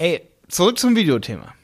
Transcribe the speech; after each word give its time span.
Ey, 0.00 0.30
zurück 0.46 0.78
zum 0.78 0.94
Videothema. 0.94 1.54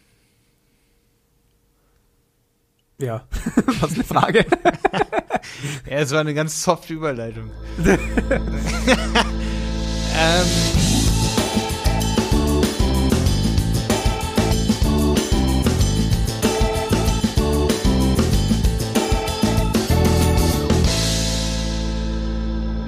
Ja, 2.99 3.25
was 3.81 3.95
eine 3.95 4.03
Frage. 4.03 4.45
ja, 5.89 5.99
es 5.99 6.11
war 6.11 6.19
eine 6.19 6.35
ganz 6.35 6.61
softe 6.61 6.95
Überleitung. 6.95 7.53
ähm, 7.79 7.95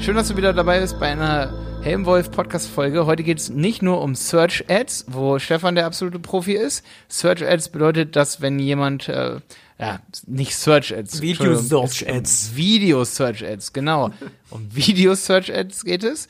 Schön, 0.01 0.17
dass 0.17 0.27
du 0.27 0.37
wieder 0.37 0.53
dabei 0.53 0.81
bist 0.81 0.99
bei 0.99 1.07
einer 1.07 1.53
Helmwolf 1.87 2.33
Podcast 2.33 2.69
Folge. 2.69 3.07
Heute 3.07 3.23
geht 3.23 3.39
es 3.39 3.49
nicht 3.49 3.81
nur 3.81 4.03
um 4.03 4.17
Search 4.17 4.65
Ads, 4.69 5.05
wo 5.07 5.39
Stefan 5.39 5.77
der 5.77 5.87
absolute 5.87 6.19
Profi 6.19 6.55
ist. 6.55 6.85
Search 7.09 7.47
Ads 7.47 7.69
bedeutet, 7.69 8.17
dass 8.17 8.41
wenn 8.41 8.59
jemand 8.59 9.09
äh, 9.09 9.39
ja, 9.79 10.01
nicht 10.27 10.57
Search 10.57 10.93
Ads. 10.93 11.23
Video 11.23 11.55
Search 11.55 12.09
Ads. 12.09 12.57
Video 12.57 13.05
Search 13.05 13.45
Ads, 13.47 13.73
genau. 13.73 14.11
Um 14.51 14.67
Video 14.75 15.15
Search 15.15 15.55
Ads 15.55 15.85
geht 15.85 16.03
es. 16.03 16.27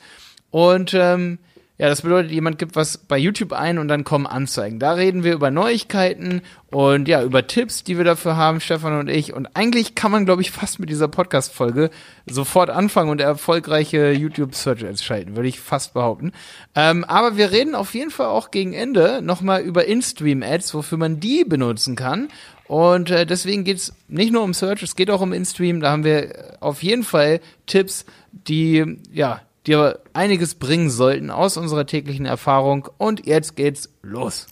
Und 0.51 0.93
ähm, 0.93 1.39
ja, 1.79 1.89
das 1.89 2.01
bedeutet, 2.01 2.31
jemand 2.31 2.57
gibt 2.57 2.75
was 2.75 2.97
bei 2.97 3.19
YouTube 3.19 3.53
ein 3.53 3.77
und 3.77 3.87
dann 3.87 4.03
kommen 4.03 4.25
Anzeigen. 4.25 4.79
Da 4.79 4.93
reden 4.93 5.23
wir 5.23 5.33
über 5.33 5.51
Neuigkeiten 5.51 6.41
und 6.71 7.07
ja, 7.07 7.21
über 7.21 7.45
Tipps, 7.45 7.83
die 7.83 7.97
wir 7.97 8.03
dafür 8.03 8.35
haben, 8.35 8.59
Stefan 8.61 8.97
und 8.97 9.09
ich. 9.09 9.31
Und 9.33 9.55
eigentlich 9.55 9.93
kann 9.93 10.09
man, 10.09 10.25
glaube 10.25 10.41
ich, 10.41 10.49
fast 10.49 10.79
mit 10.79 10.89
dieser 10.89 11.07
Podcast-Folge 11.07 11.91
sofort 12.25 12.71
anfangen 12.71 13.11
und 13.11 13.21
erfolgreiche 13.21 14.11
YouTube-Search 14.11 14.85
Ads 14.85 15.03
schalten, 15.03 15.35
würde 15.35 15.49
ich 15.49 15.59
fast 15.59 15.93
behaupten. 15.93 16.31
Ähm, 16.73 17.03
aber 17.03 17.37
wir 17.37 17.51
reden 17.51 17.75
auf 17.75 17.93
jeden 17.93 18.09
Fall 18.09 18.27
auch 18.27 18.49
gegen 18.49 18.73
Ende 18.73 19.21
nochmal 19.21 19.61
über 19.61 19.85
In-Stream-Ads, 19.85 20.73
wofür 20.73 20.97
man 20.97 21.19
die 21.19 21.43
benutzen 21.43 21.95
kann. 21.95 22.29
Und 22.67 23.11
äh, 23.11 23.27
deswegen 23.27 23.63
geht's 23.63 23.93
nicht 24.07 24.33
nur 24.33 24.41
um 24.41 24.55
Search, 24.55 24.81
es 24.81 24.95
geht 24.95 25.11
auch 25.11 25.21
um 25.21 25.31
In-Stream. 25.31 25.79
Da 25.81 25.91
haben 25.91 26.03
wir 26.03 26.57
auf 26.59 26.81
jeden 26.81 27.03
Fall 27.03 27.39
Tipps, 27.67 28.03
die 28.31 28.97
ja 29.13 29.41
dir 29.67 29.99
einiges 30.13 30.55
bringen 30.55 30.89
sollten 30.89 31.29
aus 31.29 31.57
unserer 31.57 31.85
täglichen 31.85 32.25
Erfahrung. 32.25 32.89
Und 32.97 33.25
jetzt 33.25 33.55
geht's 33.55 33.89
los. 34.01 34.47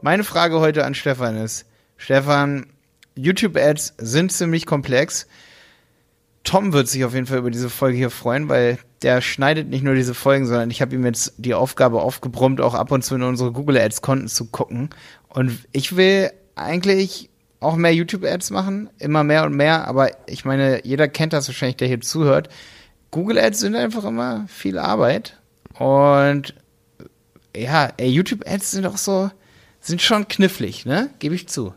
Meine 0.00 0.24
Frage 0.24 0.60
heute 0.60 0.84
an 0.84 0.94
Stefan 0.94 1.36
ist, 1.36 1.66
Stefan, 1.96 2.66
YouTube-Ads 3.16 3.94
sind 3.98 4.32
ziemlich 4.32 4.64
komplex. 4.64 5.26
Tom 6.44 6.72
wird 6.72 6.88
sich 6.88 7.04
auf 7.04 7.14
jeden 7.14 7.26
Fall 7.26 7.38
über 7.38 7.50
diese 7.50 7.68
Folge 7.68 7.98
hier 7.98 8.10
freuen, 8.10 8.48
weil 8.48 8.78
der 9.02 9.20
schneidet 9.20 9.68
nicht 9.68 9.82
nur 9.82 9.94
diese 9.94 10.14
Folgen, 10.14 10.46
sondern 10.46 10.70
ich 10.70 10.80
habe 10.80 10.94
ihm 10.94 11.04
jetzt 11.04 11.34
die 11.36 11.54
Aufgabe 11.54 12.00
aufgebrummt, 12.00 12.60
auch 12.60 12.74
ab 12.74 12.90
und 12.90 13.04
zu 13.04 13.16
in 13.16 13.22
unsere 13.22 13.52
Google 13.52 13.76
Ads 13.76 14.02
Konten 14.02 14.28
zu 14.28 14.46
gucken. 14.46 14.90
Und 15.28 15.58
ich 15.72 15.96
will 15.96 16.30
eigentlich 16.54 17.28
auch 17.60 17.76
mehr 17.76 17.94
YouTube-Ads 17.94 18.50
machen, 18.50 18.90
immer 18.98 19.24
mehr 19.24 19.44
und 19.44 19.54
mehr, 19.54 19.86
aber 19.88 20.10
ich 20.26 20.44
meine, 20.44 20.84
jeder 20.84 21.08
kennt 21.08 21.32
das 21.32 21.48
wahrscheinlich, 21.48 21.76
der 21.76 21.88
hier 21.88 22.00
zuhört. 22.00 22.48
Google 23.10 23.38
Ads 23.38 23.60
sind 23.60 23.74
einfach 23.74 24.04
immer 24.04 24.46
viel 24.48 24.78
Arbeit 24.78 25.38
und 25.78 26.54
ja, 27.56 27.90
YouTube-Ads 28.00 28.70
sind 28.70 28.86
auch 28.86 28.98
so, 28.98 29.30
sind 29.80 30.02
schon 30.02 30.28
knifflig, 30.28 30.86
ne? 30.86 31.10
Gebe 31.18 31.34
ich 31.34 31.48
zu. 31.48 31.74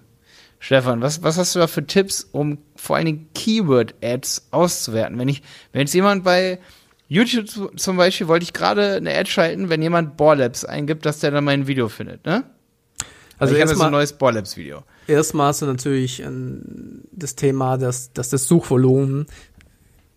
Stefan, 0.59 1.01
was, 1.01 1.23
was 1.23 1.37
hast 1.37 1.55
du 1.55 1.59
da 1.59 1.65
für 1.65 1.87
Tipps, 1.87 2.27
um 2.31 2.59
vor 2.75 2.95
allen 2.95 3.05
Dingen 3.05 3.29
Keyword-Ads 3.33 4.49
auszuwerten? 4.51 5.17
Wenn 5.17 5.29
ich, 5.29 5.41
wenn 5.71 5.81
jetzt 5.81 5.93
jemand 5.95 6.23
bei 6.23 6.59
YouTube 7.07 7.47
zum 7.79 7.97
Beispiel, 7.97 8.27
wollte 8.27 8.43
ich 8.43 8.53
gerade 8.53 8.95
eine 8.95 9.17
Ad 9.17 9.27
schalten, 9.29 9.69
wenn 9.69 9.81
jemand 9.81 10.17
Borlabs 10.17 10.63
eingibt, 10.63 11.05
dass 11.05 11.19
der 11.19 11.31
dann 11.31 11.45
mein 11.45 11.65
Video 11.65 11.89
findet, 11.89 12.25
ne? 12.25 12.43
Also 13.39 13.55
ich 13.55 13.61
habe 13.61 13.73
so 13.73 13.83
ein 13.83 13.91
neues 13.91 14.13
Borlabs-Video 14.13 14.83
erstmal 15.07 15.47
hast 15.47 15.61
du 15.61 15.65
natürlich 15.65 16.21
ähm, 16.21 17.03
das 17.11 17.35
Thema, 17.35 17.77
dass, 17.77 18.13
dass 18.13 18.29
das 18.29 18.45
Suchvolumen 18.45 19.27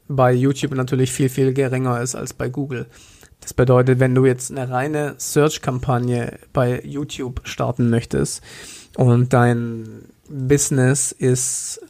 bei 0.09 0.32
YouTube 0.32 0.75
natürlich 0.75 1.12
viel, 1.12 1.28
viel 1.28 1.53
geringer 1.53 2.00
ist 2.00 2.14
als 2.14 2.34
bei 2.34 2.48
Google. 2.48 2.86
Das 3.41 3.53
bedeutet, 3.53 4.00
wenn 4.00 4.14
du 4.14 4.25
jetzt 4.25 4.50
eine 4.50 4.70
reine 4.70 5.14
Search-Kampagne 5.19 6.38
bei 6.53 6.81
YouTube 6.82 7.42
starten 7.44 7.91
möchtest 7.91 8.42
und 8.97 9.32
dein 9.32 10.06
Business 10.28 11.12
ist 11.12 11.80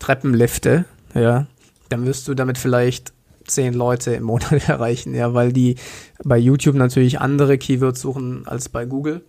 Treppenlifte, 0.00 0.84
ja, 1.14 1.46
dann 1.90 2.06
wirst 2.06 2.26
du 2.26 2.34
damit 2.34 2.58
vielleicht 2.58 3.12
zehn 3.46 3.74
Leute 3.74 4.14
im 4.14 4.24
Monat 4.24 4.50
erreichen, 4.68 5.14
ja, 5.14 5.34
weil 5.34 5.52
die 5.52 5.76
bei 6.24 6.38
YouTube 6.38 6.74
natürlich 6.74 7.20
andere 7.20 7.58
Keywords 7.58 8.00
suchen 8.00 8.46
als 8.46 8.68
bei 8.68 8.84
Google. 8.84 9.22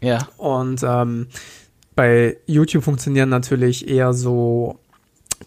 Ja. 0.00 0.28
Und 0.36 0.82
ähm, 0.82 1.28
bei 1.98 2.36
YouTube 2.46 2.84
funktionieren 2.84 3.28
natürlich 3.28 3.88
eher 3.88 4.12
so 4.12 4.78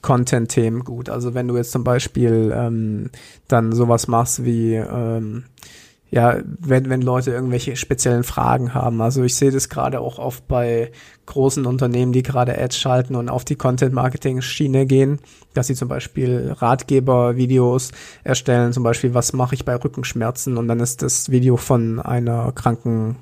Content-Themen 0.01 0.83
gut. 0.83 1.07
Also 1.07 1.33
wenn 1.33 1.47
du 1.47 1.55
jetzt 1.55 1.71
zum 1.71 1.85
Beispiel 1.85 2.53
ähm, 2.53 3.09
dann 3.47 3.71
sowas 3.71 4.09
machst 4.09 4.43
wie 4.43 4.73
ähm, 4.73 5.45
ja, 6.09 6.39
wenn, 6.59 6.89
wenn 6.89 7.01
Leute 7.01 7.31
irgendwelche 7.31 7.77
speziellen 7.77 8.25
Fragen 8.25 8.73
haben. 8.73 9.01
Also 9.01 9.23
ich 9.23 9.35
sehe 9.35 9.51
das 9.51 9.69
gerade 9.69 10.01
auch 10.01 10.19
oft 10.19 10.45
bei 10.49 10.91
großen 11.25 11.65
Unternehmen, 11.65 12.11
die 12.11 12.21
gerade 12.21 12.61
Ads 12.61 12.77
schalten 12.77 13.15
und 13.15 13.29
auf 13.29 13.45
die 13.45 13.55
Content-Marketing-Schiene 13.55 14.85
gehen, 14.85 15.19
dass 15.53 15.67
sie 15.67 15.75
zum 15.75 15.87
Beispiel 15.87 16.53
Ratgeber-Videos 16.57 17.93
erstellen, 18.25 18.73
zum 18.73 18.83
Beispiel, 18.83 19.13
was 19.13 19.31
mache 19.31 19.55
ich 19.55 19.63
bei 19.63 19.77
Rückenschmerzen 19.77 20.57
und 20.57 20.67
dann 20.67 20.81
ist 20.81 21.01
das 21.01 21.31
Video 21.31 21.55
von 21.55 22.01
einer 22.01 22.51
kranken 22.51 23.15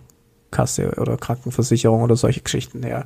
Kasse 0.52 0.94
oder 1.00 1.18
Krankenversicherung 1.18 2.02
oder 2.02 2.16
solche 2.16 2.42
Geschichten 2.42 2.84
her. 2.84 3.06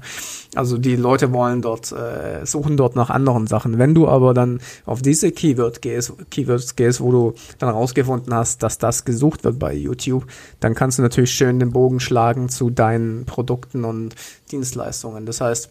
Also 0.55 0.77
die 0.77 0.95
Leute 0.95 1.33
wollen 1.33 1.61
dort, 1.61 1.91
äh, 1.91 2.45
suchen 2.45 2.77
dort 2.77 2.95
nach 2.95 3.09
anderen 3.09 3.47
Sachen. 3.47 3.77
Wenn 3.77 3.93
du 3.93 4.07
aber 4.07 4.33
dann 4.33 4.59
auf 4.85 5.01
diese 5.01 5.31
Keyword 5.31 5.81
gehst, 5.81 6.13
Keywords 6.29 6.75
gehst, 6.75 7.01
wo 7.01 7.11
du 7.11 7.33
dann 7.59 7.69
rausgefunden 7.69 8.33
hast, 8.33 8.63
dass 8.63 8.77
das 8.77 9.05
gesucht 9.05 9.43
wird 9.43 9.59
bei 9.59 9.73
YouTube, 9.73 10.25
dann 10.59 10.75
kannst 10.75 10.97
du 10.97 11.01
natürlich 11.01 11.31
schön 11.31 11.59
den 11.59 11.71
Bogen 11.71 11.99
schlagen 11.99 12.49
zu 12.49 12.69
deinen 12.69 13.25
Produkten 13.25 13.83
und 13.85 14.15
Dienstleistungen. 14.51 15.25
Das 15.25 15.41
heißt, 15.41 15.69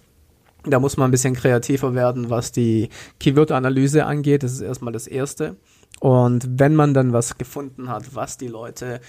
da 0.64 0.78
muss 0.78 0.96
man 0.96 1.08
ein 1.08 1.10
bisschen 1.10 1.34
kreativer 1.34 1.94
werden, 1.94 2.30
was 2.30 2.52
die 2.52 2.88
Keyword-Analyse 3.18 4.06
angeht. 4.06 4.42
Das 4.42 4.52
ist 4.52 4.60
erstmal 4.60 4.92
das 4.92 5.06
Erste. 5.06 5.56
Und 6.00 6.46
wenn 6.58 6.74
man 6.74 6.94
dann 6.94 7.12
was 7.12 7.38
gefunden 7.38 7.88
hat, 7.88 8.14
was 8.14 8.38
die 8.38 8.48
Leute 8.48 9.00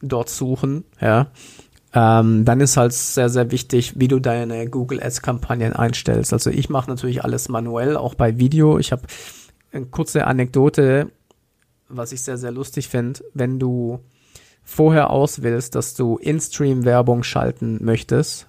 dort 0.00 0.28
suchen, 0.28 0.84
ja, 1.00 1.28
ähm, 1.94 2.44
dann 2.44 2.60
ist 2.60 2.76
halt 2.76 2.92
sehr, 2.92 3.28
sehr 3.28 3.50
wichtig, 3.50 3.98
wie 3.98 4.08
du 4.08 4.18
deine 4.18 4.68
Google 4.68 5.02
Ads 5.02 5.22
Kampagnen 5.22 5.74
einstellst. 5.74 6.32
Also 6.32 6.50
ich 6.50 6.70
mache 6.70 6.88
natürlich 6.88 7.22
alles 7.24 7.48
manuell, 7.48 7.96
auch 7.96 8.14
bei 8.14 8.38
Video. 8.38 8.78
Ich 8.78 8.92
habe 8.92 9.02
eine 9.72 9.86
kurze 9.86 10.26
Anekdote, 10.26 11.10
was 11.88 12.12
ich 12.12 12.22
sehr, 12.22 12.38
sehr 12.38 12.50
lustig 12.50 12.88
finde, 12.88 13.20
wenn 13.34 13.58
du 13.58 14.00
vorher 14.64 15.10
auswählst, 15.10 15.74
dass 15.74 15.94
du 15.94 16.16
In-Stream 16.16 16.84
Werbung 16.84 17.22
schalten 17.22 17.78
möchtest. 17.84 18.48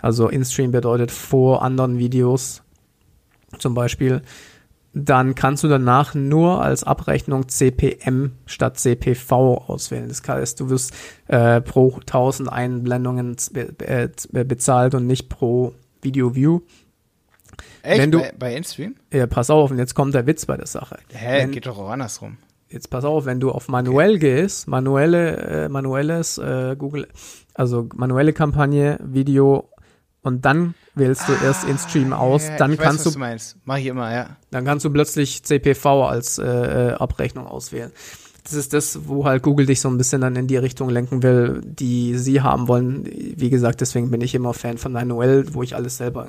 Also 0.00 0.28
In-Stream 0.28 0.72
bedeutet 0.72 1.10
vor 1.10 1.62
anderen 1.62 1.98
Videos 1.98 2.62
zum 3.58 3.74
Beispiel 3.74 4.22
dann 4.94 5.34
kannst 5.34 5.64
du 5.64 5.68
danach 5.68 6.14
nur 6.14 6.62
als 6.62 6.84
Abrechnung 6.84 7.48
CPM 7.48 8.32
statt 8.46 8.78
CPV 8.78 9.64
auswählen. 9.66 10.08
Das 10.08 10.22
heißt, 10.26 10.60
du 10.60 10.68
wirst 10.68 10.92
äh, 11.28 11.60
pro 11.60 11.96
1000 12.00 12.52
Einblendungen 12.52 13.36
be 13.52 13.74
äh, 13.78 14.08
bezahlt 14.44 14.94
und 14.94 15.06
nicht 15.06 15.28
pro 15.28 15.74
Video 16.02 16.34
View. 16.34 16.60
Echt? 17.82 18.00
Wenn 18.00 18.10
du, 18.10 18.18
bei, 18.18 18.32
bei 18.38 18.56
InStream? 18.56 18.96
Ja, 19.12 19.26
pass 19.26 19.50
auf, 19.50 19.70
und 19.70 19.78
jetzt 19.78 19.94
kommt 19.94 20.14
der 20.14 20.26
Witz 20.26 20.46
bei 20.46 20.56
der 20.56 20.66
Sache. 20.66 20.98
Hä, 21.12 21.42
wenn, 21.42 21.50
geht 21.52 21.66
doch 21.66 21.78
auch 21.78 21.90
andersrum. 21.90 22.38
Jetzt 22.68 22.88
pass 22.88 23.04
auf, 23.04 23.24
wenn 23.26 23.40
du 23.40 23.50
auf 23.50 23.68
manuell 23.68 24.16
okay. 24.16 24.18
gehst, 24.18 24.68
manuelle, 24.68 25.36
äh, 25.36 25.68
manuelles 25.68 26.38
äh, 26.38 26.74
Google, 26.78 27.08
also 27.54 27.88
manuelle 27.94 28.32
Kampagne, 28.32 28.98
Video 29.02 29.68
und 30.22 30.44
dann 30.44 30.74
wählst 30.94 31.28
du 31.28 31.32
ah, 31.32 31.44
erst 31.44 31.64
in 31.64 31.78
Stream 31.78 32.12
aus, 32.12 32.48
ja, 32.48 32.56
dann 32.56 32.76
kannst 32.76 33.06
weiß, 33.06 33.14
du, 33.14 33.18
du 33.18 33.60
Mach 33.64 33.76
ich 33.78 33.86
immer, 33.86 34.12
ja. 34.12 34.36
Dann 34.50 34.64
kannst 34.64 34.84
du 34.84 34.90
plötzlich 34.90 35.42
CPV 35.42 36.04
als 36.04 36.38
äh, 36.38 36.44
äh, 36.44 36.92
Abrechnung 36.92 37.46
auswählen. 37.46 37.92
Das 38.44 38.54
ist 38.54 38.72
das, 38.72 39.06
wo 39.06 39.24
halt 39.24 39.42
Google 39.42 39.66
dich 39.66 39.80
so 39.80 39.88
ein 39.88 39.96
bisschen 39.98 40.20
dann 40.20 40.34
in 40.34 40.48
die 40.48 40.56
Richtung 40.56 40.88
lenken 40.88 41.22
will, 41.22 41.60
die 41.64 42.18
sie 42.18 42.40
haben 42.40 42.66
wollen. 42.66 43.04
Wie 43.04 43.50
gesagt, 43.50 43.80
deswegen 43.80 44.10
bin 44.10 44.20
ich 44.20 44.34
immer 44.34 44.52
Fan 44.52 44.78
von 44.78 44.92
manuell, 44.92 45.46
wo 45.54 45.62
ich 45.62 45.76
alles 45.76 45.98
selber 45.98 46.26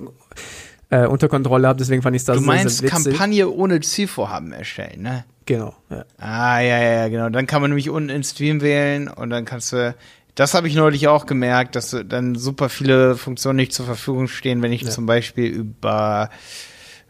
äh, 0.92 1.08
unter 1.08 1.28
Kontrolle 1.28 1.68
habe. 1.68 1.80
Deswegen 1.80 2.04
fand 2.04 2.16
ich 2.16 2.24
das 2.24 2.38
Du 2.38 2.44
meinst 2.44 2.78
sehr, 2.78 2.90
sehr 2.90 3.12
Kampagne 3.12 3.50
ohne 3.50 3.80
Zielvorhaben 3.82 4.52
erstellen, 4.52 5.02
ne? 5.02 5.26
Genau. 5.46 5.74
Ja. 5.90 6.06
Ah, 6.20 6.60
ja, 6.62 6.82
ja, 6.82 7.08
genau. 7.10 7.30
Dann 7.30 7.48
kann 7.48 7.62
man 7.62 7.72
nämlich 7.72 7.90
unten 7.90 8.10
in 8.10 8.24
Stream 8.24 8.62
wählen 8.62 9.08
und 9.08 9.30
dann 9.32 9.44
kannst 9.44 9.74
du 9.74 9.96
das 10.36 10.54
habe 10.54 10.68
ich 10.68 10.76
neulich 10.76 11.08
auch 11.08 11.26
gemerkt, 11.26 11.76
dass 11.76 11.96
dann 12.06 12.36
super 12.36 12.70
viele 12.70 13.16
Funktionen 13.16 13.58
nicht 13.58 13.74
zur 13.74 13.86
Verfügung 13.86 14.28
stehen, 14.28 14.62
wenn 14.62 14.72
ich 14.72 14.82
ja. 14.82 14.90
zum 14.90 15.06
Beispiel 15.06 15.46
über 15.46 16.30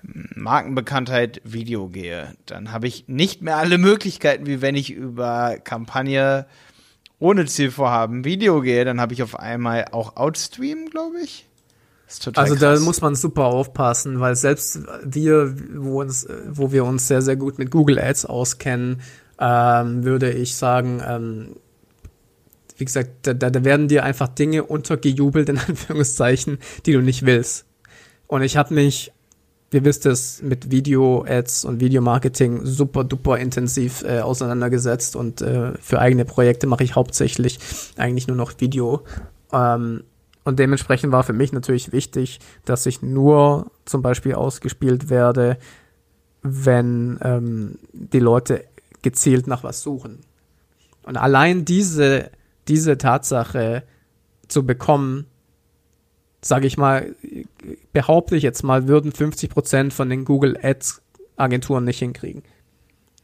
Markenbekanntheit 0.01 1.41
Video 1.45 1.87
gehe. 1.87 2.35
Dann 2.45 2.71
habe 2.71 2.87
ich 2.87 3.05
nicht 3.07 3.41
mehr 3.41 3.57
alle 3.57 3.77
Möglichkeiten, 3.77 4.45
wie 4.45 4.61
wenn 4.61 4.75
ich 4.75 4.91
über 4.91 5.57
Kampagne 5.63 6.45
ohne 7.19 7.45
Zielvorhaben 7.45 8.25
Video 8.25 8.59
gehe, 8.59 8.83
dann 8.83 8.99
habe 8.99 9.13
ich 9.13 9.23
auf 9.23 9.39
einmal 9.39 9.85
auch 9.91 10.17
Outstream, 10.17 10.89
glaube 10.89 11.21
ich. 11.23 11.47
Also 12.35 12.55
krass. 12.55 12.59
da 12.59 12.79
muss 12.81 13.01
man 13.01 13.15
super 13.15 13.45
aufpassen, 13.45 14.19
weil 14.19 14.35
selbst 14.35 14.81
wir, 15.03 15.55
wo, 15.75 16.01
uns, 16.01 16.27
wo 16.49 16.73
wir 16.73 16.83
uns 16.83 17.07
sehr, 17.07 17.21
sehr 17.21 17.37
gut 17.37 17.57
mit 17.57 17.71
Google 17.71 17.97
Ads 17.97 18.25
auskennen, 18.25 19.01
ähm, 19.39 20.03
würde 20.03 20.31
ich 20.31 20.55
sagen, 20.55 21.01
ähm, 21.07 21.55
wie 22.77 22.85
gesagt, 22.85 23.09
da, 23.23 23.33
da 23.33 23.63
werden 23.63 23.87
dir 23.87 24.03
einfach 24.03 24.27
Dinge 24.27 24.63
untergejubelt, 24.63 25.49
in 25.49 25.57
Anführungszeichen, 25.67 26.59
die 26.85 26.93
du 26.93 27.01
nicht 27.01 27.25
willst. 27.25 27.65
Und 28.27 28.41
ich 28.41 28.57
habe 28.57 28.73
mich, 28.73 29.11
ihr 29.71 29.85
wisst 29.85 30.05
es, 30.05 30.41
mit 30.41 30.71
Video-Ads 30.71 31.65
und 31.65 31.79
Videomarketing 31.79 32.65
super 32.65 33.03
duper 33.03 33.37
intensiv 33.37 34.03
äh, 34.03 34.21
auseinandergesetzt 34.21 35.15
und 35.15 35.41
äh, 35.41 35.73
für 35.79 35.99
eigene 35.99 36.25
Projekte 36.25 36.67
mache 36.67 36.83
ich 36.83 36.95
hauptsächlich 36.95 37.59
eigentlich 37.97 38.27
nur 38.27 38.37
noch 38.37 38.53
Video. 38.59 39.03
Ähm, 39.51 40.03
und 40.43 40.59
dementsprechend 40.59 41.11
war 41.11 41.23
für 41.23 41.33
mich 41.33 41.53
natürlich 41.53 41.91
wichtig, 41.91 42.39
dass 42.65 42.85
ich 42.85 43.01
nur 43.01 43.71
zum 43.85 44.01
Beispiel 44.01 44.33
ausgespielt 44.33 45.09
werde, 45.09 45.57
wenn 46.41 47.17
ähm, 47.21 47.79
die 47.93 48.19
Leute 48.19 48.65
gezielt 49.01 49.47
nach 49.47 49.63
was 49.63 49.81
suchen. 49.81 50.19
Und 51.03 51.17
allein 51.17 51.65
diese, 51.65 52.29
diese 52.67 52.97
Tatsache 52.97 53.83
zu 54.47 54.65
bekommen, 54.65 55.25
sage 56.41 56.67
ich 56.67 56.77
mal, 56.77 57.15
behaupte 57.93 58.35
ich 58.35 58.43
jetzt 58.43 58.63
mal, 58.63 58.87
würden 58.87 59.11
50 59.11 59.49
Prozent 59.49 59.93
von 59.93 60.09
den 60.09 60.25
Google 60.25 60.57
Ads 60.61 61.01
Agenturen 61.35 61.83
nicht 61.83 61.99
hinkriegen. 61.99 62.43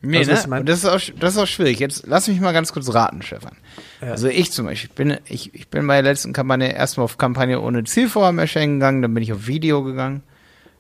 Nee, 0.02 0.20
also, 0.20 0.50
ne? 0.50 0.64
das, 0.64 0.80
ist 0.80 0.86
auch, 0.86 1.00
das 1.20 1.34
ist 1.34 1.40
auch 1.40 1.48
schwierig. 1.48 1.80
Jetzt 1.80 2.08
lass 2.08 2.28
mich 2.28 2.40
mal 2.40 2.54
ganz 2.54 2.72
kurz 2.72 2.94
raten, 2.94 3.22
Stefan. 3.22 3.58
Ja. 4.02 4.12
Also 4.12 4.30
ich 4.30 4.52
zum 4.52 4.66
Beispiel, 4.66 4.90
ich 4.90 4.96
bin, 4.96 5.18
ich, 5.26 5.54
ich 5.54 5.68
bin 5.68 5.86
bei 5.86 6.02
der 6.02 6.10
letzten 6.10 6.32
Kampagne 6.32 6.74
erstmal 6.74 7.04
auf 7.04 7.18
Kampagne 7.18 7.60
ohne 7.60 7.84
Zielvorhaben 7.84 8.40
gegangen, 8.40 9.02
dann 9.02 9.14
bin 9.14 9.22
ich 9.22 9.34
auf 9.34 9.48
Video 9.48 9.84
gegangen, 9.84 10.24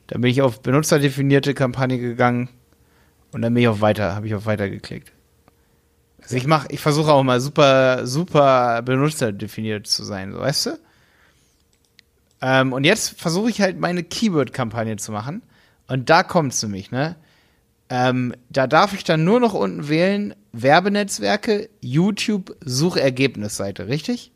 dann 0.07 0.21
bin 0.21 0.31
ich 0.31 0.41
auf 0.41 0.61
benutzerdefinierte 0.61 1.53
Kampagne 1.53 1.99
gegangen 1.99 2.47
und 3.33 3.41
dann 3.41 3.53
bin 3.53 3.63
ich 3.63 3.67
auf 3.67 3.81
Weiter, 3.81 4.15
habe 4.15 4.27
ich 4.27 4.35
auf 4.35 4.45
Weiter 4.45 4.69
geklickt. 4.69 5.11
Also 6.29 6.37
ich 6.37 6.45
mache, 6.45 6.67
ich 6.69 6.79
versuche 6.79 7.11
auch 7.11 7.23
mal 7.23 7.41
super, 7.41 8.05
super 8.05 8.83
benutzerdefiniert 8.83 9.87
zu 9.87 10.03
sein, 10.03 10.31
so 10.31 10.37
weißt 10.37 10.65
du? 10.67 10.79
Ähm, 12.41 12.71
und 12.71 12.83
jetzt 12.83 13.19
versuche 13.19 13.49
ich 13.49 13.61
halt 13.61 13.79
meine 13.79 14.03
Keyword-Kampagne 14.03 14.97
zu 14.97 15.11
machen. 15.11 15.41
Und 15.87 16.11
da 16.11 16.21
kommt 16.21 16.53
es 16.53 16.61
nämlich, 16.61 16.91
ne? 16.91 17.15
Ähm, 17.89 18.35
da 18.51 18.67
darf 18.67 18.93
ich 18.93 19.03
dann 19.03 19.23
nur 19.23 19.39
noch 19.39 19.55
unten 19.55 19.89
wählen, 19.89 20.35
Werbenetzwerke, 20.51 21.67
YouTube, 21.81 22.55
Suchergebnisseite, 22.63 23.87
richtig? 23.87 24.31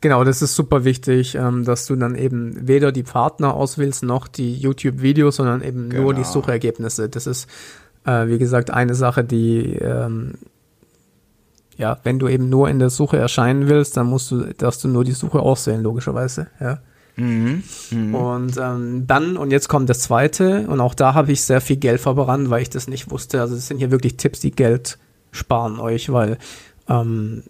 Genau, 0.00 0.22
das 0.22 0.40
ist 0.40 0.54
super 0.54 0.84
wichtig, 0.84 1.34
ähm, 1.34 1.64
dass 1.64 1.86
du 1.86 1.96
dann 1.96 2.14
eben 2.14 2.68
weder 2.68 2.92
die 2.92 3.02
Partner 3.02 3.54
auswählst 3.54 4.04
noch 4.04 4.28
die 4.28 4.54
YouTube-Videos, 4.54 5.34
sondern 5.34 5.62
eben 5.62 5.90
genau. 5.90 6.02
nur 6.04 6.14
die 6.14 6.22
genau. 6.22 6.32
Suchergebnisse. 6.32 7.08
Das 7.08 7.26
ist, 7.26 7.48
äh, 8.08 8.28
wie 8.28 8.38
gesagt, 8.38 8.70
eine 8.70 8.94
Sache, 8.94 9.24
die 9.24 9.74
ähm, 9.74 10.34
ja, 11.76 11.98
wenn 12.02 12.18
du 12.18 12.26
eben 12.28 12.48
nur 12.48 12.68
in 12.68 12.80
der 12.80 12.90
Suche 12.90 13.18
erscheinen 13.18 13.68
willst, 13.68 13.96
dann 13.96 14.08
musst 14.08 14.30
du, 14.32 14.52
darfst 14.54 14.82
du 14.82 14.88
nur 14.88 15.04
die 15.04 15.12
Suche 15.12 15.40
auswählen, 15.40 15.82
logischerweise, 15.82 16.48
ja. 16.60 16.80
Mhm. 17.14 17.62
Mhm. 17.90 18.14
Und 18.14 18.56
ähm, 18.58 19.06
dann, 19.06 19.36
und 19.36 19.50
jetzt 19.50 19.68
kommt 19.68 19.88
das 19.88 20.00
zweite, 20.00 20.66
und 20.68 20.80
auch 20.80 20.94
da 20.94 21.14
habe 21.14 21.32
ich 21.32 21.42
sehr 21.42 21.60
viel 21.60 21.76
Geld 21.76 22.00
verbrannt, 22.00 22.50
weil 22.50 22.62
ich 22.62 22.70
das 22.70 22.88
nicht 22.88 23.10
wusste. 23.10 23.40
Also 23.40 23.54
es 23.54 23.66
sind 23.66 23.78
hier 23.78 23.90
wirklich 23.90 24.16
Tipps, 24.16 24.40
die 24.40 24.50
Geld 24.50 24.98
sparen 25.30 25.78
euch, 25.78 26.12
weil 26.12 26.38
ähm, 26.88 27.44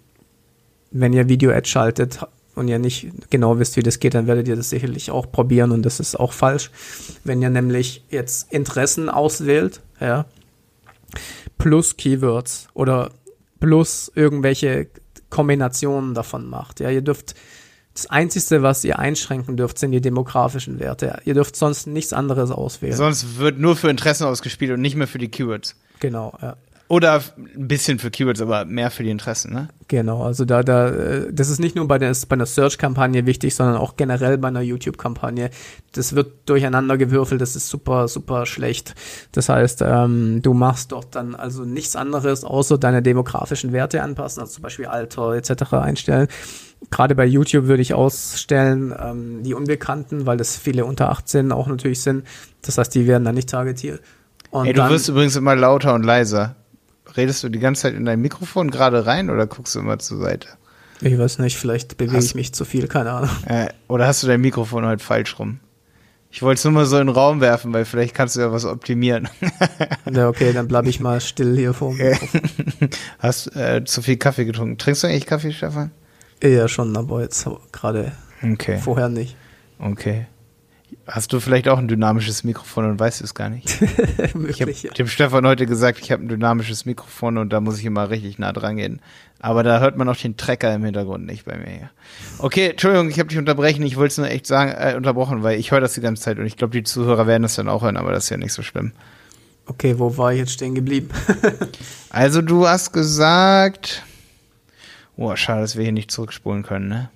wenn 0.90 1.12
ihr 1.12 1.28
Video-Ad 1.28 1.69
schaltet 1.69 2.20
und 2.54 2.69
ihr 2.69 2.78
nicht 2.78 3.08
genau 3.31 3.58
wisst, 3.58 3.76
wie 3.76 3.82
das 3.82 3.99
geht, 4.00 4.14
dann 4.14 4.26
werdet 4.26 4.49
ihr 4.49 4.56
das 4.56 4.70
sicherlich 4.70 5.11
auch 5.11 5.31
probieren 5.31 5.70
und 5.70 5.82
das 5.82 6.00
ist 6.00 6.19
auch 6.19 6.32
falsch. 6.32 6.70
Wenn 7.25 7.40
ihr 7.43 7.50
nämlich 7.50 8.04
jetzt 8.11 8.52
Interessen 8.52 9.08
auswählt, 9.08 9.81
ja, 10.00 10.26
plus 11.58 11.96
Keywords 11.96 12.68
oder 12.74 13.10
plus 13.60 14.10
irgendwelche 14.14 14.88
Kombinationen 15.30 16.14
davon 16.14 16.48
macht. 16.48 16.80
Ja, 16.80 16.90
ihr 16.90 17.02
dürft 17.02 17.34
das 17.94 18.06
Einzige, 18.06 18.62
was 18.62 18.84
ihr 18.84 18.98
einschränken 19.00 19.56
dürft, 19.56 19.78
sind 19.78 19.90
die 19.90 20.00
demografischen 20.00 20.78
Werte. 20.78 21.20
Ihr 21.24 21.34
dürft 21.34 21.56
sonst 21.56 21.88
nichts 21.88 22.12
anderes 22.12 22.52
auswählen. 22.52 22.96
Sonst 22.96 23.38
wird 23.38 23.58
nur 23.58 23.74
für 23.74 23.90
Interessen 23.90 24.24
ausgespielt 24.24 24.70
und 24.70 24.80
nicht 24.80 24.94
mehr 24.94 25.08
für 25.08 25.18
die 25.18 25.28
Keywords. 25.28 25.74
Genau, 25.98 26.36
ja. 26.40 26.56
Oder 26.90 27.23
ein 27.37 27.69
bisschen 27.69 27.99
für 27.99 28.11
Keywords, 28.11 28.40
aber 28.40 28.64
mehr 28.64 28.90
für 28.90 29.02
die 29.02 29.11
Interessen, 29.11 29.52
ne? 29.52 29.69
Genau, 29.88 30.23
also 30.23 30.46
da, 30.46 30.62
da, 30.62 30.88
äh, 30.88 31.31
das 31.31 31.50
ist 31.50 31.61
nicht 31.61 31.76
nur 31.76 31.87
bei, 31.87 31.99
der, 31.99 32.17
bei 32.26 32.35
einer 32.35 32.46
Search-Kampagne 32.46 33.26
wichtig, 33.26 33.55
sondern 33.55 33.76
auch 33.76 33.96
generell 33.96 34.38
bei 34.38 34.49
einer 34.49 34.62
YouTube-Kampagne. 34.62 35.50
Das 35.93 36.14
wird 36.14 36.49
durcheinander 36.49 36.96
gewürfelt, 36.96 37.43
das 37.43 37.56
ist 37.56 37.69
super, 37.69 38.08
super 38.08 38.46
schlecht. 38.46 38.94
Das 39.32 39.50
heißt, 39.50 39.82
ähm, 39.87 40.40
du 40.40 40.55
machst 40.55 40.93
dort 40.93 41.14
dann 41.14 41.35
also 41.35 41.67
nichts 41.67 41.94
anderes, 41.94 42.43
außer 42.43 42.79
deine 42.79 43.02
demografischen 43.02 43.73
Werte 43.73 44.02
anpassen, 44.02 44.40
also 44.40 44.55
zum 44.55 44.62
Beispiel 44.62 44.87
Alter 44.87 45.35
etc. 45.35 45.75
einstellen. 45.75 46.29
Gerade 46.90 47.14
bei 47.14 47.26
YouTube 47.26 47.67
würde 47.67 47.82
ich 47.82 47.93
ausstellen, 47.93 48.94
ähm, 48.99 49.43
die 49.43 49.52
Unbekannten, 49.52 50.25
weil 50.25 50.38
das 50.38 50.56
viele 50.56 50.87
unter 50.87 51.11
18 51.11 51.52
auch 51.52 51.67
natürlich 51.67 52.00
sind. 52.00 52.25
Das 52.62 52.79
heißt, 52.79 52.94
die 52.94 53.06
werden 53.06 53.25
dann 53.25 53.35
nicht 53.35 53.50
targetiert. 53.50 54.00
Und 54.50 54.67
Ey, 54.67 54.73
du 54.73 54.88
wirst 54.88 55.11
übrigens 55.11 55.37
immer 55.37 55.55
lauter 55.55 55.93
und 55.93 56.02
leiser 56.02 56.56
redest 57.16 57.43
du 57.43 57.49
die 57.49 57.58
ganze 57.58 57.82
Zeit 57.82 57.94
in 57.94 58.05
dein 58.05 58.20
Mikrofon 58.20 58.70
gerade 58.70 59.06
rein 59.06 59.31
oder 59.31 59.46
guckst 59.46 59.75
du 59.75 59.81
immer 59.81 59.99
zur 59.99 60.19
Seite? 60.19 60.49
Ich 61.00 61.16
weiß 61.16 61.38
nicht, 61.38 61.56
vielleicht 61.56 61.96
bewege 61.96 62.25
ich 62.25 62.34
mich 62.34 62.52
zu 62.52 62.64
viel, 62.64 62.88
keine 62.88 63.12
Ahnung. 63.12 63.31
Äh, 63.46 63.69
oder 63.87 64.06
hast 64.06 64.22
du 64.22 64.26
dein 64.26 64.40
Mikrofon 64.40 64.84
heute 64.84 65.02
falsch 65.02 65.38
rum? 65.38 65.60
Ich 66.31 66.43
wollte 66.43 66.58
es 66.58 66.64
nur 66.64 66.72
mal 66.72 66.84
so 66.84 66.99
in 66.99 67.06
den 67.06 67.14
Raum 67.14 67.40
werfen, 67.40 67.72
weil 67.72 67.84
vielleicht 67.84 68.14
kannst 68.14 68.37
du 68.37 68.40
ja 68.40 68.52
was 68.52 68.64
optimieren. 68.64 69.28
ja, 70.12 70.28
okay, 70.28 70.52
dann 70.52 70.69
bleibe 70.69 70.88
ich 70.88 71.00
mal 71.00 71.20
still 71.20 71.56
hier 71.56 71.72
vor 71.72 71.94
mir. 71.94 72.19
Hast 73.19 73.56
äh, 73.56 73.84
zu 73.84 74.02
viel 74.02 74.19
Kaffee 74.19 74.44
getrunken. 74.44 74.76
Trinkst 74.76 75.02
du 75.02 75.06
eigentlich 75.06 75.26
Kaffee, 75.26 75.52
Stefan? 75.52 75.90
Ja, 76.43 76.69
schon, 76.69 76.96
aber 76.96 77.22
jetzt 77.22 77.49
gerade 77.72 78.12
okay. 78.43 78.78
vorher 78.78 79.08
nicht. 79.08 79.37
Okay. 79.78 80.26
Hast 81.06 81.32
du 81.32 81.40
vielleicht 81.40 81.69
auch 81.69 81.79
ein 81.79 81.88
dynamisches 81.88 82.44
Mikrofon 82.44 82.85
und 82.85 83.00
weißt 83.00 83.23
es 83.23 83.35
gar 83.35 83.49
nicht? 83.49 83.81
ich 84.49 84.61
habe 84.61 84.73
dem 84.73 85.08
Stefan 85.08 85.46
heute 85.46 85.67
gesagt, 85.67 85.99
ich 86.00 86.12
habe 86.12 86.23
ein 86.23 86.29
dynamisches 86.29 86.85
Mikrofon 86.85 87.38
und 87.38 87.52
da 87.52 87.61
muss 87.61 87.79
ich 87.79 87.85
immer 87.85 88.11
richtig 88.11 88.38
nah 88.38 88.52
dran 88.52 88.76
gehen. 88.76 89.00
Aber 89.40 89.62
da 89.62 89.81
hört 89.81 89.96
man 89.96 90.08
auch 90.08 90.17
den 90.17 90.37
Trecker 90.37 90.75
im 90.75 90.85
Hintergrund 90.85 91.25
nicht 91.26 91.44
bei 91.44 91.56
mir. 91.56 91.90
Okay, 92.38 92.71
Entschuldigung, 92.71 93.09
ich 93.09 93.18
habe 93.18 93.28
dich 93.28 93.38
unterbrechen. 93.38 93.83
Ich 93.85 93.97
wollte 93.97 94.12
es 94.12 94.18
nur 94.18 94.28
echt 94.28 94.47
sagen, 94.47 94.73
äh, 94.73 94.97
unterbrochen, 94.97 95.42
weil 95.42 95.59
ich 95.59 95.71
höre 95.71 95.80
das 95.80 95.95
die 95.95 96.00
ganze 96.00 96.23
Zeit 96.23 96.38
und 96.38 96.47
ich 96.47 96.57
glaube, 96.57 96.73
die 96.73 96.83
Zuhörer 96.83 97.26
werden 97.26 97.42
das 97.42 97.54
dann 97.54 97.68
auch 97.68 97.83
hören, 97.83 97.97
aber 97.97 98.12
das 98.12 98.25
ist 98.25 98.30
ja 98.30 98.37
nicht 98.37 98.52
so 98.52 98.62
schlimm. 98.62 98.92
Okay, 99.66 99.99
wo 99.99 100.16
war 100.16 100.33
ich 100.33 100.40
jetzt 100.40 100.52
stehen 100.52 100.75
geblieben? 100.75 101.11
also 102.11 102.42
du 102.42 102.66
hast 102.66 102.92
gesagt, 102.92 104.02
oh, 105.16 105.35
schade, 105.37 105.61
dass 105.61 105.76
wir 105.76 105.85
hier 105.85 105.92
nicht 105.92 106.11
zurückspulen 106.11 106.62
können, 106.62 106.88
ne? 106.88 107.11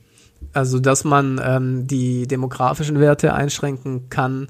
Also, 0.53 0.79
dass 0.81 1.05
man 1.05 1.41
ähm, 1.43 1.87
die 1.87 2.27
demografischen 2.27 3.01
Werte 3.01 3.35
einschränken 3.35 4.09
kann, 4.11 4.49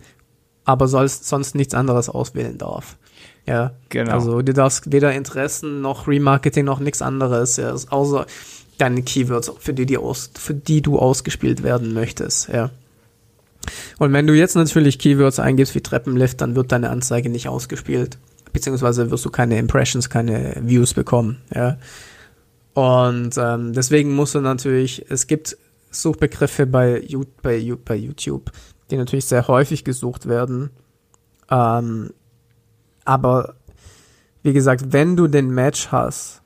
aber 0.65 0.89
sonst, 0.89 1.29
sonst 1.29 1.55
nichts 1.55 1.75
anderes 1.75 2.09
auswählen 2.09 2.59
darf. 2.59 2.97
Ja, 3.47 3.73
genau. 3.89 4.13
Also, 4.13 4.43
du 4.43 4.53
darfst 4.53 4.93
weder 4.93 5.13
Interessen 5.13 5.81
noch 5.81 6.09
Remarketing 6.09 6.65
noch 6.65 6.81
nichts 6.81 7.03
anderes, 7.03 7.57
ja, 7.57 7.75
außer 7.91 8.27
deine 8.79 9.03
Keywords, 9.03 9.53
für 9.59 9.75
die, 9.75 9.87
die 9.87 9.99
aus, 9.99 10.31
für 10.37 10.55
die 10.55 10.83
du 10.83 10.99
ausgespielt 10.99 11.63
werden 11.63 11.95
möchtest, 11.95 12.49
ja. 12.49 12.71
Und 13.99 14.13
wenn 14.13 14.27
du 14.27 14.35
jetzt 14.35 14.57
natürlich 14.57 14.99
Keywords 14.99 15.39
eingibst 15.39 15.77
wie 15.77 15.81
Treppenlift, 15.81 16.41
dann 16.41 16.57
wird 16.57 16.73
deine 16.73 16.91
Anzeige 16.91 17.29
nicht 17.29 17.49
ausgespielt. 17.49 18.19
Beziehungsweise 18.53 19.13
wirst 19.13 19.25
du 19.25 19.31
keine 19.31 19.57
Impressions, 19.59 20.11
keine 20.11 20.57
Views 20.61 20.95
bekommen, 20.95 21.39
ja. 21.55 21.79
Und 22.75 23.37
ähm, 23.37 23.73
deswegen 23.73 24.15
musst 24.15 24.35
du 24.35 24.41
natürlich, 24.41 25.05
es 25.11 25.27
gibt 25.27 25.57
Suchbegriffe 25.93 26.67
bei, 26.67 27.07
bei, 27.43 27.75
bei 27.85 27.95
YouTube, 27.95 28.51
die 28.91 28.97
natürlich 28.97 29.27
sehr 29.27 29.47
häufig 29.47 29.85
gesucht 29.85 30.27
werden. 30.27 30.71
Ähm, 31.51 32.11
aber 33.05 33.55
wie 34.43 34.53
gesagt, 34.53 34.93
wenn 34.93 35.17
du 35.17 35.29
den 35.29 35.51
Match 35.51 35.93
hast, 35.93 36.43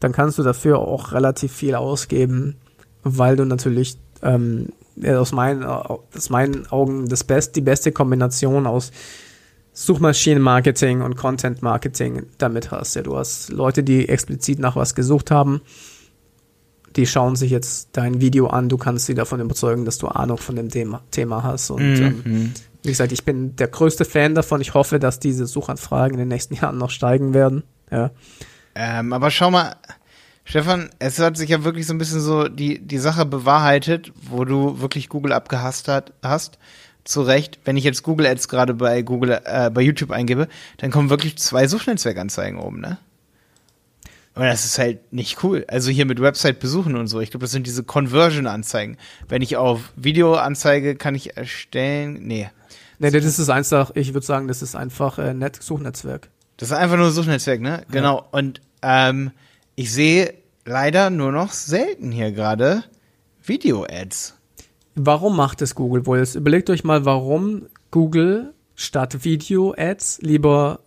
dann 0.00 0.12
kannst 0.12 0.38
du 0.38 0.42
dafür 0.42 0.78
auch 0.78 1.12
relativ 1.12 1.52
viel 1.52 1.74
ausgeben, 1.74 2.56
weil 3.02 3.36
du 3.36 3.44
natürlich 3.44 3.98
ähm, 4.22 4.68
aus, 5.04 5.32
meinen, 5.32 5.64
aus 5.64 6.30
meinen 6.30 6.66
Augen 6.70 7.08
das 7.08 7.24
best, 7.24 7.56
die 7.56 7.60
beste 7.60 7.92
Kombination 7.92 8.66
aus 8.66 8.92
Suchmaschinenmarketing 9.72 11.02
und 11.02 11.16
Content 11.16 11.62
Marketing 11.62 12.26
damit 12.38 12.70
hast. 12.70 12.94
Ja, 12.94 13.02
du 13.02 13.16
hast 13.16 13.50
Leute, 13.50 13.82
die 13.82 14.08
explizit 14.08 14.58
nach 14.58 14.76
was 14.76 14.94
gesucht 14.94 15.30
haben 15.30 15.60
die 16.96 17.06
schauen 17.06 17.36
sich 17.36 17.50
jetzt 17.50 17.90
dein 17.92 18.20
Video 18.20 18.48
an, 18.48 18.68
du 18.68 18.76
kannst 18.76 19.06
sie 19.06 19.14
davon 19.14 19.40
überzeugen, 19.40 19.84
dass 19.84 19.98
du 19.98 20.08
Ahnung 20.08 20.38
von 20.38 20.56
dem 20.56 20.68
Thema, 20.68 21.02
Thema 21.10 21.42
hast. 21.42 21.70
Und 21.70 21.94
mhm. 21.94 22.22
ähm, 22.24 22.54
wie 22.82 22.88
gesagt, 22.88 23.12
ich 23.12 23.24
bin 23.24 23.56
der 23.56 23.68
größte 23.68 24.04
Fan 24.04 24.34
davon. 24.34 24.60
Ich 24.60 24.74
hoffe, 24.74 24.98
dass 24.98 25.18
diese 25.18 25.46
Suchanfragen 25.46 26.14
in 26.14 26.20
den 26.20 26.28
nächsten 26.28 26.54
Jahren 26.60 26.78
noch 26.78 26.90
steigen 26.90 27.34
werden. 27.34 27.64
Ja. 27.90 28.10
Ähm, 28.74 29.12
aber 29.12 29.30
schau 29.30 29.50
mal, 29.50 29.76
Stefan, 30.44 30.88
es 30.98 31.18
hat 31.18 31.36
sich 31.36 31.50
ja 31.50 31.64
wirklich 31.64 31.86
so 31.86 31.92
ein 31.92 31.98
bisschen 31.98 32.20
so 32.20 32.48
die, 32.48 32.78
die 32.78 32.98
Sache 32.98 33.26
bewahrheitet, 33.26 34.12
wo 34.30 34.44
du 34.44 34.80
wirklich 34.80 35.08
Google 35.08 35.32
abgehasst 35.32 35.88
hat, 35.88 36.14
hast. 36.22 36.58
Zu 37.04 37.22
Recht, 37.22 37.58
wenn 37.64 37.76
ich 37.76 37.84
jetzt 37.84 38.02
Google 38.02 38.26
Ads 38.26 38.48
gerade 38.48 38.74
bei 38.74 39.02
Google, 39.02 39.40
äh, 39.44 39.70
bei 39.70 39.80
YouTube 39.80 40.10
eingebe, 40.10 40.48
dann 40.78 40.90
kommen 40.90 41.10
wirklich 41.10 41.38
zwei 41.38 41.66
Suchnetzwerkanzeigen 41.66 42.58
oben, 42.58 42.80
ne? 42.80 42.98
Und 44.38 44.44
das 44.44 44.64
ist 44.64 44.78
halt 44.78 45.12
nicht 45.12 45.42
cool. 45.42 45.64
Also 45.66 45.90
hier 45.90 46.06
mit 46.06 46.22
Website 46.22 46.60
besuchen 46.60 46.94
und 46.94 47.08
so. 47.08 47.20
Ich 47.20 47.32
glaube, 47.32 47.42
das 47.42 47.50
sind 47.50 47.66
diese 47.66 47.82
Conversion-Anzeigen. 47.82 48.96
Wenn 49.26 49.42
ich 49.42 49.56
auf 49.56 49.92
Videoanzeige 49.96 50.94
kann 50.94 51.16
ich 51.16 51.36
erstellen. 51.36 52.20
Nee. 52.22 52.48
Nee, 53.00 53.10
das 53.10 53.24
ist 53.24 53.50
einfach, 53.50 53.90
ich 53.96 54.14
würde 54.14 54.24
sagen, 54.24 54.46
das 54.46 54.62
ist 54.62 54.76
einfach 54.76 55.18
äh, 55.18 55.34
Net 55.34 55.60
Suchnetzwerk. 55.60 56.28
Das 56.56 56.70
ist 56.70 56.76
einfach 56.76 56.96
nur 56.96 57.10
Suchnetzwerk, 57.10 57.60
ne? 57.60 57.82
Genau. 57.90 58.28
Und 58.30 58.60
ähm, 58.82 59.32
ich 59.74 59.92
sehe 59.92 60.34
leider 60.64 61.10
nur 61.10 61.32
noch 61.32 61.50
selten 61.50 62.12
hier 62.12 62.30
gerade 62.30 62.84
Video-Ads. 63.42 64.36
Warum 64.94 65.36
macht 65.36 65.62
es 65.62 65.74
Google 65.74 66.06
wohl? 66.06 66.18
Jetzt 66.18 66.36
überlegt 66.36 66.70
euch 66.70 66.84
mal, 66.84 67.04
warum 67.04 67.66
Google 67.90 68.54
statt 68.76 69.24
Video-Ads 69.24 70.20
lieber 70.22 70.78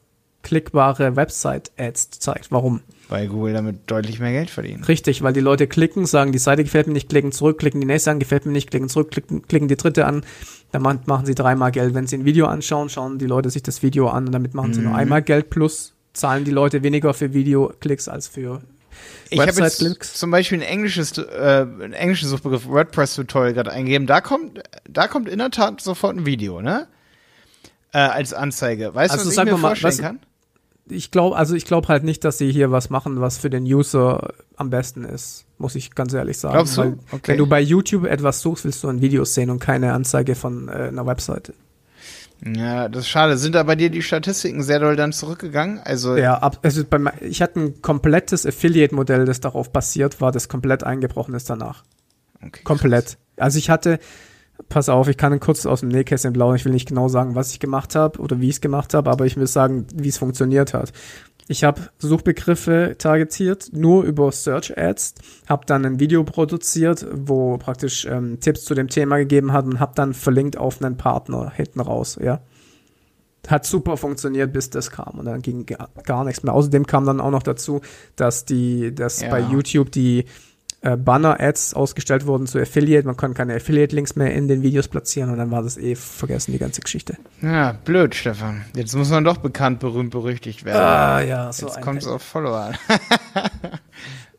klickbare 0.44 1.16
Website-Ads 1.16 2.12
zeigt. 2.20 2.52
Warum? 2.52 2.82
Weil 3.10 3.28
Google 3.28 3.54
damit 3.54 3.80
deutlich 3.92 4.20
mehr 4.20 4.32
Geld 4.32 4.50
verdient. 4.50 4.88
Richtig, 4.88 5.22
weil 5.22 5.34
die 5.34 5.42
Leute 5.42 5.68
klicken, 5.68 6.06
sagen, 6.06 6.32
die 6.32 6.38
Seite 6.38 6.64
gefällt 6.64 6.88
mir 6.88 6.94
nicht, 6.94 7.10
klicken 7.10 7.32
zurück, 7.32 7.58
klicken 7.60 7.82
die 7.82 7.88
nächste 7.88 8.12
an, 8.12 8.20
gefällt 8.20 8.46
mir 8.46 8.54
nicht, 8.54 8.70
klicken 8.72 8.88
zurück, 8.90 9.12
klicken, 9.12 9.42
klicken 9.48 9.68
die 9.68 9.76
dritte 9.78 10.06
an. 10.06 10.24
Dann 10.72 10.82
machen 10.82 11.26
sie 11.26 11.36
dreimal 11.36 11.72
Geld. 11.72 11.94
Wenn 11.94 12.08
sie 12.08 12.18
ein 12.18 12.26
Video 12.26 12.46
anschauen, 12.48 12.88
schauen 12.90 13.18
die 13.20 13.26
Leute 13.28 13.50
sich 13.50 13.64
das 13.64 13.84
Video 13.84 14.08
an 14.10 14.28
und 14.28 14.32
damit 14.32 14.54
machen 14.54 14.74
sie 14.74 14.80
nur 14.82 14.92
Mhm. 14.92 14.98
einmal 15.00 15.22
Geld 15.22 15.50
plus 15.50 15.94
zahlen 16.14 16.44
die 16.46 16.52
Leute 16.52 16.84
weniger 16.84 17.14
für 17.14 17.34
Videoklicks 17.34 18.08
als 18.08 18.28
für 18.30 18.62
Ich 19.30 19.40
habe 19.40 19.52
jetzt 19.62 20.18
zum 20.18 20.32
Beispiel 20.32 20.60
ein 20.60 20.62
englisches, 20.62 21.18
äh, 21.18 21.66
einen 21.66 21.94
englischen 21.94 22.28
Suchbegriff 22.30 22.68
WordPress-Tutorial 22.68 23.54
gerade 23.54 23.72
eingegeben. 23.72 24.08
Da 24.08 24.20
kommt, 24.22 24.62
da 24.90 25.08
kommt 25.08 25.28
in 25.30 25.40
der 25.40 25.52
Tat 25.52 25.82
sofort 25.82 26.16
ein 26.18 26.26
Video, 26.26 26.62
ne? 26.62 26.88
Äh, 27.94 28.00
als 28.00 28.34
Anzeige. 28.34 28.94
Weißt 28.96 29.12
Also 29.12 29.26
du, 29.26 29.30
was 29.36 29.38
ich 29.38 29.44
mir 29.52 29.58
mal, 29.58 29.68
vorstellen 29.76 29.94
was- 29.94 30.00
kann? 30.02 30.20
Ich 30.90 31.12
glaube, 31.12 31.36
also 31.38 31.56
ich 31.56 31.66
glaube 31.66 31.88
halt 31.88 32.04
nicht, 32.04 32.24
dass 32.24 32.38
sie 32.38 32.52
hier 32.52 32.72
was 32.72 32.90
machen, 32.90 33.22
was 33.22 33.38
für 33.38 33.50
den 33.50 33.64
User 33.64 34.34
am 34.56 34.70
besten 34.70 35.04
ist, 35.04 35.46
muss 35.58 35.76
ich 35.76 35.96
ganz 35.96 36.14
ehrlich 36.14 36.38
sagen. 36.38 36.56
Glaubst 36.56 36.78
du? 36.78 36.82
Weil, 36.82 36.98
Okay. 37.12 37.32
Wenn 37.32 37.38
du 37.38 37.48
bei 37.48 37.62
YouTube 37.62 38.06
etwas 38.06 38.42
suchst, 38.42 38.66
willst 38.66 38.84
du 38.84 38.88
ein 38.90 39.02
Video 39.02 39.24
sehen 39.26 39.50
und 39.50 39.60
keine 39.60 39.94
Anzeige 39.94 40.36
von 40.36 40.68
äh, 40.68 40.72
einer 40.72 41.06
Webseite. 41.06 41.54
Ja, 42.44 42.90
das 42.90 43.04
ist 43.04 43.10
schade. 43.10 43.38
Sind 43.38 43.54
da 43.54 43.62
bei 43.64 43.76
dir 43.76 43.92
die 43.92 44.02
Statistiken 44.02 44.64
sehr 44.64 44.80
doll 44.80 44.96
dann 44.96 45.14
zurückgegangen? 45.14 45.80
Also, 45.84 46.18
Ja, 46.18 46.40
ab, 46.40 46.58
also 46.64 46.84
bei, 46.84 47.00
ich 47.22 47.42
hatte 47.42 47.60
ein 47.60 47.82
komplettes 47.84 48.46
Affiliate-Modell, 48.48 49.26
das 49.26 49.42
darauf 49.42 49.72
basiert 49.72 50.20
war, 50.22 50.32
das 50.32 50.50
komplett 50.50 50.84
eingebrochen 50.84 51.36
ist 51.36 51.50
danach. 51.50 51.84
okay, 52.44 52.64
Komplett. 52.64 53.18
Also 53.38 53.60
ich 53.60 53.70
hatte, 53.70 54.00
pass 54.70 54.90
auf, 54.90 55.08
ich 55.08 55.18
kann 55.18 55.40
kurz 55.40 55.66
aus 55.66 55.82
dem 55.82 55.90
Nähkästchen 55.90 56.34
blauen, 56.34 56.56
ich 56.56 56.66
will 56.66 56.72
nicht 56.72 56.88
genau 56.90 57.08
sagen, 57.08 57.36
was 57.36 57.52
ich 57.52 57.60
gemacht 57.60 57.96
habe 57.96 58.20
oder 58.20 58.40
wie 58.40 58.50
ich 58.50 58.56
es 58.56 58.62
gemacht 58.62 58.94
habe, 58.94 59.10
aber 59.10 59.26
ich 59.26 59.38
will 59.38 59.48
sagen, 59.48 59.86
wie 59.94 60.10
es 60.10 60.18
funktioniert 60.18 60.74
hat. 60.74 60.92
Ich 61.48 61.64
habe 61.64 61.82
Suchbegriffe 61.98 62.96
targetiert, 62.98 63.70
nur 63.74 64.04
über 64.04 64.32
Search 64.32 64.78
Ads, 64.78 65.16
habe 65.50 65.66
dann 65.66 65.86
ein 65.86 66.00
Video 66.00 66.24
produziert, 66.24 67.06
wo 67.12 67.58
praktisch 67.58 68.06
ähm, 68.06 68.40
Tipps 68.40 68.64
zu 68.64 68.74
dem 68.74 68.88
Thema 68.88 69.18
gegeben 69.18 69.52
hat 69.52 69.66
und 69.66 69.80
habe 69.80 69.94
dann 69.96 70.14
verlinkt 70.14 70.58
auf 70.58 70.82
einen 70.82 70.98
Partner 70.98 71.52
hinten 71.54 71.82
raus, 71.82 72.18
ja. 72.22 72.42
Hat 73.48 73.66
super 73.66 73.98
funktioniert, 73.98 74.54
bis 74.54 74.70
das 74.70 74.92
kam 74.92 75.18
und 75.18 75.26
dann 75.26 75.42
ging 75.42 75.66
gar, 75.66 75.90
gar 76.04 76.24
nichts 76.24 76.44
mehr. 76.44 76.54
Außerdem 76.54 76.86
kam 76.86 77.06
dann 77.08 77.20
auch 77.20 77.32
noch 77.32 77.42
dazu, 77.44 77.82
dass 78.16 78.46
die, 78.46 78.94
dass 78.94 79.22
Ja. 79.22 79.30
bei 79.30 79.40
YouTube 79.40 79.92
die 79.92 80.26
äh, 80.84 80.98
Banner-Ads 80.98 81.74
ausgestellt 81.76 82.26
wurden 82.26 82.48
zu 82.48 82.60
Affiliate. 82.60 83.06
Man 83.06 83.16
konnte 83.18 83.36
keine 83.38 83.56
Affiliate-Links 83.56 84.16
mehr 84.16 84.34
in 84.34 84.48
den 84.48 84.64
Videos 84.64 84.88
platzieren 84.88 85.30
und 85.30 85.38
dann 85.38 85.52
war 85.52 85.62
das 85.62 85.78
eh 85.78 85.96
vergessen, 85.96 86.52
die 86.54 86.58
ganze 86.58 86.82
Geschichte. 86.82 87.18
Ja, 87.42 87.74
blöd, 87.86 88.16
Stefan. 88.16 88.66
Jetzt 88.76 88.96
muss 88.96 89.10
man 89.10 89.24
doch 89.24 89.38
bekannt, 89.38 89.80
berühmt, 89.80 90.10
berüchtigt 90.12 90.66
werden. 90.66 90.82
Ah, 90.82 91.22
ja, 91.22 91.54
so 91.54 91.68
Jetzt 91.68 91.82
kommt 91.82 92.02
es 92.02 92.08
auf 92.08 92.22
Follower 92.24 92.58
an. 92.60 92.78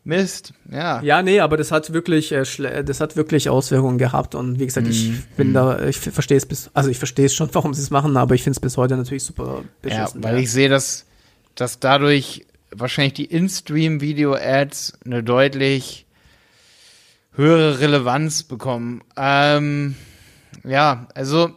Mist, 0.05 0.53
ja. 0.69 1.01
Ja, 1.03 1.23
nee, 1.23 1.39
aber 1.39 1.57
das 1.57 1.71
hat 1.71 1.93
wirklich, 1.93 2.33
äh, 2.33 2.83
das 2.83 3.01
hat 3.01 3.15
wirklich 3.15 3.49
Auswirkungen 3.49 3.99
gehabt 3.99 4.35
und 4.35 4.59
wie 4.59 4.67
gesagt, 4.67 4.89
ich 4.89 5.11
Mhm. 5.11 5.23
bin 5.37 5.55
da, 5.55 5.81
ich 5.87 5.97
verstehe 6.01 6.37
es 6.39 6.45
bis, 6.45 6.71
also 6.75 6.91
ich 6.91 6.99
verstehe 6.99 7.27
es 7.27 7.35
schon, 7.35 7.49
warum 7.53 7.73
sie 7.73 7.83
es 7.83 7.91
machen, 7.91 8.17
aber 8.17 8.35
ich 8.35 8.43
finde 8.43 8.57
es 8.57 8.61
bis 8.61 8.77
heute 8.77 8.97
natürlich 8.97 9.23
super 9.23 9.59
Ja, 9.59 9.65
beschissen. 9.81 10.25
weil 10.25 10.39
ich 10.41 10.51
sehe, 10.51 10.69
dass, 10.69 11.07
dass 11.55 11.79
dadurch 11.79 12.45
wahrscheinlich 12.75 13.15
die 13.15 13.27
In-Stream-Video-Ads 13.27 14.95
eine 15.05 15.23
deutlich 15.23 16.07
höhere 17.35 17.81
Relevanz 17.81 18.43
bekommen. 18.43 19.03
Ähm, 19.17 19.97
ja, 20.65 21.07
also 21.15 21.51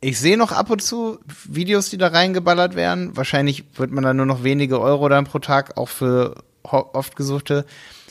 ich 0.00 0.18
sehe 0.18 0.38
noch 0.38 0.52
ab 0.52 0.70
und 0.70 0.82
zu 0.82 1.18
Videos, 1.44 1.90
die 1.90 1.98
da 1.98 2.08
reingeballert 2.08 2.74
werden. 2.74 3.16
Wahrscheinlich 3.16 3.64
wird 3.78 3.90
man 3.90 4.04
dann 4.04 4.16
nur 4.16 4.26
noch 4.26 4.42
wenige 4.42 4.80
Euro 4.80 5.08
dann 5.08 5.26
pro 5.26 5.38
Tag 5.38 5.76
auch 5.76 5.88
für 5.88 6.42
oft 6.62 7.16
gesuchte 7.16 7.66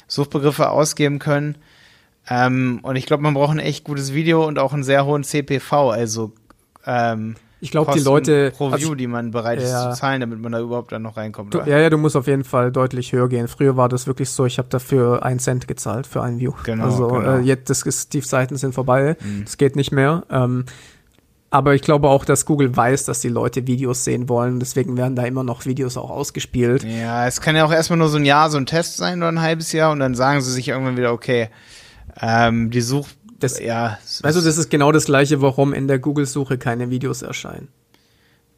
Suchbegriffe 0.08 0.70
ausgeben 0.70 1.20
können. 1.20 1.58
Ähm, 2.30 2.80
und 2.84 2.96
ich 2.96 3.08
glaube, 3.08 3.24
man 3.24 3.34
braucht 3.34 3.52
ein 3.52 3.60
echt 3.60 3.84
gutes 3.84 4.14
Video 4.14 4.46
und 4.46 4.60
auch 4.60 4.74
einen 4.74 4.84
sehr 4.84 5.06
hohen 5.06 5.24
CPV, 5.24 5.90
also 5.90 6.34
ähm, 6.86 7.36
ich 7.62 7.72
glaube, 7.72 7.92
die 7.94 8.00
Leute, 8.00 8.52
pro 8.56 8.70
also 8.70 8.90
View, 8.90 8.96
die 8.96 9.08
man 9.08 9.32
bereit 9.32 9.62
ist 9.62 9.70
Ja. 9.72 9.92
zu 9.92 10.00
zahlen, 10.00 10.22
damit 10.22 10.40
man 10.40 10.52
da 10.52 10.60
überhaupt 10.60 10.92
dann 10.92 11.02
noch 11.02 11.18
reinkommt. 11.18 11.54
Du, 11.54 11.60
ja, 11.60 11.78
ja, 11.80 11.90
du 11.90 11.98
musst 11.98 12.16
auf 12.16 12.28
jeden 12.28 12.44
Fall 12.44 12.72
deutlich 12.72 13.12
höher 13.12 13.28
gehen. 13.30 13.48
Früher 13.48 13.76
war 13.78 13.90
das 13.90 14.08
wirklich 14.08 14.30
so, 14.30 14.46
ich 14.46 14.58
habe 14.58 14.70
dafür 14.70 15.24
einen 15.24 15.40
Cent 15.40 15.68
gezahlt 15.68 16.08
für 16.08 16.22
ein 16.22 16.40
View. 16.40 16.54
Genau, 16.64 16.86
Also 16.86 17.08
genau. 17.08 17.38
Äh, 17.38 17.42
jetzt, 17.42 17.70
das 17.70 17.82
ist, 17.84 18.14
die 18.14 18.22
Seiten 18.22 18.56
sind 18.58 18.74
vorbei, 18.74 19.18
Mhm. 19.22 19.44
es 19.46 19.58
geht 19.58 19.76
nicht 19.76 19.92
mehr. 19.92 20.24
Ähm, 20.30 20.66
aber 21.52 21.74
ich 21.74 21.82
glaube 21.82 22.10
auch, 22.10 22.26
dass 22.26 22.46
Google 22.46 22.76
weiß, 22.78 23.06
dass 23.06 23.22
die 23.22 23.28
Leute 23.30 23.66
Videos 23.66 24.04
sehen 24.04 24.30
wollen. 24.30 24.60
Deswegen 24.60 24.96
werden 24.98 25.16
da 25.16 25.24
immer 25.24 25.44
noch 25.44 25.66
Videos 25.66 25.98
auch 25.98 26.12
ausgespielt. 26.12 26.84
Ja, 26.84 27.26
es 27.28 27.42
kann 27.42 27.56
ja 27.56 27.66
auch 27.66 27.72
erstmal 27.72 27.98
nur 27.98 28.08
so 28.10 28.18
ein 28.18 28.26
Jahr, 28.26 28.52
so 28.52 28.58
ein 28.58 28.68
Test 28.68 28.98
sein 28.98 29.18
oder 29.18 29.30
ein 29.32 29.42
halbes 29.42 29.72
Jahr 29.72 29.92
und 29.92 30.00
dann 30.00 30.14
sagen 30.14 30.42
sie 30.42 30.52
sich 30.52 30.68
irgendwann 30.68 30.96
wieder, 30.96 31.12
okay, 31.12 31.50
ähm, 32.22 32.70
die 32.70 32.82
Such, 32.82 33.08
Das- 33.40 33.60
ja, 33.60 33.98
Also 34.24 34.40
ist- 34.40 34.46
das 34.48 34.58
ist 34.58 34.70
genau 34.70 34.92
das 34.92 35.06
gleiche, 35.06 35.42
warum 35.42 35.74
in 35.74 35.88
der 35.88 36.00
Google-Suche 36.00 36.58
keine 36.58 36.90
Videos 36.90 37.22
erscheinen. 37.22 37.70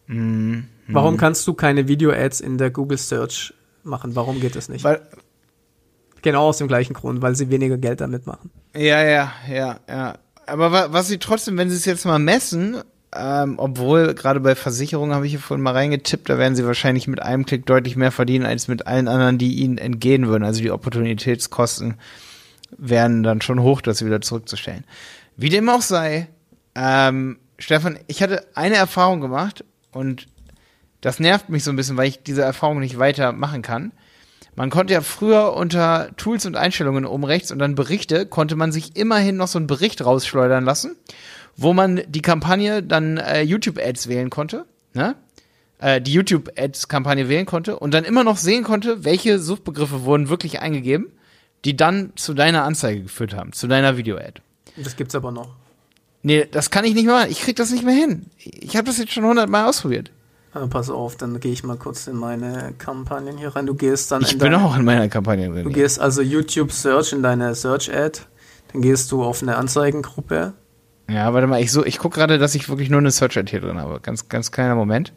Mhm. 0.07 0.65
Warum 0.87 1.17
kannst 1.17 1.47
du 1.47 1.53
keine 1.53 1.87
Video-Ads 1.87 2.41
in 2.41 2.57
der 2.57 2.69
Google-Search 2.69 3.53
machen? 3.83 4.15
Warum 4.15 4.41
geht 4.41 4.55
das 4.55 4.67
nicht? 4.67 4.83
Weil, 4.83 5.01
genau 6.21 6.49
aus 6.49 6.57
dem 6.57 6.67
gleichen 6.67 6.93
Grund, 6.93 7.21
weil 7.21 7.35
sie 7.35 7.49
weniger 7.49 7.77
Geld 7.77 8.01
damit 8.01 8.25
machen. 8.27 8.51
ja, 8.75 9.03
ja, 9.03 9.31
ja, 9.49 9.79
ja. 9.87 10.15
Aber 10.47 10.71
wa 10.71 10.87
was 10.91 11.07
sie 11.07 11.17
trotzdem, 11.19 11.57
wenn 11.57 11.69
sie 11.69 11.77
es 11.77 11.85
jetzt 11.85 12.05
mal 12.05 12.19
messen, 12.19 12.77
ähm, 13.15 13.53
obwohl 13.57 14.13
gerade 14.15 14.39
bei 14.41 14.55
Versicherungen 14.55 15.13
habe 15.13 15.25
ich 15.25 15.31
hier 15.33 15.39
vorhin 15.39 15.63
mal 15.63 15.71
reingetippt, 15.73 16.29
da 16.29 16.37
werden 16.37 16.55
sie 16.55 16.65
wahrscheinlich 16.65 17.07
mit 17.07 17.21
einem 17.21 17.45
Klick 17.45 17.65
deutlich 17.65 17.95
mehr 17.95 18.11
verdienen 18.11 18.45
als 18.45 18.67
mit 18.67 18.87
allen 18.87 19.07
anderen, 19.07 19.37
die 19.37 19.55
ihnen 19.55 19.77
entgehen 19.77 20.27
würden. 20.27 20.43
Also 20.43 20.61
die 20.61 20.71
Opportunitätskosten 20.71 21.95
wären 22.77 23.23
dann 23.23 23.41
schon 23.41 23.61
hoch, 23.61 23.81
das 23.81 24.05
wieder 24.05 24.21
zurückzustellen. 24.21 24.83
Wie 25.37 25.49
dem 25.49 25.69
auch 25.69 25.81
sei, 25.81 26.27
ähm, 26.75 27.39
Stefan, 27.57 27.99
ich 28.07 28.21
hatte 28.23 28.45
eine 28.55 28.75
Erfahrung 28.75 29.21
gemacht 29.21 29.63
und 29.91 30.27
das 31.01 31.19
nervt 31.19 31.49
mich 31.49 31.63
so 31.63 31.71
ein 31.71 31.75
bisschen, 31.75 31.97
weil 31.97 32.07
ich 32.07 32.23
diese 32.23 32.43
Erfahrung 32.43 32.79
nicht 32.79 32.99
weiter 32.99 33.31
machen 33.31 33.61
kann. 33.61 33.91
Man 34.55 34.69
konnte 34.69 34.93
ja 34.93 35.01
früher 35.01 35.53
unter 35.53 36.09
Tools 36.17 36.45
und 36.45 36.57
Einstellungen 36.57 37.05
oben 37.05 37.23
rechts 37.23 37.51
und 37.51 37.59
dann 37.59 37.75
Berichte, 37.75 38.25
konnte 38.25 38.55
man 38.55 38.71
sich 38.71 38.97
immerhin 38.97 39.37
noch 39.37 39.47
so 39.47 39.57
einen 39.57 39.67
Bericht 39.67 40.03
rausschleudern 40.03 40.65
lassen, 40.65 40.95
wo 41.55 41.73
man 41.73 42.01
die 42.07 42.21
Kampagne 42.21 42.83
dann 42.83 43.17
äh, 43.17 43.41
YouTube-Ads 43.41 44.07
wählen 44.07 44.29
konnte, 44.29 44.65
ne? 44.93 45.15
Äh, 45.79 46.01
die 46.01 46.13
YouTube-Ads-Kampagne 46.13 47.29
wählen 47.29 47.45
konnte 47.45 47.79
und 47.79 47.93
dann 47.93 48.03
immer 48.03 48.23
noch 48.23 48.37
sehen 48.37 48.63
konnte, 48.63 49.03
welche 49.03 49.39
Suchbegriffe 49.39 50.03
wurden 50.03 50.29
wirklich 50.29 50.61
eingegeben, 50.61 51.11
die 51.65 51.75
dann 51.75 52.13
zu 52.15 52.33
deiner 52.33 52.63
Anzeige 52.63 53.03
geführt 53.03 53.35
haben, 53.35 53.53
zu 53.53 53.67
deiner 53.67 53.97
Video-Ad. 53.97 54.41
Das 54.77 54.95
gibt's 54.95 55.15
aber 55.15 55.31
noch. 55.31 55.49
Nee, 56.23 56.47
das 56.49 56.69
kann 56.69 56.85
ich 56.85 56.93
nicht 56.93 57.05
mehr 57.05 57.15
machen. 57.15 57.31
Ich 57.31 57.41
krieg 57.41 57.55
das 57.55 57.71
nicht 57.71 57.83
mehr 57.83 57.95
hin. 57.95 58.27
Ich 58.37 58.75
habe 58.75 58.85
das 58.87 58.97
jetzt 58.97 59.11
schon 59.11 59.25
hundertmal 59.25 59.67
ausprobiert. 59.67 60.11
Ah, 60.53 60.67
pass 60.67 60.89
auf, 60.89 61.15
dann 61.15 61.39
gehe 61.39 61.53
ich 61.53 61.63
mal 61.63 61.77
kurz 61.77 62.07
in 62.07 62.17
meine 62.17 62.73
Kampagnen 62.77 63.37
hier 63.37 63.55
rein. 63.55 63.65
Du 63.65 63.73
gehst 63.73 64.11
dann 64.11 64.21
Ich 64.21 64.33
in 64.33 64.39
bin 64.39 64.53
auch 64.53 64.75
in 64.75 64.83
meiner 64.83 65.07
Kampagne 65.07 65.49
drin. 65.49 65.63
Du 65.63 65.71
gehst 65.71 65.99
also 65.99 66.21
YouTube 66.21 66.71
Search 66.73 67.13
in 67.13 67.23
deine 67.23 67.55
Search 67.55 67.91
Ad. 67.93 68.19
Dann 68.73 68.81
gehst 68.81 69.11
du 69.11 69.23
auf 69.23 69.41
eine 69.41 69.55
Anzeigengruppe. 69.55 70.53
Ja, 71.09 71.33
warte 71.33 71.47
mal, 71.47 71.61
ich, 71.61 71.71
so, 71.71 71.85
ich 71.85 71.99
gucke 71.99 72.19
gerade, 72.19 72.37
dass 72.37 72.53
ich 72.53 72.67
wirklich 72.69 72.89
nur 72.89 72.99
eine 72.99 73.11
Search 73.11 73.37
Ad 73.37 73.49
hier 73.49 73.61
drin 73.61 73.79
habe. 73.79 73.99
Ganz, 74.01 74.27
ganz 74.27 74.51
kleiner 74.51 74.75
Moment. 74.75 75.13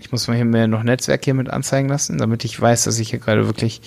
Ich 0.00 0.10
muss 0.12 0.26
mal 0.26 0.34
hier 0.34 0.44
mir 0.44 0.66
noch 0.66 0.82
Netzwerk 0.82 1.24
hier 1.24 1.34
mit 1.34 1.50
anzeigen 1.50 1.88
lassen, 1.88 2.18
damit 2.18 2.44
ich 2.44 2.60
weiß, 2.60 2.84
dass 2.84 2.98
ich 2.98 3.10
hier 3.10 3.18
gerade 3.18 3.46
wirklich. 3.46 3.80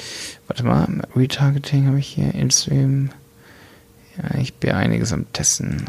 Warte 0.47 0.63
mal, 0.63 0.87
Retargeting 1.15 1.87
habe 1.87 1.99
ich 1.99 2.07
hier, 2.07 2.33
InStream. 2.33 3.09
Ja, 4.17 4.39
ich 4.39 4.53
bin 4.53 4.71
einiges 4.71 5.11
am 5.11 5.31
Testen. 5.33 5.87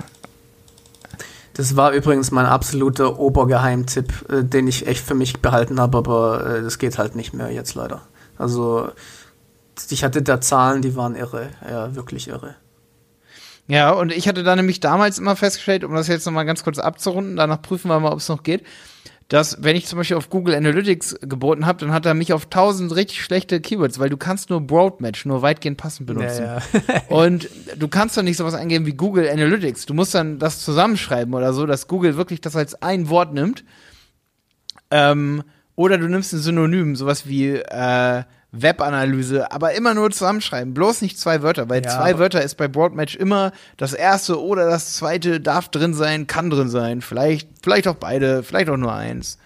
Das 1.52 1.76
war 1.76 1.92
übrigens 1.92 2.30
mein 2.30 2.46
absoluter 2.46 3.18
Obergeheimtipp, 3.18 4.30
äh, 4.30 4.44
den 4.44 4.66
ich 4.66 4.86
echt 4.86 5.04
für 5.04 5.14
mich 5.14 5.40
behalten 5.40 5.80
habe, 5.80 5.98
aber 5.98 6.46
äh, 6.46 6.62
das 6.62 6.78
geht 6.78 6.98
halt 6.98 7.14
nicht 7.14 7.32
mehr 7.32 7.50
jetzt 7.50 7.74
leider. 7.74 8.02
Also 8.36 8.90
Ich 9.90 10.02
hatte 10.04 10.22
da 10.22 10.40
Zahlen, 10.40 10.82
die 10.82 10.96
waren 10.96 11.14
irre. 11.14 11.50
Ja, 11.68 11.94
wirklich 11.94 12.28
irre. 12.28 12.56
Ja, 13.66 13.90
und 13.92 14.12
ich 14.12 14.28
hatte 14.28 14.42
da 14.42 14.56
nämlich 14.56 14.80
damals 14.80 15.18
immer 15.18 15.36
festgestellt, 15.36 15.84
um 15.84 15.94
das 15.94 16.08
jetzt 16.08 16.26
nochmal 16.26 16.44
ganz 16.44 16.64
kurz 16.64 16.78
abzurunden, 16.78 17.36
danach 17.36 17.62
prüfen 17.62 17.88
wir 17.88 17.98
mal, 18.00 18.12
ob 18.12 18.18
es 18.18 18.28
noch 18.28 18.42
geht, 18.42 18.62
dass 19.28 19.62
wenn 19.62 19.74
ich 19.74 19.86
zum 19.86 19.98
Beispiel 19.98 20.16
auf 20.16 20.28
Google 20.28 20.54
Analytics 20.54 21.16
geboten 21.22 21.64
habe, 21.64 21.78
dann 21.78 21.92
hat 21.92 22.04
er 22.04 22.14
mich 22.14 22.32
auf 22.32 22.46
tausend 22.46 22.94
richtig 22.94 23.22
schlechte 23.22 23.60
Keywords, 23.60 23.98
weil 23.98 24.10
du 24.10 24.16
kannst 24.16 24.50
nur 24.50 24.60
Broadmatch, 24.60 25.24
nur 25.24 25.40
weitgehend 25.40 25.78
passend 25.78 26.06
benutzen. 26.06 26.44
Ja, 26.44 26.58
ja. 26.58 27.02
und 27.08 27.48
du 27.76 27.88
kannst 27.88 28.16
doch 28.16 28.22
nicht 28.22 28.36
sowas 28.36 28.54
eingeben 28.54 28.86
wie 28.86 28.92
Google 28.92 29.28
Analytics. 29.28 29.86
Du 29.86 29.94
musst 29.94 30.14
dann 30.14 30.38
das 30.38 30.60
zusammenschreiben 30.60 31.32
oder 31.32 31.52
so, 31.52 31.64
dass 31.64 31.88
Google 31.88 32.16
wirklich 32.16 32.42
das 32.42 32.54
als 32.54 32.80
ein 32.82 33.08
Wort 33.08 33.32
nimmt. 33.32 33.64
Ähm, 34.90 35.42
oder 35.74 35.98
du 35.98 36.06
nimmst 36.06 36.32
ein 36.32 36.38
Synonym, 36.38 36.94
sowas 36.94 37.26
wie 37.26 37.50
äh, 37.50 38.22
Webanalyse, 38.62 39.50
aber 39.52 39.72
immer 39.74 39.94
nur 39.94 40.10
zusammenschreiben, 40.10 40.74
bloß 40.74 41.02
nicht 41.02 41.18
zwei 41.18 41.42
Wörter, 41.42 41.68
weil 41.68 41.82
Ja, 41.82 41.90
zwei 41.90 42.18
Wörter 42.18 42.42
ist 42.42 42.56
bei 42.56 42.68
Broadmatch 42.68 43.16
immer 43.16 43.52
das 43.76 43.92
erste 43.92 44.40
oder 44.42 44.68
das 44.68 44.94
zweite 44.94 45.40
darf 45.40 45.68
drin 45.68 45.94
sein, 45.94 46.26
kann 46.26 46.50
drin 46.50 46.68
sein, 46.68 47.00
vielleicht, 47.00 47.48
vielleicht 47.62 47.88
auch 47.88 47.96
beide, 47.96 48.42
vielleicht 48.42 48.68
auch 48.68 48.76
nur 48.76 48.92
eins. 48.92 49.38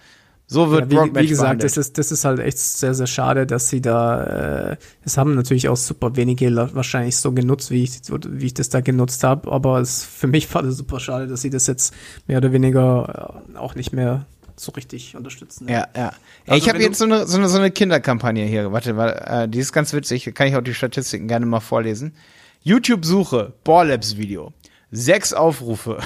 So 0.51 0.71
wird 0.71 0.85
Ja, 0.85 0.89
wie, 0.89 0.95
Broadmatch 0.95 1.23
wie 1.23 1.27
gesagt, 1.29 1.45
behandelt. 1.59 1.63
das 1.71 1.77
ist, 1.77 1.97
das 1.99 2.11
ist 2.11 2.25
halt 2.25 2.39
echt 2.39 2.57
sehr, 2.57 2.95
sehr 2.95 3.05
schade, 3.05 3.45
dass 3.45 3.69
sie 3.69 3.81
da, 3.81 4.71
äh, 4.71 4.77
es 5.05 5.15
haben 5.15 5.35
natürlich 5.35 5.69
auch 5.69 5.77
super 5.77 6.15
wenige 6.15 6.55
wahrscheinlich 6.73 7.17
so 7.17 7.31
genutzt, 7.33 7.69
wie 7.69 7.83
ich, 7.83 8.01
wie 8.09 8.47
ich 8.47 8.55
das 8.55 8.69
da 8.69 8.81
genutzt 8.81 9.23
habe, 9.23 9.51
aber 9.51 9.79
es, 9.79 10.03
für 10.03 10.25
mich 10.25 10.51
war 10.53 10.63
das 10.63 10.75
super 10.75 10.99
schade, 10.99 11.27
dass 11.27 11.41
sie 11.41 11.51
das 11.51 11.67
jetzt 11.67 11.93
mehr 12.25 12.39
oder 12.39 12.51
weniger 12.51 13.43
äh, 13.53 13.57
auch 13.57 13.75
nicht 13.75 13.93
mehr 13.93 14.25
so 14.59 14.71
richtig 14.73 15.15
unterstützen. 15.15 15.67
Ja, 15.67 15.87
ja. 15.95 16.01
ja 16.03 16.11
Also 16.47 16.57
ich 16.63 16.69
habe 16.69 16.81
jetzt 16.81 16.97
so 16.99 17.05
eine, 17.05 17.25
so, 17.27 17.37
eine, 17.37 17.47
so 17.49 17.57
eine 17.57 17.71
Kinderkampagne 17.71 18.45
hier. 18.45 18.71
Warte, 18.71 18.97
warte 18.97 19.25
äh, 19.43 19.47
die 19.47 19.59
ist 19.59 19.71
ganz 19.73 19.93
witzig. 19.93 20.31
Kann 20.33 20.47
ich 20.47 20.55
auch 20.55 20.61
die 20.61 20.73
Statistiken 20.73 21.27
gerne 21.27 21.45
mal 21.45 21.59
vorlesen. 21.59 22.13
YouTube-Suche, 22.63 23.53
Borlabs-Video. 23.63 24.53
Sechs 24.91 25.33
Aufrufe 25.33 25.99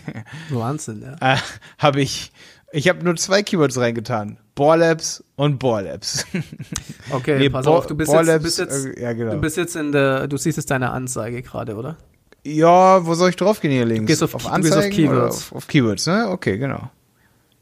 Wahnsinn, 0.50 1.02
ja. 1.20 1.34
äh, 1.34 1.38
habe 1.78 2.00
ich. 2.00 2.30
Ich 2.70 2.88
habe 2.88 3.02
nur 3.02 3.16
zwei 3.16 3.42
Keywords 3.42 3.78
reingetan. 3.78 4.38
Borlabs 4.54 5.24
und 5.36 5.58
Borlabs. 5.58 6.24
Okay, 7.10 7.38
Nee, 7.38 7.48
pass 7.48 7.64
Bo- 7.64 7.76
auf, 7.78 7.86
du 7.86 7.94
bist, 7.94 8.12
jetzt, 8.12 8.20
du 8.20 8.24
Borlabs, 8.26 8.42
bist 8.44 8.58
jetzt, 8.58 8.84
äh, 8.86 9.00
ja, 9.02 9.12
genau. 9.14 9.32
du 9.32 9.40
bist 9.40 9.56
jetzt 9.56 9.74
in 9.76 9.92
der, 9.92 10.28
du 10.28 10.36
siehst 10.36 10.58
jetzt 10.58 10.70
deine 10.70 10.90
Anzeige 10.90 11.40
gerade, 11.42 11.74
oder? 11.76 11.96
ja, 12.44 13.04
wo 13.04 13.14
soll 13.14 13.30
ich 13.30 13.36
draufgehen 13.36 13.72
hier 13.72 13.84
links? 13.86 14.06
gehst 14.06 14.22
auf 14.22 14.32
Key- 14.32 14.38
du 14.38 14.44
gehst 14.60 14.72
auf 14.72 14.78
Anzeigen 14.78 14.94
Keywords. 14.96 15.36
Auf, 15.36 15.52
auf 15.56 15.66
Keywords, 15.66 16.06
ne? 16.06 16.28
Okay, 16.28 16.58
genau. 16.58 16.90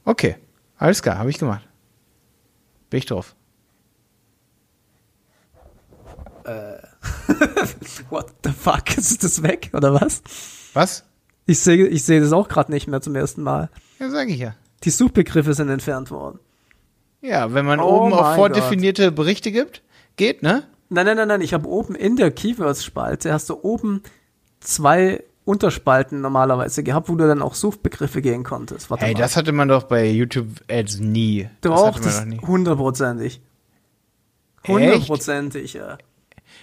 Okay, 0.07 0.37
alles 0.79 1.03
klar, 1.03 1.19
habe 1.19 1.29
ich 1.29 1.39
gemacht. 1.39 1.69
Bin 2.89 2.99
ich 2.99 3.07
drauf. 3.07 3.35
What 8.11 8.33
the 8.45 8.53
fuck? 8.53 8.97
Ist 8.97 9.25
das 9.25 9.43
weg, 9.43 9.71
oder 9.73 9.93
was? 9.95 10.23
Was? 10.75 11.05
Ich 11.45 11.59
sehe 11.59 11.87
ich 11.89 12.05
sehe 12.05 12.21
das 12.21 12.33
auch 12.33 12.49
gerade 12.49 12.71
nicht 12.71 12.87
mehr 12.87 13.01
zum 13.01 13.17
ersten 13.17 13.43
Mal. 13.43 13.69
Ja, 13.99 14.11
sag 14.11 14.29
ich 14.29 14.39
ja. 14.39 14.55
Die 14.85 14.91
Suchbegriffe 14.91 15.55
sind 15.55 15.69
entfernt 15.71 16.13
worden. 16.13 16.39
Ja, 17.21 17.53
wenn 17.53 17.65
man 17.67 17.81
Oh 17.81 18.03
oben 18.03 18.13
auf 18.13 18.37
vordefinierte 18.37 19.11
Berichte 19.11 19.51
gibt, 19.51 19.83
geht, 20.15 20.43
ne? 20.43 20.63
Nein, 20.89 21.07
nein, 21.07 21.17
nein, 21.17 21.27
nein. 21.29 21.41
Ich 21.41 21.53
habe 21.53 21.69
oben 21.69 21.97
in 21.97 22.15
der 22.15 22.31
Keywords-Spalte 22.31 23.33
hast 23.33 23.51
du 23.51 23.59
oben 23.61 24.03
zwei 24.61 25.25
Unterspalten 25.47 26.21
normalerweise 26.21 26.83
gehabt, 26.83 27.09
wo 27.09 27.15
du 27.15 27.27
dann 27.27 27.41
auch 27.41 27.55
Suchbegriffe 27.55 28.21
gehen 28.21 28.45
konntest. 28.45 28.91
Warte 28.91 29.05
Hey, 29.07 29.15
mal. 29.15 29.21
das 29.21 29.37
hatte 29.37 29.53
man 29.53 29.69
doch 29.69 29.85
bei 29.85 30.11
YouTube 30.11 30.49
Ads 30.71 30.99
nie. 30.99 31.49
das 31.63 31.73
das 32.03 32.19
doch 32.19 32.25
nie. 32.27 32.39
hundertprozentig. 32.41 33.41
Hundertprozentig, 34.67 35.75
ja. 35.75 35.99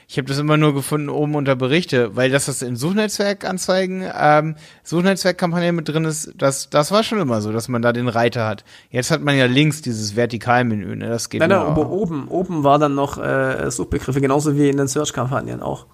Ich 0.08 0.18
habe 0.18 0.28
das 0.28 0.38
immer 0.38 0.58
nur 0.58 0.74
gefunden 0.74 1.10
oben 1.10 1.36
unter 1.36 1.56
Berichte, 1.56 2.16
weil 2.16 2.30
das 2.30 2.46
das 2.48 2.62
in 2.62 2.76
Suchnetzwerkanzeigen, 2.76 4.04
ähm, 4.20 4.56
Suchnetzwerkkampagne 4.84 5.72
mit 5.72 5.88
drin 5.88 6.04
ist, 6.06 6.34
das, 6.38 6.70
das 6.70 6.92
war 6.92 7.04
schon 7.04 7.20
immer 7.20 7.42
so, 7.42 7.52
dass 7.52 7.70
man 7.70 7.82
da 7.82 7.94
den 7.94 8.08
Reiter 8.10 8.46
hat. 8.46 8.64
Jetzt 8.90 9.12
hat 9.12 9.22
man 9.22 9.38
ja 9.38 9.46
links 9.46 9.82
dieses 9.82 10.16
Vertikalmenü, 10.16 10.96
ne? 10.98 11.08
Das 11.10 11.30
geht 11.30 11.40
Nein, 11.40 11.50
mir 11.50 11.56
nein, 11.56 11.66
auch. 11.78 11.90
oben, 11.90 12.28
oben 12.28 12.64
war 12.64 12.80
dann 12.80 12.96
noch 12.96 13.18
äh, 13.18 13.72
Suchbegriffe, 13.72 14.20
genauso 14.20 14.58
wie 14.58 14.70
in 14.70 14.78
den 14.78 14.88
Search-Kampagnen 14.88 15.62
auch. 15.62 15.86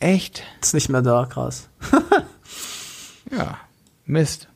Echt? 0.00 0.44
Ist 0.62 0.74
nicht 0.74 0.88
mehr 0.88 1.02
da, 1.02 1.26
krass. 1.28 1.68
Ja. 3.30 3.58
Mist. 4.06 4.48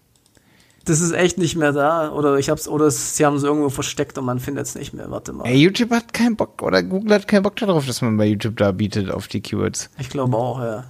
Das 0.84 1.00
ist 1.00 1.12
echt 1.12 1.38
nicht 1.38 1.56
mehr 1.56 1.72
da. 1.72 2.10
Oder 2.10 2.38
ich 2.38 2.50
hab's, 2.50 2.66
oder 2.66 2.90
sie 2.90 3.24
haben 3.24 3.36
es 3.36 3.44
irgendwo 3.44 3.68
versteckt 3.68 4.18
und 4.18 4.24
man 4.24 4.40
findet 4.40 4.66
es 4.66 4.74
nicht 4.74 4.92
mehr. 4.92 5.10
Warte 5.10 5.32
mal. 5.32 5.46
Ey, 5.46 5.56
YouTube 5.56 5.90
hat 5.90 6.12
keinen 6.12 6.36
Bock, 6.36 6.60
oder 6.62 6.82
Google 6.82 7.14
hat 7.14 7.28
keinen 7.28 7.42
Bock 7.44 7.56
darauf, 7.56 7.86
dass 7.86 8.02
man 8.02 8.16
bei 8.16 8.26
YouTube 8.26 8.56
da 8.56 8.72
bietet 8.72 9.10
auf 9.10 9.28
die 9.28 9.40
Keywords. 9.40 9.90
Ich 9.98 10.10
glaube 10.10 10.36
auch, 10.36 10.60
ja. 10.60 10.84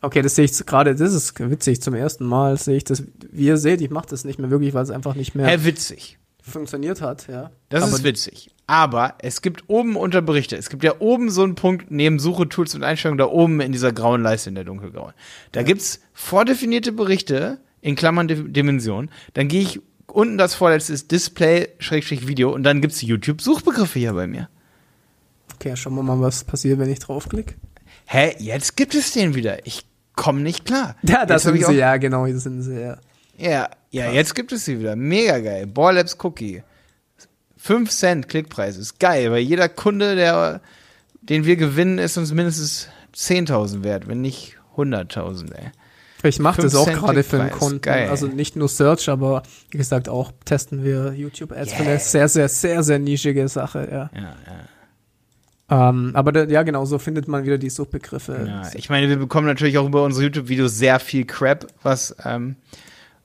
Okay, 0.00 0.22
das 0.22 0.34
sehe 0.36 0.44
ich 0.44 0.52
gerade, 0.66 0.94
das 0.94 1.12
ist 1.12 1.38
witzig. 1.40 1.82
Zum 1.82 1.94
ersten 1.94 2.24
Mal 2.26 2.56
sehe 2.56 2.76
ich 2.76 2.84
das. 2.84 3.02
Wie 3.32 3.46
ihr 3.46 3.56
seht, 3.56 3.80
ich 3.80 3.90
mache 3.90 4.06
das 4.08 4.24
nicht 4.24 4.38
mehr 4.38 4.50
wirklich, 4.50 4.74
weil 4.74 4.84
es 4.84 4.90
einfach 4.90 5.14
nicht 5.14 5.34
mehr 5.34 5.46
Hä, 5.46 5.64
witzig. 5.64 6.18
funktioniert 6.42 7.00
hat, 7.00 7.26
ja. 7.26 7.50
Das 7.68 7.82
Aber 7.82 7.92
ist 7.92 8.04
witzig. 8.04 8.50
Aber 8.68 9.14
es 9.20 9.40
gibt 9.42 9.64
oben 9.68 9.96
unter 9.96 10.20
Berichte, 10.20 10.54
es 10.56 10.68
gibt 10.68 10.84
ja 10.84 11.00
oben 11.00 11.30
so 11.30 11.42
einen 11.42 11.54
Punkt 11.54 11.90
neben 11.90 12.18
Suche, 12.18 12.48
Tools 12.50 12.74
und 12.74 12.84
Einstellungen, 12.84 13.16
da 13.18 13.24
oben 13.26 13.60
in 13.60 13.72
dieser 13.72 13.92
grauen 13.92 14.22
Leiste, 14.22 14.50
in 14.50 14.54
der 14.56 14.64
dunkelgrauen. 14.64 15.14
Da 15.52 15.62
gibt's 15.62 16.00
vordefinierte 16.12 16.92
Berichte, 16.92 17.58
in 17.80 17.96
Klammern 17.96 18.28
Di- 18.28 18.52
Dimension. 18.52 19.10
Dann 19.32 19.48
gehe 19.48 19.62
ich 19.62 19.80
unten 20.06 20.36
das 20.36 20.54
vorletzte 20.54 20.92
ist 20.92 21.10
Display, 21.10 21.68
Schrägstrich 21.78 22.28
Video 22.28 22.52
und 22.52 22.62
dann 22.62 22.80
gibt's 22.82 23.00
YouTube-Suchbegriffe 23.00 23.98
hier 23.98 24.12
bei 24.12 24.26
mir. 24.26 24.48
Okay, 25.54 25.74
schauen 25.74 25.94
wir 25.94 26.02
mal, 26.02 26.20
was 26.20 26.44
passiert, 26.44 26.78
wenn 26.78 26.90
ich 26.90 26.98
draufklicke. 26.98 27.54
Hä, 28.04 28.34
jetzt 28.38 28.76
gibt 28.76 28.94
es 28.94 29.12
den 29.12 29.34
wieder. 29.34 29.66
Ich 29.66 29.86
komme 30.14 30.40
nicht 30.40 30.66
klar. 30.66 30.94
Ja, 31.02 31.24
das 31.24 31.44
sind 31.44 31.54
ich 31.56 31.62
sie, 31.64 31.72
auch- 31.72 31.72
ja, 31.78 31.96
genau, 31.96 32.26
das 32.26 32.42
sind 32.42 32.60
sie, 32.62 32.78
ja. 32.80 32.98
Ja, 33.38 33.70
ja, 33.90 34.10
jetzt 34.10 34.34
gibt 34.34 34.52
es 34.52 34.64
sie 34.66 34.78
wieder. 34.78 34.94
Mega 34.96 35.38
geil. 35.38 35.66
Borlabs 35.66 36.16
Cookie. 36.22 36.62
5 37.58 37.90
Cent 37.90 38.28
Klickpreis. 38.28 38.76
Ist 38.76 38.98
geil, 38.98 39.30
weil 39.30 39.40
jeder 39.40 39.68
Kunde, 39.68 40.16
der, 40.16 40.60
den 41.20 41.44
wir 41.44 41.56
gewinnen, 41.56 41.98
ist 41.98 42.16
uns 42.16 42.32
mindestens 42.32 42.88
10.000 43.14 43.82
wert, 43.84 44.08
wenn 44.08 44.20
nicht 44.20 44.56
100.000, 44.76 45.52
ey. 45.54 45.70
Ich 46.24 46.40
mache 46.40 46.62
das 46.62 46.74
auch 46.74 46.86
gerade 46.86 47.22
für 47.22 47.40
einen 47.40 47.50
Kunden. 47.50 47.80
geil. 47.80 48.08
Also 48.10 48.26
nicht 48.26 48.56
nur 48.56 48.68
Search, 48.68 49.08
aber 49.08 49.44
wie 49.70 49.78
gesagt, 49.78 50.08
auch 50.08 50.32
testen 50.44 50.82
wir 50.82 51.12
YouTube-Ads 51.12 51.72
für 51.74 51.82
Yeah. 51.82 51.90
eine 51.92 51.98
sehr, 52.00 52.28
sehr, 52.28 52.48
sehr, 52.48 52.82
sehr 52.82 52.98
nischige 52.98 53.46
Sache, 53.48 53.88
ja. 53.90 54.10
Ja, 54.20 54.36
ja. 54.46 55.90
Ähm, 55.90 56.12
aber 56.14 56.32
da, 56.32 56.44
ja, 56.44 56.62
genau, 56.64 56.84
so 56.86 56.98
findet 56.98 57.28
man 57.28 57.44
wieder 57.44 57.58
die 57.58 57.70
Suchbegriffe. 57.70 58.44
ja. 58.48 58.62
Ich 58.74 58.88
meine, 58.90 59.08
wir 59.08 59.16
bekommen 59.18 59.46
natürlich 59.46 59.78
auch 59.78 59.86
über 59.86 60.02
unsere 60.02 60.24
YouTube-Videos 60.24 60.76
sehr 60.76 60.98
viel 60.98 61.24
Crap, 61.24 61.66
was, 61.82 62.16
ähm, 62.24 62.56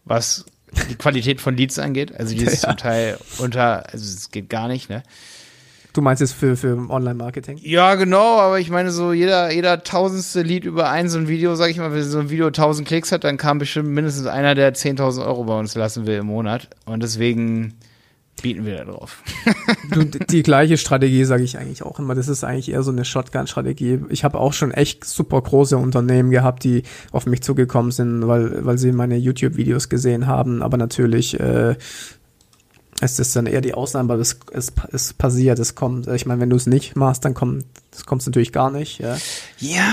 was 0.05 0.45
die 0.89 0.95
Qualität 0.95 1.41
von 1.41 1.55
Leads 1.55 1.79
angeht. 1.79 2.13
Also 2.17 2.35
die 2.35 2.43
ist 2.43 2.53
Ja. 2.63 2.69
zum 2.69 2.77
Teil 2.77 3.17
unter, 3.39 3.85
also 3.91 4.03
es 4.03 4.31
geht 4.31 4.49
gar 4.49 4.67
nicht, 4.67 4.89
ne? 4.89 5.03
Du 5.93 6.01
meinst 6.01 6.21
jetzt 6.21 6.33
für, 6.33 6.57
für 6.57 6.75
Online-Marketing? 6.89 7.59
Ja, 7.61 7.93
genau, 7.93 8.39
aber 8.39 8.59
ich 8.59 8.71
meine, 8.71 8.89
so 8.91 9.13
jeder, 9.13 9.51
jeder 9.51 9.83
tausendste 9.83 10.41
Lied 10.41 10.65
über 10.65 10.89
ein 10.89 11.07
so 11.07 11.19
ein 11.19 11.27
Video, 11.27 11.53
sag 11.53 11.69
ich 11.69 11.77
mal, 11.77 11.93
wenn 11.93 12.01
so 12.03 12.17
ein 12.17 12.31
Video 12.31 12.47
1000 12.47 12.87
Klicks 12.87 13.11
hat, 13.11 13.23
dann 13.23 13.37
kam 13.37 13.59
bestimmt 13.59 13.89
mindestens 13.89 14.25
einer, 14.25 14.55
der 14.55 14.73
10.000 14.73 15.23
Euro 15.23 15.43
bei 15.43 15.59
uns 15.59 15.75
lassen 15.75 16.07
will 16.07 16.17
im 16.17 16.25
Monat. 16.25 16.67
Und 16.85 17.03
deswegen 17.03 17.75
bieten 18.43 18.65
wir 18.65 18.77
da 18.77 18.83
drauf. 18.85 19.23
Du, 19.89 20.05
die 20.05 20.43
gleiche 20.43 20.77
Strategie 20.77 21.23
sage 21.23 21.43
ich 21.43 21.57
eigentlich 21.57 21.81
auch 21.81 21.97
immer. 21.97 22.13
Das 22.13 22.27
ist 22.27 22.43
eigentlich 22.43 22.69
eher 22.69 22.83
so 22.83 22.91
eine 22.91 23.05
Shotgun-Strategie. 23.05 24.01
Ich 24.09 24.23
habe 24.23 24.39
auch 24.39 24.53
schon 24.53 24.71
echt 24.71 25.03
super 25.05 25.41
große 25.41 25.77
Unternehmen 25.77 26.29
gehabt, 26.29 26.63
die 26.63 26.83
auf 27.11 27.25
mich 27.25 27.41
zugekommen 27.41 27.91
sind, 27.91 28.27
weil, 28.27 28.63
weil 28.63 28.77
sie 28.77 28.91
meine 28.91 29.17
YouTube-Videos 29.17 29.89
gesehen 29.89 30.27
haben. 30.27 30.61
Aber 30.61 30.77
natürlich 30.77 31.39
äh, 31.39 31.75
ist 33.01 33.17
das 33.17 33.33
dann 33.33 33.47
eher 33.47 33.61
die 33.61 33.73
Ausnahme, 33.73 34.09
weil 34.09 34.19
es, 34.19 34.39
es, 34.51 34.71
es 34.91 35.13
passiert, 35.13 35.57
es 35.57 35.73
kommt. 35.73 36.07
Ich 36.07 36.25
meine, 36.25 36.41
wenn 36.41 36.49
du 36.49 36.57
es 36.57 36.67
nicht 36.67 36.95
machst, 36.95 37.25
dann 37.25 37.33
kommt 37.33 37.65
es 37.91 38.05
kommt 38.05 38.25
natürlich 38.25 38.51
gar 38.51 38.71
nicht. 38.71 38.99
Ja. 38.99 39.17
Ja, 39.59 39.91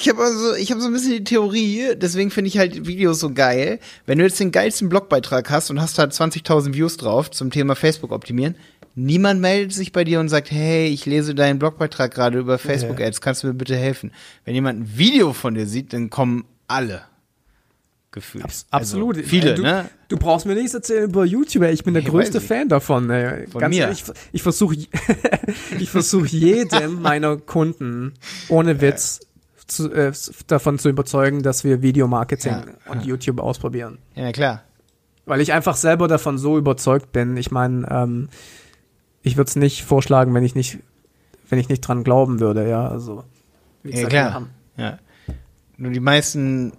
ich 0.00 0.08
habe 0.08 0.22
also, 0.22 0.54
ich 0.54 0.70
habe 0.70 0.80
so 0.80 0.86
ein 0.86 0.92
bisschen 0.92 1.12
die 1.12 1.24
Theorie, 1.24 1.94
deswegen 1.96 2.30
finde 2.30 2.48
ich 2.48 2.58
halt 2.58 2.86
Videos 2.86 3.20
so 3.20 3.32
geil. 3.32 3.78
Wenn 4.06 4.18
du 4.18 4.24
jetzt 4.24 4.40
den 4.40 4.52
geilsten 4.52 4.88
Blogbeitrag 4.88 5.50
hast 5.50 5.70
und 5.70 5.80
hast 5.80 5.98
halt 5.98 6.12
20.000 6.12 6.74
Views 6.74 6.96
drauf 6.96 7.30
zum 7.30 7.50
Thema 7.50 7.74
Facebook 7.74 8.12
optimieren, 8.12 8.54
niemand 8.94 9.40
meldet 9.40 9.72
sich 9.72 9.92
bei 9.92 10.04
dir 10.04 10.20
und 10.20 10.28
sagt, 10.28 10.50
hey, 10.50 10.88
ich 10.88 11.06
lese 11.06 11.34
deinen 11.34 11.58
Blogbeitrag 11.58 12.12
gerade 12.14 12.38
über 12.38 12.58
Facebook 12.58 13.00
Ads, 13.00 13.20
kannst 13.20 13.42
du 13.42 13.48
mir 13.48 13.54
bitte 13.54 13.76
helfen? 13.76 14.12
Wenn 14.44 14.54
jemand 14.54 14.80
ein 14.80 14.98
Video 14.98 15.32
von 15.32 15.54
dir 15.54 15.66
sieht, 15.66 15.92
dann 15.92 16.10
kommen 16.10 16.44
alle. 16.66 17.02
Gefühlt. 18.10 18.44
Abs 18.44 18.66
absolut. 18.70 19.16
Also, 19.18 19.28
viele, 19.28 19.54
du, 19.54 19.62
ne? 19.62 19.90
Du 20.08 20.16
brauchst 20.16 20.46
mir 20.46 20.54
nichts 20.54 20.72
erzählen 20.72 21.04
über 21.04 21.26
YouTube. 21.26 21.62
ey. 21.62 21.74
Ich 21.74 21.84
bin 21.84 21.92
der 21.92 22.02
Nee, 22.02 22.08
größte. 22.08 22.40
Fan 22.40 22.68
davon. 22.68 23.10
Ey. 23.10 23.46
Von 23.48 23.60
Ganz 23.60 23.74
mir. 23.76 23.82
ehrlich, 23.82 24.02
ich, 24.32 24.42
versuche 24.42 24.76
ich 25.78 25.90
versuch 25.90 26.24
jedem 26.24 27.02
meiner 27.02 27.36
Kunden 27.36 28.14
ohne 28.48 28.80
Witz 28.80 29.20
zu, 29.68 29.92
äh, 29.92 30.12
davon 30.48 30.78
zu 30.78 30.88
überzeugen, 30.88 31.42
dass 31.42 31.62
wir 31.64 31.82
Videomarketing 31.82 32.52
Ja, 32.52 32.64
und 32.92 33.04
YouTube 33.06 33.38
ausprobieren. 33.40 33.98
Ja, 34.14 34.32
klar. 34.32 34.62
Weil 35.26 35.40
ich 35.40 35.52
einfach 35.52 35.76
selber 35.76 36.08
davon 36.08 36.38
so 36.38 36.58
überzeugt 36.58 37.12
bin. 37.12 37.36
Ich 37.36 37.50
meine, 37.50 37.86
ähm, 37.90 38.28
ich 39.22 39.36
würde 39.36 39.48
es 39.48 39.56
nicht 39.56 39.84
vorschlagen, 39.84 40.34
wenn 40.34 40.44
ich 40.44 40.54
nicht 40.54 40.78
wenn 41.50 41.58
ich 41.58 41.70
nicht 41.70 41.80
dran 41.80 42.04
glauben 42.04 42.40
würde, 42.40 42.68
ja, 42.68 42.86
also. 42.88 43.24
wie 43.82 43.88
Ja, 43.88 43.94
gesagt, 43.94 44.10
klar. 44.10 44.24
wir 44.26 44.34
haben- 44.34 44.50
Ja. 44.76 44.98
Nur 45.78 45.92
die 45.92 46.00
meisten, 46.00 46.72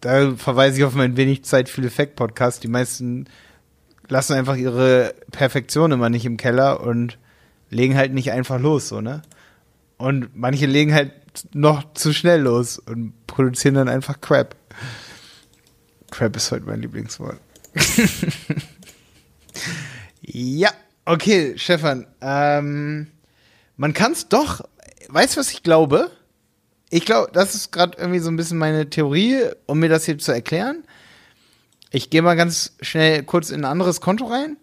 da 0.00 0.34
verweise 0.34 0.78
ich 0.78 0.84
auf 0.84 0.94
meinen 0.94 1.18
wenig 1.18 1.44
Zeit 1.44 1.68
für 1.68 1.82
Effekt 1.82 2.16
Podcast, 2.16 2.62
die 2.64 2.68
meisten 2.68 3.26
lassen 4.08 4.32
einfach 4.32 4.56
ihre 4.56 5.14
Perfektion 5.30 5.92
immer 5.92 6.08
nicht 6.08 6.24
im 6.24 6.38
Keller 6.38 6.80
und 6.80 7.18
legen 7.68 7.96
halt 7.98 8.14
nicht 8.14 8.32
einfach 8.32 8.58
los, 8.58 8.88
so, 8.88 9.02
ne? 9.02 9.20
Und 9.98 10.30
manche 10.34 10.64
legen 10.64 10.94
halt 10.94 11.12
noch 11.52 11.94
zu 11.94 12.12
schnell 12.12 12.42
los 12.42 12.78
und 12.78 13.14
produzieren 13.26 13.74
dann 13.74 13.88
einfach 13.88 14.20
Crap. 14.20 14.56
Crap 16.10 16.36
ist 16.36 16.50
heute 16.50 16.64
mein 16.66 16.80
Lieblingswort. 16.80 17.38
ja, 20.22 20.70
okay, 21.04 21.54
Stefan. 21.56 22.06
Ähm, 22.20 23.08
man 23.76 23.92
kann 23.92 24.12
es 24.12 24.28
doch. 24.28 24.62
Weißt 25.08 25.36
du, 25.36 25.40
was 25.40 25.50
ich 25.50 25.62
glaube? 25.62 26.10
Ich 26.90 27.04
glaube, 27.04 27.30
das 27.32 27.54
ist 27.54 27.70
gerade 27.70 27.98
irgendwie 27.98 28.20
so 28.20 28.30
ein 28.30 28.36
bisschen 28.36 28.58
meine 28.58 28.88
Theorie, 28.88 29.42
um 29.66 29.78
mir 29.78 29.88
das 29.88 30.06
hier 30.06 30.18
zu 30.18 30.32
erklären. 30.32 30.84
Ich 31.90 32.10
gehe 32.10 32.22
mal 32.22 32.36
ganz 32.36 32.76
schnell 32.80 33.22
kurz 33.22 33.50
in 33.50 33.60
ein 33.60 33.70
anderes 33.70 34.00
Konto 34.00 34.26
rein. 34.26 34.56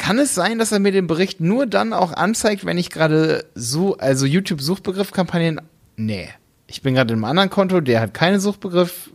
Kann 0.00 0.18
es 0.18 0.34
sein, 0.34 0.58
dass 0.58 0.72
er 0.72 0.78
mir 0.78 0.92
den 0.92 1.06
Bericht 1.06 1.42
nur 1.42 1.66
dann 1.66 1.92
auch 1.92 2.14
anzeigt, 2.14 2.64
wenn 2.64 2.78
ich 2.78 2.88
gerade 2.88 3.44
so, 3.54 3.98
also 3.98 4.24
YouTube-Suchbegriffkampagnen. 4.24 5.60
Nee. 5.96 6.30
Ich 6.66 6.80
bin 6.80 6.94
gerade 6.94 7.12
in 7.12 7.18
einem 7.18 7.26
anderen 7.26 7.50
Konto, 7.50 7.82
der 7.82 8.00
hat 8.00 8.14
keine 8.14 8.40
Suchbegriff. 8.40 9.10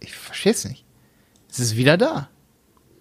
Ich 0.00 0.16
verstehe 0.16 0.52
es 0.52 0.64
nicht. 0.64 0.86
Es 1.50 1.58
ist 1.58 1.76
wieder 1.76 1.98
da. 1.98 2.30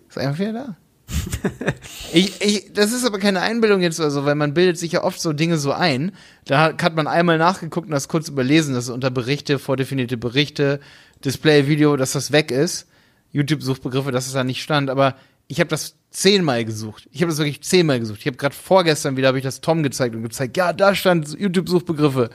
Es 0.10 0.18
ist 0.18 0.22
einfach 0.22 0.38
wieder 0.38 0.52
da. 0.52 0.78
ich, 2.12 2.42
ich, 2.42 2.74
das 2.74 2.92
ist 2.92 3.06
aber 3.06 3.20
keine 3.20 3.40
Einbildung 3.40 3.80
jetzt 3.80 4.02
oder 4.02 4.12
so, 4.12 4.26
weil 4.26 4.36
man 4.36 4.54
bildet 4.54 4.78
sich 4.78 4.92
ja 4.92 5.04
oft 5.06 5.22
so 5.22 5.32
Dinge 5.32 5.58
so 5.58 5.72
ein. 5.72 6.12
Da 6.44 6.60
hat 6.60 6.84
hat 6.84 6.98
man 6.98 7.08
einmal 7.08 7.38
nachgeguckt 7.38 7.88
und 7.88 7.94
das 7.94 8.10
kurz 8.10 8.28
überlesen, 8.28 8.76
dass 8.76 8.90
unter 8.90 9.12
Berichte, 9.12 9.60
vordefinierte 9.60 10.18
Berichte, 10.18 10.82
Display, 11.24 11.68
Video, 11.68 11.96
dass 11.96 12.12
das 12.12 12.34
weg 12.34 12.52
ist. 12.52 12.88
YouTube-Suchbegriffe, 13.32 14.12
dass 14.12 14.28
es 14.28 14.34
da 14.34 14.44
nicht 14.44 14.62
stand. 14.62 14.90
Aber 14.90 15.16
ich 15.48 15.60
habe 15.60 15.70
das 15.70 15.96
zehnmal 16.12 16.66
gesucht. 16.66 17.08
Ich 17.12 17.22
habe 17.22 17.30
das 17.30 17.38
wirklich 17.38 17.62
zehnmal 17.62 18.00
gesucht. 18.00 18.20
Ich 18.22 18.28
habe 18.28 18.38
gerade 18.38 18.56
vorgestern 18.56 19.18
wieder, 19.18 19.28
habe 19.28 19.38
ich 19.38 19.44
das 19.44 19.62
Tom 19.62 19.84
gezeigt 19.84 20.16
und 20.16 20.24
gezeigt, 20.24 20.58
ja, 20.58 20.74
da 20.74 20.96
stand 20.96 21.38
YouTube-Suchbegriffe. 21.38 22.30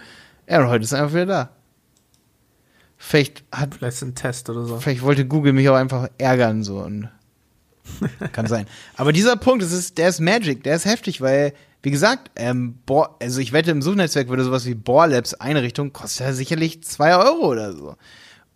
Ja, 0.48 0.60
und 0.60 0.68
heute 0.68 0.84
ist 0.84 0.92
er 0.92 1.02
einfach 1.02 1.14
wieder 1.14 1.26
da. 1.26 1.50
Vielleicht 2.96 3.44
hat 3.50 3.76
Vielleicht 3.76 3.96
ist 3.96 4.02
ein 4.02 4.14
Test 4.14 4.50
oder 4.50 4.64
so. 4.64 4.78
Vielleicht 4.78 5.02
wollte 5.02 5.26
Google 5.26 5.54
mich 5.54 5.68
auch 5.70 5.76
einfach 5.76 6.08
ärgern, 6.18 6.62
so 6.62 6.80
und 6.80 7.08
kann 8.32 8.46
sein. 8.46 8.66
Aber 8.94 9.12
dieser 9.12 9.36
Punkt, 9.36 9.62
das 9.62 9.72
ist, 9.72 9.96
der 9.96 10.10
ist 10.10 10.20
Magic, 10.20 10.62
der 10.64 10.76
ist 10.76 10.84
heftig, 10.84 11.22
weil, 11.22 11.54
wie 11.82 11.90
gesagt, 11.90 12.30
ähm, 12.36 12.74
Bohr, 12.84 13.16
also 13.20 13.40
ich 13.40 13.52
wette, 13.52 13.70
im 13.70 13.80
Suchnetzwerk 13.80 14.28
würde 14.28 14.44
sowas 14.44 14.66
wie 14.66 14.74
Bohrlabs 14.74 15.34
Einrichtung 15.34 15.92
kostet 15.92 16.26
ja 16.26 16.32
sicherlich 16.34 16.82
zwei 16.82 17.16
Euro 17.16 17.50
oder 17.50 17.72
so. 17.72 17.96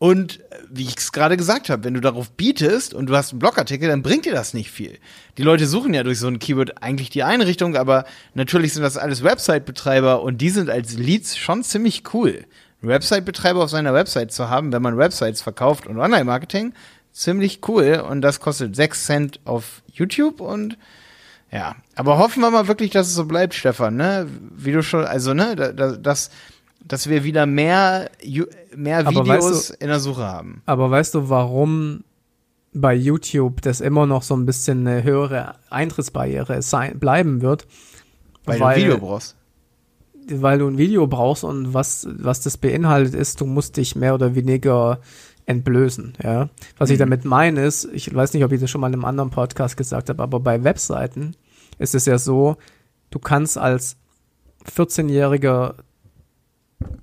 Und 0.04 0.40
äh, 0.50 0.56
wie 0.68 0.82
ich 0.82 0.98
es 0.98 1.12
gerade 1.12 1.38
gesagt 1.38 1.70
habe, 1.70 1.84
wenn 1.84 1.94
du 1.94 2.00
darauf 2.02 2.30
bietest 2.30 2.92
und 2.92 3.06
du 3.06 3.16
hast 3.16 3.30
einen 3.32 3.38
Blogartikel, 3.38 3.88
dann 3.88 4.02
bringt 4.02 4.26
dir 4.26 4.34
das 4.34 4.52
nicht 4.52 4.70
viel. 4.70 4.98
Die 5.38 5.42
Leute 5.42 5.66
suchen 5.66 5.94
ja 5.94 6.02
durch 6.02 6.18
so 6.18 6.26
ein 6.26 6.38
Keyword 6.38 6.82
eigentlich 6.82 7.08
die 7.08 7.22
Einrichtung, 7.22 7.74
aber 7.74 8.04
natürlich 8.34 8.74
sind 8.74 8.82
das 8.82 8.98
alles 8.98 9.24
Website-Betreiber 9.24 10.20
und 10.22 10.42
die 10.42 10.50
sind 10.50 10.68
als 10.68 10.92
Leads 10.98 11.38
schon 11.38 11.62
ziemlich 11.64 12.02
cool. 12.12 12.44
Website-Betreiber 12.82 13.64
auf 13.64 13.70
seiner 13.70 13.94
Website 13.94 14.30
zu 14.30 14.50
haben, 14.50 14.74
wenn 14.74 14.82
man 14.82 14.98
Websites 14.98 15.40
verkauft 15.40 15.86
und 15.86 15.96
Online-Marketing, 15.98 16.74
ziemlich 17.10 17.60
cool 17.66 18.04
und 18.06 18.20
das 18.20 18.40
kostet 18.40 18.76
6 18.76 19.06
Cent 19.06 19.40
auf 19.46 19.80
YouTube 19.90 20.42
und 20.42 20.76
ja, 21.50 21.76
aber 21.94 22.18
hoffen 22.18 22.42
wir 22.42 22.50
mal 22.50 22.68
wirklich, 22.68 22.90
dass 22.90 23.06
es 23.06 23.14
so 23.14 23.24
bleibt, 23.24 23.54
Stefan, 23.54 23.96
ne? 23.96 24.26
Wie 24.54 24.72
du 24.72 24.82
schon, 24.82 25.06
also, 25.06 25.32
ne, 25.32 25.56
da- 25.56 25.72
da- 25.72 25.96
dass, 26.86 27.08
wir 27.08 27.24
wieder 27.24 27.46
mehr, 27.46 28.10
mehr 28.76 29.08
Videos 29.08 29.26
weißt 29.70 29.70
in 29.82 29.88
der 29.88 30.00
Suche 30.00 30.22
haben. 30.22 30.62
Aber 30.66 30.90
weißt 30.90 31.14
du, 31.14 31.28
warum 31.28 32.04
bei 32.72 32.94
YouTube 32.94 33.62
das 33.62 33.80
immer 33.80 34.06
noch 34.06 34.22
so 34.22 34.34
ein 34.36 34.46
bisschen 34.46 34.86
eine 34.86 35.02
höhere 35.02 35.54
Eintrittsbarriere 35.70 36.60
sein, 36.62 36.98
bleiben 36.98 37.40
wird? 37.42 37.66
Weil, 38.44 38.58
du 38.58 38.64
ein 38.66 38.76
Video 38.76 38.98
brauchst. 38.98 39.36
weil 40.28 40.58
du 40.58 40.68
ein 40.68 40.76
Video 40.78 41.06
brauchst 41.06 41.44
und 41.44 41.72
was, 41.72 42.06
was 42.10 42.40
das 42.42 42.56
beinhaltet 42.58 43.14
ist, 43.14 43.40
du 43.40 43.46
musst 43.46 43.76
dich 43.76 43.96
mehr 43.96 44.14
oder 44.14 44.34
weniger 44.34 45.00
entblößen, 45.46 46.14
ja. 46.22 46.48
Was 46.78 46.90
ich 46.90 46.96
Mhm. 46.96 47.00
damit 47.00 47.24
meine 47.24 47.64
ist, 47.64 47.88
ich 47.92 48.14
weiß 48.14 48.32
nicht, 48.34 48.44
ob 48.44 48.52
ich 48.52 48.60
das 48.60 48.70
schon 48.70 48.80
mal 48.80 48.88
in 48.88 48.94
einem 48.94 49.04
anderen 49.04 49.30
Podcast 49.30 49.76
gesagt 49.76 50.08
habe, 50.08 50.22
aber 50.22 50.40
bei 50.40 50.64
Webseiten 50.64 51.36
ist 51.78 51.94
es 51.94 52.06
ja 52.06 52.18
so, 52.18 52.56
du 53.10 53.18
kannst 53.18 53.56
als 53.58 53.96
14-jähriger 54.74 55.74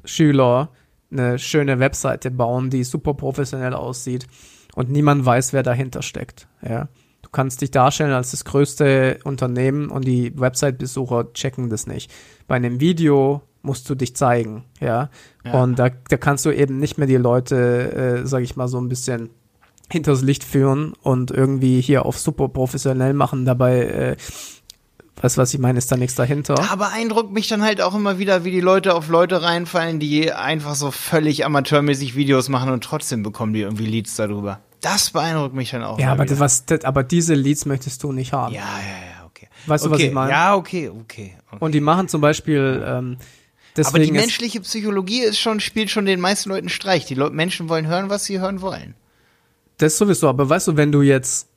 Schüler 0.06 0.70
eine 1.12 1.38
schöne 1.40 1.80
Webseite 1.80 2.32
bauen, 2.32 2.70
die 2.70 2.84
super 2.84 3.14
professionell 3.14 3.74
aussieht 3.74 4.28
und 4.76 4.90
niemand 4.90 5.26
weiß, 5.26 5.54
wer 5.54 5.64
dahinter 5.64 6.02
steckt, 6.02 6.48
ja. 6.62 6.88
Du 7.22 7.30
kannst 7.30 7.62
dich 7.62 7.72
darstellen 7.72 8.12
als 8.12 8.32
das 8.32 8.46
größte 8.46 9.20
Unternehmen 9.24 9.90
und 9.90 10.06
die 10.06 10.38
Website-Besucher 10.38 11.34
checken 11.34 11.70
das 11.70 11.88
nicht. 11.88 12.12
Bei 12.48 12.56
einem 12.56 12.80
Video 12.80 13.42
musst 13.62 13.90
du 13.90 13.96
dich 13.96 14.16
zeigen, 14.16 14.66
ja. 14.80 15.10
Ja. 15.46 15.62
Und 15.62 15.78
da, 15.78 15.90
da 15.90 16.18
kannst 16.18 16.46
du 16.46 16.52
eben 16.52 16.80
nicht 16.80 16.98
mehr 16.98 17.08
die 17.08 17.18
Leute, 17.18 18.22
äh, 18.24 18.28
sag 18.28 18.42
ich 18.42 18.56
mal, 18.56 18.68
so 18.68 18.80
ein 18.80 18.90
bisschen 18.90 19.30
hinters 19.92 20.22
Licht 20.22 20.44
führen 20.44 20.94
und 21.02 21.32
irgendwie 21.32 21.82
hier 21.82 22.06
auf 22.06 22.18
super 22.18 22.50
professionell 22.50 23.14
machen, 23.14 23.46
dabei, 23.46 23.84
äh, 23.86 24.16
weißt 25.22 25.38
du, 25.38 25.42
was 25.42 25.54
ich 25.54 25.60
meine, 25.60 25.78
ist 25.78 25.92
da 25.92 25.98
nichts 25.98 26.16
dahinter. 26.16 26.56
Da 26.56 26.76
beeindruckt 26.76 27.32
mich 27.32 27.48
dann 27.48 27.62
halt 27.62 27.82
auch 27.82 27.96
immer 27.96 28.18
wieder, 28.20 28.44
wie 28.44 28.52
die 28.52 28.62
Leute 28.62 28.96
auf 28.96 29.10
Leute 29.10 29.42
reinfallen, 29.42 30.00
die 30.00 30.32
einfach 30.32 30.76
so 30.76 30.92
völlig 30.92 31.46
amateurmäßig 31.46 32.16
Videos 32.16 32.50
machen 32.50 32.72
und 32.72 32.84
trotzdem 32.84 33.24
bekommen 33.24 33.54
die 33.54 33.62
irgendwie 33.62 33.86
Leads 33.86 34.16
darüber. 34.16 34.60
Das 34.82 35.12
beeindruckt 35.12 35.54
mich 35.54 35.72
dann 35.72 35.84
auch. 35.84 36.00
ja, 36.00 36.12
aber, 36.12 36.28
was, 36.40 36.66
aber 36.84 37.04
diese 37.04 37.36
Leads 37.36 37.66
möchtest 37.66 38.02
du 38.04 38.12
nicht 38.12 38.34
haben. 38.34 38.54
Ja, 38.54 38.62
ja, 38.62 39.22
ja, 39.22 39.26
okay. 39.28 39.48
Weißt 39.68 39.86
du, 39.86 39.90
okay. 39.90 39.96
was 39.96 40.08
ich 40.08 40.12
meine? 40.12 40.32
Ja, 40.32 40.56
okay, 40.56 40.90
okay. 40.90 41.38
okay. 41.52 41.58
Und 41.60 41.74
die 41.74 41.82
machen 41.82 42.08
zum 42.08 42.20
Beispiel, 42.20 42.84
ähm, 42.86 43.18
deswegen 43.78 43.96
aber 43.96 44.06
die 44.06 44.12
menschliche 44.12 44.60
Psychologie 44.62 45.22
ist 45.22 45.38
schon, 45.38 45.60
spielt 45.60 45.92
schon 45.92 46.06
den 46.06 46.20
meisten 46.20 46.50
Leuten 46.50 46.70
Streich. 46.70 47.06
Die 47.06 47.14
Leu 47.14 47.30
Menschen 47.30 47.70
wollen 47.70 47.86
hören, 47.86 48.10
was 48.10 48.26
sie 48.26 48.40
hören 48.40 48.62
wollen. 48.62 48.96
Das 49.78 49.98
sowieso, 49.98 50.30
aber 50.30 50.50
weißt 50.50 50.70
du, 50.70 50.78
wenn 50.78 50.92
du 50.92 51.04
jetzt 51.04 51.48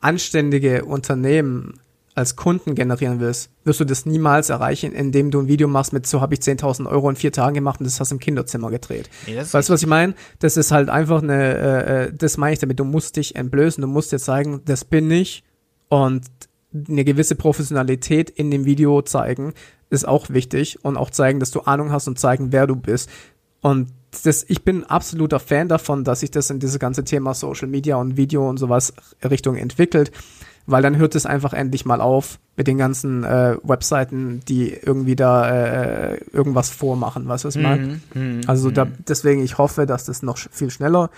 anständige 0.00 0.84
Unternehmen 0.84 1.78
als 2.14 2.36
Kunden 2.36 2.74
generieren 2.74 3.20
willst, 3.20 3.50
wirst 3.64 3.80
du 3.80 3.84
das 3.84 4.04
niemals 4.04 4.50
erreichen, 4.50 4.92
indem 4.92 5.30
du 5.30 5.40
ein 5.40 5.48
Video 5.48 5.66
machst 5.66 5.92
mit 5.92 6.06
so 6.06 6.20
habe 6.20 6.34
ich 6.34 6.40
10.000 6.40 6.86
Euro 6.86 7.08
in 7.08 7.16
vier 7.16 7.32
Tagen 7.32 7.54
gemacht 7.54 7.80
und 7.80 7.86
das 7.86 8.00
hast 8.00 8.10
du 8.10 8.16
im 8.16 8.20
Kinderzimmer 8.20 8.70
gedreht. 8.70 9.08
Nee, 9.26 9.38
weißt 9.38 9.68
du, 9.68 9.72
was 9.72 9.82
ich 9.82 9.88
meine? 9.88 10.14
Das 10.38 10.56
ist 10.56 10.72
halt 10.72 10.90
einfach 10.90 11.22
eine, 11.22 11.56
äh, 11.56 12.04
äh, 12.04 12.12
das 12.12 12.36
meine 12.36 12.52
ich 12.52 12.58
damit, 12.58 12.78
du 12.78 12.84
musst 12.84 13.16
dich 13.16 13.36
entblößen, 13.36 13.80
du 13.80 13.88
musst 13.88 14.12
dir 14.12 14.18
zeigen, 14.18 14.60
das 14.66 14.84
bin 14.84 15.10
ich 15.10 15.42
und 15.88 16.24
eine 16.74 17.04
gewisse 17.04 17.34
Professionalität 17.34 18.30
in 18.30 18.50
dem 18.50 18.64
Video 18.64 19.02
zeigen, 19.02 19.54
ist 19.90 20.06
auch 20.06 20.30
wichtig 20.30 20.84
und 20.84 20.96
auch 20.96 21.10
zeigen, 21.10 21.40
dass 21.40 21.50
du 21.50 21.60
Ahnung 21.60 21.92
hast 21.92 22.08
und 22.08 22.18
zeigen, 22.18 22.52
wer 22.52 22.66
du 22.66 22.76
bist. 22.76 23.10
Und 23.60 23.90
das, 24.24 24.44
ich 24.48 24.64
bin 24.64 24.84
absoluter 24.84 25.38
Fan 25.38 25.68
davon, 25.68 26.04
dass 26.04 26.20
sich 26.20 26.30
das 26.30 26.50
in 26.50 26.58
dieses 26.58 26.78
ganze 26.78 27.04
Thema 27.04 27.34
Social 27.34 27.68
Media 27.68 27.96
und 27.96 28.16
Video 28.16 28.48
und 28.48 28.58
sowas 28.58 28.92
Richtung 29.22 29.56
entwickelt, 29.56 30.12
weil 30.66 30.82
dann 30.82 30.96
hört 30.96 31.14
es 31.14 31.26
einfach 31.26 31.52
endlich 31.52 31.84
mal 31.84 32.00
auf 32.00 32.38
mit 32.56 32.66
den 32.66 32.78
ganzen 32.78 33.24
äh, 33.24 33.56
Webseiten, 33.62 34.42
die 34.48 34.72
irgendwie 34.72 35.16
da 35.16 35.48
äh, 36.12 36.20
irgendwas 36.32 36.70
vormachen, 36.70 37.26
weißt 37.26 37.44
du, 37.44 37.48
was 37.48 37.56
ich 37.56 37.62
meine? 37.62 38.00
Mhm, 38.14 38.42
Also 38.46 38.70
da, 38.70 38.86
deswegen, 39.08 39.42
ich 39.42 39.58
hoffe, 39.58 39.86
dass 39.86 40.04
das 40.04 40.22
noch 40.22 40.38
viel 40.38 40.70
schneller 40.70 41.10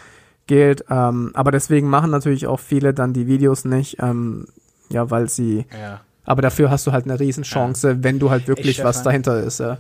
geht. 0.46 0.85
Ähm, 0.90 1.30
aber 1.35 1.50
deswegen 1.50 1.88
machen 1.88 2.11
natürlich 2.11 2.46
auch 2.46 2.61
viele 2.61 2.94
dann 2.94 3.12
die 3.12 3.26
Videos 3.26 3.64
nicht, 3.64 3.96
ähm, 4.00 4.46
ja, 4.90 5.11
weil 5.11 5.28
sie, 5.28 5.66
Ja. 5.78 6.00
aber 6.24 6.42
dafür 6.42 6.70
hast 6.70 6.87
du 6.87 6.92
halt 6.92 7.04
eine 7.07 7.18
Riesenchance, 7.18 8.02
wenn 8.04 8.18
du 8.18 8.30
halt 8.30 8.46
wirklich 8.48 8.78
Ey, 8.80 8.85
was 8.85 9.02
dahinter 9.02 9.42
ist. 9.42 9.61
Ja. 9.61 9.78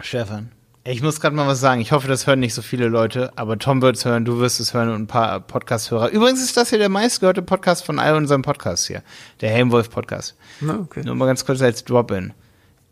Stefan, 0.00 0.48
ich 0.84 1.02
muss 1.02 1.20
gerade 1.20 1.36
mal 1.36 1.46
was 1.46 1.60
sagen. 1.60 1.80
Ich 1.80 1.92
hoffe, 1.92 2.08
das 2.08 2.26
hören 2.26 2.40
nicht 2.40 2.54
so 2.54 2.62
viele 2.62 2.88
Leute, 2.88 3.32
aber 3.36 3.58
Tom 3.58 3.82
wird 3.82 3.96
es 3.96 4.04
hören, 4.04 4.24
du 4.24 4.38
wirst 4.38 4.60
es 4.60 4.72
hören 4.72 4.88
und 4.88 5.02
ein 5.02 5.06
paar 5.06 5.40
Podcast-Hörer. 5.40 6.08
Übrigens 6.08 6.42
ist 6.42 6.56
das 6.56 6.70
hier 6.70 6.78
der 6.78 6.88
meistgehörte 6.88 7.42
Podcast 7.42 7.84
von 7.84 7.98
all 7.98 8.16
unseren 8.16 8.42
Podcasts 8.42 8.86
hier. 8.86 9.02
Der 9.42 9.50
Helmwolf-Podcast. 9.50 10.36
Okay. 10.62 11.02
Nur 11.04 11.14
mal 11.16 11.26
ganz 11.26 11.44
kurz 11.44 11.60
als 11.60 11.84
Drop-In. 11.84 12.32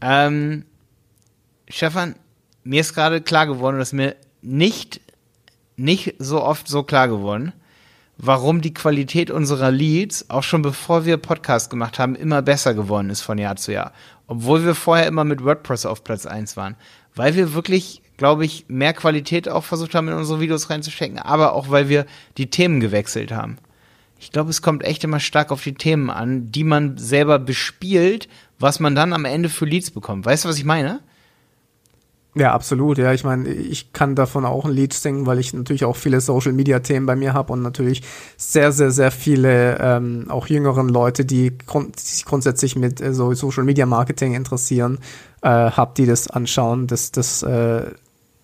Ähm, 0.03 0.64
Stefan, 1.68 2.14
mir 2.62 2.83
ist 2.83 2.94
gerade 2.94 3.22
klar 3.22 3.46
geworden, 3.46 3.79
dass 3.79 3.94
mir 3.94 4.16
nicht, 4.42 5.01
nicht 5.77 6.14
so 6.18 6.42
oft 6.42 6.68
so 6.68 6.83
klar 6.83 7.09
geworden, 7.09 7.53
warum 8.18 8.61
die 8.61 8.74
Qualität 8.74 9.31
unserer 9.31 9.70
Leads, 9.70 10.29
auch 10.29 10.42
schon 10.42 10.61
bevor 10.61 11.07
wir 11.07 11.16
Podcast 11.16 11.70
gemacht 11.70 11.98
haben, 11.98 12.14
immer 12.14 12.42
besser 12.42 12.74
geworden 12.74 13.09
ist 13.09 13.22
von 13.22 13.38
Jahr 13.38 13.57
zu 13.57 13.72
Jahr. 13.72 13.92
Obwohl 14.27 14.64
wir 14.64 14.74
vorher 14.74 15.07
immer 15.07 15.24
mit 15.24 15.42
WordPress 15.42 15.87
auf 15.87 16.05
Platz 16.05 16.27
1 16.27 16.57
waren. 16.57 16.77
Weil 17.18 17.35
wir 17.35 17.52
wirklich, 17.52 18.00
glaube 18.16 18.44
ich, 18.44 18.66
mehr 18.68 18.94
Qualität 18.94 19.48
auch 19.48 19.64
versucht 19.64 19.94
haben, 19.96 20.07
in 20.07 20.14
unsere 20.14 20.40
Videos 20.40 20.70
reinzustecken, 20.70 21.18
aber 21.18 21.52
auch 21.52 21.68
weil 21.68 21.88
wir 21.88 22.07
die 22.37 22.48
Themen 22.48 22.78
gewechselt 22.78 23.33
haben. 23.33 23.59
Ich 24.20 24.31
glaube, 24.31 24.50
es 24.50 24.62
kommt 24.62 24.85
echt 24.85 25.02
immer 25.02 25.18
stark 25.18 25.50
auf 25.50 25.64
die 25.64 25.74
Themen 25.74 26.11
an, 26.11 26.52
die 26.52 26.62
man 26.62 26.96
selber 26.96 27.40
bespielt, 27.40 28.28
was 28.61 28.78
man 28.78 28.94
dann 28.94 29.12
am 29.12 29.24
Ende 29.24 29.48
für 29.48 29.64
Leads 29.64 29.90
bekommt. 29.90 30.26
Weißt 30.26 30.44
du, 30.44 30.48
was 30.48 30.59
ich 30.59 30.64
meine? 30.64 31.00
Ja, 32.35 32.53
absolut. 32.53 32.99
Ja, 32.99 33.12
ich 33.12 33.25
meine, 33.25 33.49
ich 33.49 33.93
kann 33.93 34.14
davon 34.14 34.45
auch 34.45 34.64
ein 34.64 34.73
Lied 34.73 34.93
singen, 34.93 35.27
weil 35.27 35.38
ich 35.38 35.55
natürlich 35.55 35.85
auch 35.85 35.97
viele 35.97 36.21
Social 36.21 36.53
Media 36.53 36.79
Themen 36.81 37.07
bei 37.07 37.17
mir 37.17 37.33
habe 37.33 37.53
und 37.53 37.62
natürlich 37.62 38.03
sehr, 38.37 38.71
sehr, 38.71 38.91
sehr 38.91 39.11
viele 39.11 39.79
ähm, 39.81 40.27
auch 40.29 40.47
jüngeren 40.47 40.88
Leute, 40.88 41.25
die, 41.25 41.57
grund 41.67 41.97
die 41.97 42.01
sich 42.01 42.25
grundsätzlich 42.25 42.77
mit 42.77 43.01
äh, 43.01 43.14
so 43.14 43.33
Social 43.35 43.64
Media 43.64 43.87
Marketing 43.87 44.35
interessieren, 44.35 44.99
äh, 45.43 45.49
habe, 45.49 45.93
die 45.97 46.07
das 46.07 46.29
anschauen. 46.29 46.87
Das, 46.87 47.11
das, 47.11 47.43
äh, 47.43 47.87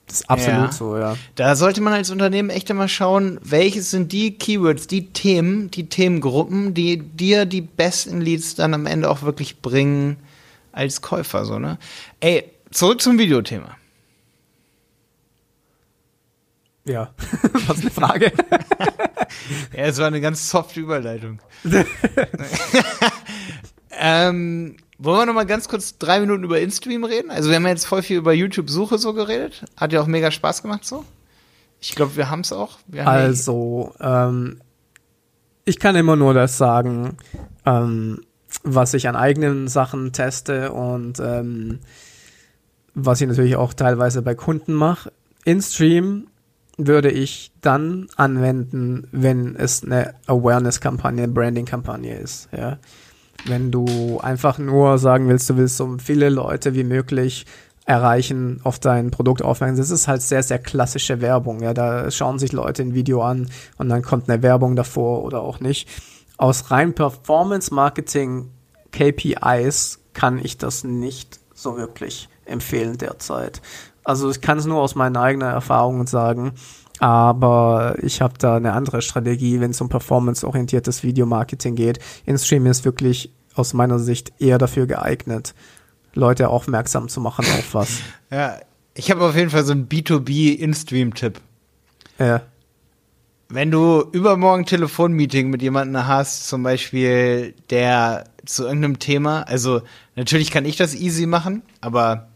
das 0.06 0.20
ist 0.20 0.30
absolut 0.30 0.66
ja. 0.66 0.72
so, 0.72 0.96
ja. 0.96 1.16
Da 1.34 1.54
sollte 1.54 1.80
man 1.80 1.92
als 1.92 2.10
Unternehmen 2.10 2.50
echt 2.50 2.70
immer 2.70 2.88
schauen, 2.88 3.38
welches 3.42 3.90
sind 3.90 4.12
die 4.12 4.36
Keywords, 4.36 4.86
die 4.86 5.12
Themen, 5.12 5.70
die 5.70 5.88
Themengruppen, 5.88 6.74
die 6.74 6.98
dir 6.98 7.44
die 7.44 7.60
besten 7.60 8.20
Leads 8.20 8.54
dann 8.54 8.74
am 8.74 8.86
Ende 8.86 9.08
auch 9.08 9.22
wirklich 9.22 9.60
bringen 9.60 10.16
als 10.72 11.00
Käufer, 11.00 11.44
so, 11.44 11.58
ne? 11.58 11.78
Ey, 12.20 12.50
zurück 12.74 13.00
zum 13.00 13.18
Videothema. 13.18 13.76
Ja, 16.84 17.14
was 17.66 17.80
eine 17.80 17.90
Frage. 17.90 18.32
ja, 19.72 19.84
es 19.84 19.98
war 19.98 20.06
eine 20.06 20.20
ganz 20.20 20.50
softe 20.50 20.80
Überleitung. 20.80 21.38
ähm, 23.90 24.76
wollen 24.98 25.18
wir 25.18 25.26
noch 25.26 25.34
mal 25.34 25.46
ganz 25.46 25.68
kurz 25.68 25.98
drei 25.98 26.20
Minuten 26.20 26.44
über 26.44 26.60
InStream 26.60 27.04
reden? 27.04 27.30
Also 27.30 27.48
wir 27.48 27.56
haben 27.56 27.64
ja 27.64 27.70
jetzt 27.70 27.86
voll 27.86 28.02
viel 28.02 28.18
über 28.18 28.34
YouTube-Suche 28.34 28.98
so 28.98 29.14
geredet. 29.14 29.64
Hat 29.76 29.92
ja 29.92 30.02
auch 30.02 30.06
mega 30.06 30.30
Spaß 30.30 30.62
gemacht 30.62 30.84
so. 30.84 31.04
Ich 31.80 31.94
glaube, 31.94 32.16
wir 32.16 32.30
haben 32.30 32.40
es 32.40 32.52
auch. 32.52 32.78
Also, 32.96 33.94
ähm, 34.00 34.60
ich 35.64 35.78
kann 35.78 35.96
immer 35.96 36.16
nur 36.16 36.32
das 36.32 36.56
sagen, 36.56 37.16
ähm, 37.66 38.20
was 38.62 38.94
ich 38.94 39.08
an 39.08 39.16
eigenen 39.16 39.68
Sachen 39.68 40.12
teste 40.12 40.72
und 40.72 41.20
ähm, 41.20 41.80
was 42.94 43.20
ich 43.20 43.28
natürlich 43.28 43.56
auch 43.56 43.74
teilweise 43.74 44.22
bei 44.22 44.34
Kunden 44.34 44.72
mache. 44.72 45.12
InStream 45.44 46.28
würde 46.76 47.10
ich 47.10 47.52
dann 47.60 48.08
anwenden, 48.16 49.06
wenn 49.12 49.54
es 49.56 49.84
eine 49.84 50.14
Awareness-Kampagne, 50.26 51.28
Branding-Kampagne 51.28 52.16
ist. 52.18 52.48
Ja. 52.56 52.78
Wenn 53.46 53.70
du 53.70 54.18
einfach 54.20 54.58
nur 54.58 54.98
sagen 54.98 55.28
willst, 55.28 55.50
du 55.50 55.56
willst 55.56 55.76
so 55.76 55.96
viele 55.98 56.30
Leute 56.30 56.74
wie 56.74 56.84
möglich 56.84 57.46
erreichen, 57.84 58.60
auf 58.64 58.78
dein 58.78 59.10
Produkt 59.10 59.42
aufmerksam. 59.42 59.76
Das 59.76 59.90
ist 59.90 60.08
halt 60.08 60.22
sehr, 60.22 60.42
sehr 60.42 60.58
klassische 60.58 61.20
Werbung. 61.20 61.60
Ja, 61.62 61.74
da 61.74 62.10
schauen 62.10 62.38
sich 62.38 62.52
Leute 62.52 62.82
ein 62.82 62.94
Video 62.94 63.22
an 63.22 63.50
und 63.76 63.88
dann 63.88 64.02
kommt 64.02 64.28
eine 64.28 64.42
Werbung 64.42 64.74
davor 64.74 65.22
oder 65.22 65.42
auch 65.42 65.60
nicht. 65.60 65.88
Aus 66.38 66.70
rein 66.70 66.94
Performance-Marketing 66.94 68.50
KPIs 68.90 70.00
kann 70.14 70.38
ich 70.38 70.56
das 70.56 70.84
nicht 70.84 71.40
so 71.52 71.76
wirklich 71.76 72.28
empfehlen 72.46 72.98
derzeit. 72.98 73.60
Also 74.04 74.30
ich 74.30 74.40
kann 74.40 74.58
es 74.58 74.66
nur 74.66 74.80
aus 74.80 74.94
meinen 74.94 75.16
eigenen 75.16 75.48
Erfahrungen 75.48 76.06
sagen, 76.06 76.52
aber 76.98 77.96
ich 78.02 78.20
habe 78.20 78.34
da 78.38 78.56
eine 78.56 78.72
andere 78.72 79.02
Strategie, 79.02 79.60
wenn 79.60 79.70
es 79.70 79.80
um 79.80 79.88
performanceorientiertes 79.88 81.02
Videomarketing 81.02 81.74
geht. 81.74 81.98
InStream 82.26 82.66
ist 82.66 82.84
wirklich 82.84 83.32
aus 83.54 83.72
meiner 83.72 83.98
Sicht 83.98 84.32
eher 84.38 84.58
dafür 84.58 84.86
geeignet, 84.86 85.54
Leute 86.14 86.48
aufmerksam 86.48 87.08
zu 87.08 87.20
machen 87.20 87.44
auf 87.44 87.74
was. 87.74 87.98
Ja, 88.30 88.58
ich 88.94 89.12
habe 89.12 89.24
auf 89.24 89.36
jeden 89.36 89.50
Fall 89.50 89.64
so 89.64 89.70
einen 89.70 89.88
B2B 89.88 90.56
InStream-Tipp. 90.56 91.40
Ja. 92.18 92.42
Wenn 93.48 93.70
du 93.70 94.02
übermorgen 94.10 94.66
Telefonmeeting 94.66 95.50
mit 95.50 95.62
jemandem 95.62 96.04
hast, 96.08 96.48
zum 96.48 96.64
Beispiel, 96.64 97.54
der 97.70 98.24
zu 98.44 98.64
irgendeinem 98.64 98.98
Thema, 98.98 99.42
also 99.42 99.82
natürlich 100.16 100.50
kann 100.50 100.64
ich 100.64 100.76
das 100.76 100.96
easy 100.96 101.26
machen, 101.26 101.62
aber 101.80 102.26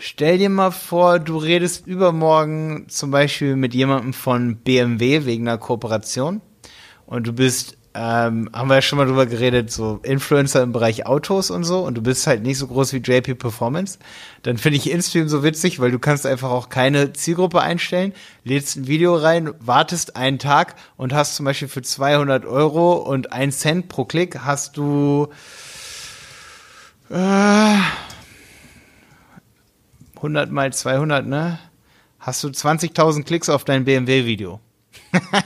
Stell 0.00 0.38
dir 0.38 0.48
mal 0.48 0.70
vor, 0.70 1.18
du 1.18 1.38
redest 1.38 1.88
übermorgen 1.88 2.86
zum 2.88 3.10
Beispiel 3.10 3.56
mit 3.56 3.74
jemandem 3.74 4.12
von 4.12 4.54
BMW 4.54 5.24
wegen 5.24 5.48
einer 5.48 5.58
Kooperation 5.58 6.40
und 7.04 7.26
du 7.26 7.32
bist, 7.32 7.76
ähm, 7.94 8.48
haben 8.52 8.68
wir 8.68 8.76
ja 8.76 8.82
schon 8.82 8.98
mal 8.98 9.08
drüber 9.08 9.26
geredet, 9.26 9.72
so 9.72 9.98
Influencer 10.04 10.62
im 10.62 10.70
Bereich 10.70 11.06
Autos 11.06 11.50
und 11.50 11.64
so 11.64 11.80
und 11.80 11.96
du 11.96 12.00
bist 12.00 12.28
halt 12.28 12.44
nicht 12.44 12.58
so 12.58 12.68
groß 12.68 12.92
wie 12.92 12.98
JP 12.98 13.34
Performance, 13.34 13.98
dann 14.42 14.56
finde 14.56 14.76
ich 14.76 14.88
InStream 14.88 15.28
so 15.28 15.42
witzig, 15.42 15.80
weil 15.80 15.90
du 15.90 15.98
kannst 15.98 16.26
einfach 16.26 16.52
auch 16.52 16.68
keine 16.68 17.12
Zielgruppe 17.12 17.60
einstellen, 17.60 18.12
lädst 18.44 18.76
ein 18.76 18.86
Video 18.86 19.16
rein, 19.16 19.50
wartest 19.58 20.14
einen 20.14 20.38
Tag 20.38 20.76
und 20.96 21.12
hast 21.12 21.34
zum 21.34 21.44
Beispiel 21.44 21.66
für 21.66 21.82
200 21.82 22.46
Euro 22.46 22.92
und 22.92 23.32
1 23.32 23.58
Cent 23.58 23.88
pro 23.88 24.04
Klick 24.04 24.38
hast 24.44 24.76
du 24.76 25.26
äh, 27.10 27.78
100 30.18 30.50
mal 30.50 30.72
200, 30.72 31.26
ne? 31.26 31.58
Hast 32.18 32.42
du 32.44 32.48
20.000 32.48 33.24
Klicks 33.24 33.48
auf 33.48 33.64
dein 33.64 33.84
BMW-Video. 33.84 34.60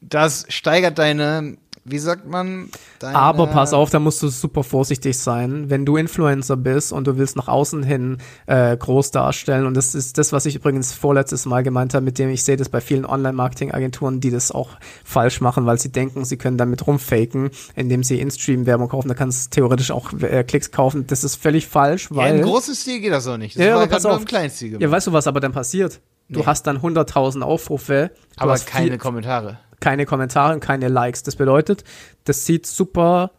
das 0.00 0.46
steigert 0.48 0.98
deine 0.98 1.56
wie 1.90 1.98
sagt 1.98 2.26
man? 2.26 2.68
Deine 2.98 3.16
Aber 3.16 3.46
pass 3.46 3.72
auf, 3.72 3.90
da 3.90 3.98
musst 3.98 4.22
du 4.22 4.28
super 4.28 4.64
vorsichtig 4.64 5.18
sein. 5.18 5.70
Wenn 5.70 5.84
du 5.84 5.96
Influencer 5.96 6.56
bist 6.56 6.92
und 6.92 7.06
du 7.06 7.16
willst 7.16 7.36
nach 7.36 7.48
außen 7.48 7.82
hin 7.82 8.18
äh, 8.46 8.76
groß 8.76 9.10
darstellen, 9.10 9.66
und 9.66 9.74
das 9.74 9.94
ist 9.94 10.18
das, 10.18 10.32
was 10.32 10.46
ich 10.46 10.56
übrigens 10.56 10.92
vorletztes 10.92 11.46
Mal 11.46 11.62
gemeint 11.62 11.94
habe, 11.94 12.04
mit 12.04 12.18
dem 12.18 12.30
ich 12.30 12.44
sehe 12.44 12.56
das 12.56 12.68
bei 12.68 12.80
vielen 12.80 13.04
Online-Marketing-Agenturen, 13.04 14.20
die 14.20 14.30
das 14.30 14.50
auch 14.50 14.70
falsch 15.04 15.40
machen, 15.40 15.66
weil 15.66 15.78
sie 15.78 15.90
denken, 15.90 16.24
sie 16.24 16.36
können 16.36 16.58
damit 16.58 16.86
rumfaken, 16.86 17.50
indem 17.74 18.02
sie 18.02 18.20
In-Stream-Werbung 18.20 18.88
kaufen. 18.88 19.08
Da 19.08 19.14
kannst 19.14 19.46
du 19.46 19.60
theoretisch 19.60 19.90
auch 19.90 20.12
äh, 20.20 20.44
Klicks 20.44 20.70
kaufen. 20.70 21.06
Das 21.06 21.24
ist 21.24 21.36
völlig 21.36 21.68
falsch, 21.68 22.08
weil. 22.10 22.36
Ja, 22.36 22.42
Im 22.42 22.46
großen 22.46 22.74
Stil 22.74 23.00
geht 23.00 23.12
das 23.12 23.26
auch 23.26 23.36
nicht. 23.36 23.56
Das 23.56 23.64
ja, 23.64 23.76
aber 23.76 23.86
pass 23.86 24.06
auf. 24.06 24.20
Im 24.20 24.24
kleinen 24.24 24.50
Stil 24.50 24.70
gemacht. 24.70 24.82
Ja, 24.82 24.90
weißt 24.90 25.06
du, 25.06 25.12
was 25.12 25.26
aber 25.26 25.40
dann 25.40 25.52
passiert? 25.52 26.00
Du 26.28 26.40
nee. 26.40 26.46
hast 26.46 26.66
dann 26.66 26.78
100.000 26.78 27.40
Aufrufe. 27.40 28.10
Aber 28.36 28.58
keine 28.58 28.98
Kommentare 28.98 29.58
keine 29.80 30.06
Kommentare 30.06 30.54
und 30.54 30.60
keine 30.60 30.88
Likes. 30.88 31.22
Das 31.22 31.36
bedeutet, 31.36 31.84
das 32.24 32.46
sieht 32.46 32.66
super 32.66 33.30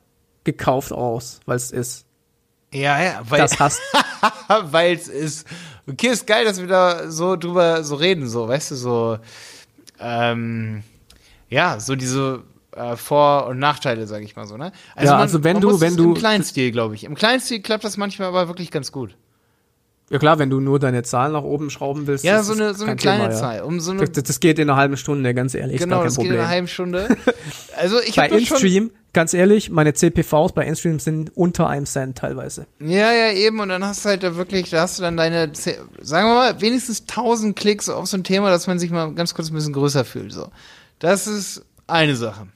gekauft 0.44 0.92
aus, 0.92 1.40
weil 1.46 1.58
es 1.58 1.72
ist. 1.72 2.06
Ja, 2.72 3.02
ja, 3.02 3.22
weil 3.28 3.40
das 3.40 3.60
hast 3.60 3.82
weil 4.64 4.96
es 4.96 5.08
ist. 5.08 5.48
Okay, 5.88 6.08
ist 6.08 6.28
geil, 6.28 6.46
dass 6.46 6.60
wir 6.60 6.68
da 6.68 7.10
so 7.10 7.36
drüber 7.36 7.84
so 7.84 7.96
reden, 7.96 8.28
so, 8.28 8.48
weißt 8.48 8.72
du, 8.72 8.76
so 8.76 9.20
ähm, 10.00 10.84
ja, 11.50 11.80
so 11.80 11.96
diese 11.96 12.44
äh, 12.76 12.96
Vor- 12.96 13.48
und 13.48 13.60
Nachteile, 13.60 14.08
sage 14.08 14.24
ich 14.24 14.36
mal 14.36 14.46
so, 14.46 14.58
ne? 14.58 14.72
Also 14.96 15.08
ja, 15.08 15.14
man, 15.14 15.22
also 15.22 15.44
wenn 15.44 15.60
du, 15.60 15.82
wenn 15.82 15.96
du 15.96 16.10
im 16.10 16.14
kleinen 16.14 16.44
Stil, 16.44 16.72
glaube 16.72 16.96
ich, 16.96 17.04
im 17.04 17.16
kleinen 17.16 17.42
Stil 17.42 17.62
klappt 17.62 17.84
das 17.84 17.98
manchmal 17.98 18.28
aber 18.28 18.48
wirklich 18.48 18.72
ganz 18.72 18.92
gut. 18.92 19.16
Ja 20.10 20.18
klar, 20.18 20.40
wenn 20.40 20.50
du 20.50 20.60
nur 20.60 20.80
deine 20.80 21.04
Zahlen 21.04 21.34
nach 21.34 21.44
oben 21.44 21.70
schrauben 21.70 22.08
willst. 22.08 22.24
Ja, 22.24 22.42
so 22.42 22.54
eine, 22.54 22.74
so 22.74 22.86
eine 22.86 22.96
kleine 22.96 23.26
Thema, 23.26 23.36
Zahl. 23.36 23.62
Um 23.62 23.80
so 23.80 23.92
eine 23.92 24.06
das, 24.06 24.24
das, 24.24 24.40
geht 24.40 24.58
in 24.58 24.70
einer 24.70 24.78
halben 24.78 24.98
Stunde, 24.98 25.34
ganz 25.36 25.54
ehrlich. 25.54 25.80
Genau, 25.80 26.04
das 26.04 26.16
Problem. 26.16 26.32
geht 26.32 26.38
in 26.38 26.42
einer 26.42 26.50
halben 26.50 26.68
Stunde. 26.68 27.18
Also 27.78 28.02
ich 28.02 28.16
Bei 28.16 28.28
InStream, 28.28 28.92
ganz 29.14 29.34
ehrlich, 29.34 29.70
meine 29.70 29.94
CPVs 29.94 30.52
bei 30.52 30.66
InStream 30.66 31.00
sind 31.00 31.36
unter 31.38 31.70
einem 31.70 31.86
Cent 31.86 32.18
teilweise. 32.18 32.66
Ja, 32.82 33.14
ja, 33.14 33.32
eben. 33.32 33.62
Und 33.62 33.70
dann 33.70 33.86
hast 33.86 34.04
du 34.04 34.10
halt 34.10 34.24
da 34.24 34.36
wirklich, 34.36 34.70
da 34.70 34.82
hast 34.82 35.00
du 35.00 35.04
dann 35.04 35.16
deine, 35.16 35.52
sagen 35.54 36.28
wir 36.28 36.36
mal, 36.36 36.62
wenigstens 36.62 37.02
1000 37.02 37.56
Klicks 37.56 37.88
auf 37.88 38.08
so 38.08 38.18
ein 38.18 38.26
Thema, 38.26 38.50
dass 38.50 38.68
man 38.68 38.80
sich 38.80 38.92
mal 38.92 39.14
ganz 39.14 39.34
kurz 39.34 39.50
ein 39.50 39.54
bisschen 39.54 39.72
größer 39.72 40.04
fühlt. 40.04 40.34
So, 40.34 40.50
Das 41.00 41.26
ist 41.26 41.64
eine 41.88 42.18
Sache. 42.18 42.48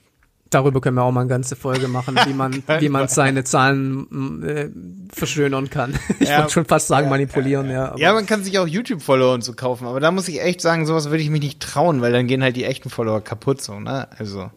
Darüber 0.54 0.82
können 0.82 0.96
wir 0.96 1.04
auch 1.04 1.12
mal 1.12 1.22
eine 1.22 1.30
ganze 1.30 1.56
Folge 1.56 1.88
machen, 1.88 2.18
wie 2.26 2.34
man, 2.34 2.64
wie 2.80 2.90
man 2.90 3.08
seine 3.08 3.44
Zahlen 3.44 4.44
äh, 4.44 4.70
verschönern 5.14 5.70
kann. 5.70 5.94
Ich 6.20 6.30
ja, 6.30 6.40
wollte 6.40 6.54
schon 6.54 6.66
fast 6.66 6.88
sagen, 6.88 7.06
ja, 7.06 7.10
manipulieren, 7.10 7.70
ja. 7.70 7.92
Ja, 7.92 7.98
ja, 7.98 8.14
man 8.14 8.26
kann 8.26 8.44
sich 8.44 8.58
auch 8.60 8.68
YouTube-Follower 8.68 9.34
und 9.34 9.44
so 9.44 9.54
kaufen, 9.54 9.88
aber 9.88 10.00
da 10.00 10.12
muss 10.12 10.28
ich 10.28 10.42
echt 10.42 10.62
sagen, 10.62 10.86
sowas 10.86 11.10
würde 11.10 11.24
ich 11.24 11.30
mich 11.30 11.42
nicht 11.42 11.60
trauen, 11.60 12.02
weil 12.02 12.14
dann 12.14 12.28
gehen 12.28 12.44
halt 12.44 12.56
die 12.56 12.64
echten 12.64 12.90
Follower 12.90 13.22
kaputt, 13.22 13.62
so, 13.62 13.80
ne? 13.80 14.08
Also. 14.18 14.52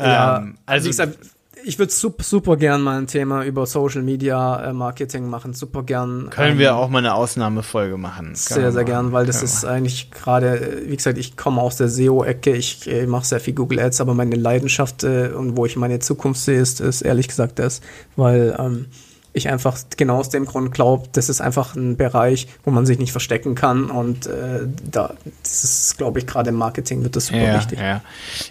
Ja, 0.00 0.38
ähm, 0.38 0.56
also, 0.66 0.86
wie 0.86 0.90
gesagt, 0.90 1.18
ich 1.64 1.78
würde 1.78 1.92
super, 1.92 2.22
super 2.22 2.56
gern 2.56 2.82
mal 2.82 2.98
ein 2.98 3.06
Thema 3.06 3.44
über 3.44 3.66
Social 3.66 4.02
Media 4.02 4.70
äh, 4.70 4.72
Marketing 4.72 5.28
machen. 5.28 5.54
Super 5.54 5.82
gern. 5.82 6.28
Können 6.30 6.52
ähm, 6.52 6.58
wir 6.58 6.76
auch 6.76 6.88
mal 6.88 6.98
eine 6.98 7.14
Ausnahmefolge 7.14 7.96
machen. 7.96 8.34
Sehr, 8.34 8.70
sehr 8.72 8.84
gern, 8.84 9.12
weil 9.12 9.26
das 9.26 9.42
ist 9.42 9.64
eigentlich 9.64 10.10
gerade, 10.10 10.60
äh, 10.60 10.90
wie 10.90 10.96
gesagt, 10.96 11.18
ich 11.18 11.36
komme 11.36 11.60
aus 11.60 11.76
der 11.76 11.88
SEO-Ecke, 11.88 12.54
ich 12.54 12.86
äh, 12.86 13.06
mache 13.06 13.24
sehr 13.24 13.40
viel 13.40 13.54
Google 13.54 13.80
Ads, 13.80 14.00
aber 14.00 14.14
meine 14.14 14.36
Leidenschaft 14.36 15.04
äh, 15.04 15.28
und 15.28 15.56
wo 15.56 15.64
ich 15.66 15.76
meine 15.76 15.98
Zukunft 16.00 16.40
sehe, 16.40 16.60
ist, 16.60 16.80
ist 16.80 17.02
ehrlich 17.02 17.28
gesagt 17.28 17.58
das, 17.58 17.80
weil 18.16 18.54
ähm, 18.58 18.86
ich 19.34 19.48
einfach 19.48 19.76
genau 19.96 20.18
aus 20.18 20.30
dem 20.30 20.46
Grund 20.46 20.72
glaube, 20.72 21.08
das 21.12 21.28
ist 21.28 21.40
einfach 21.40 21.74
ein 21.74 21.96
Bereich, 21.96 22.46
wo 22.62 22.70
man 22.70 22.86
sich 22.86 22.98
nicht 22.98 23.10
verstecken 23.10 23.56
kann 23.56 23.90
und 23.90 24.26
äh, 24.26 24.60
da 24.90 25.14
das 25.42 25.64
ist, 25.64 25.98
glaube 25.98 26.20
ich, 26.20 26.26
gerade 26.26 26.50
im 26.50 26.56
Marketing 26.56 27.02
wird 27.02 27.16
das 27.16 27.26
super 27.26 27.42
ja, 27.42 27.56
wichtig. 27.56 27.80
Ja. 27.80 28.00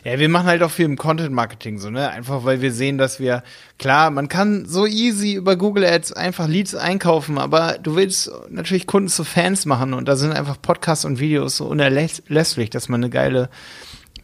ja, 0.04 0.19
wir 0.19 0.28
machen 0.28 0.48
halt 0.48 0.62
auch 0.62 0.69
viel 0.69 0.86
im 0.86 0.98
Content-Marketing 0.98 1.80
so, 1.80 1.89
ne? 1.89 2.10
Einfach 2.10 2.43
weil 2.43 2.62
wir 2.62 2.74
sehen, 2.74 2.98
dass 2.98 3.22
wir, 3.22 3.43
klar, 3.80 4.12
man 4.12 4.28
kann 4.28 4.65
so 4.65 4.86
easy 4.86 5.36
über 5.36 5.56
Google 5.56 5.86
Ads 5.86 6.12
einfach 6.12 6.50
Leads 6.50 6.76
einkaufen, 6.76 7.38
aber 7.38 7.78
du 7.82 7.96
willst 7.96 8.30
natürlich 8.50 8.86
Kunden 8.86 9.08
zu 9.08 9.24
Fans 9.24 9.65
machen 9.65 9.93
und 9.93 10.08
da 10.10 10.17
sind 10.17 10.34
einfach 10.34 10.62
Podcasts 10.62 11.06
und 11.06 11.19
Videos 11.19 11.56
so 11.58 11.65
unerlässlich, 11.65 12.69
dass 12.69 12.89
man 12.89 13.02
eine 13.02 13.10
geile 13.10 13.50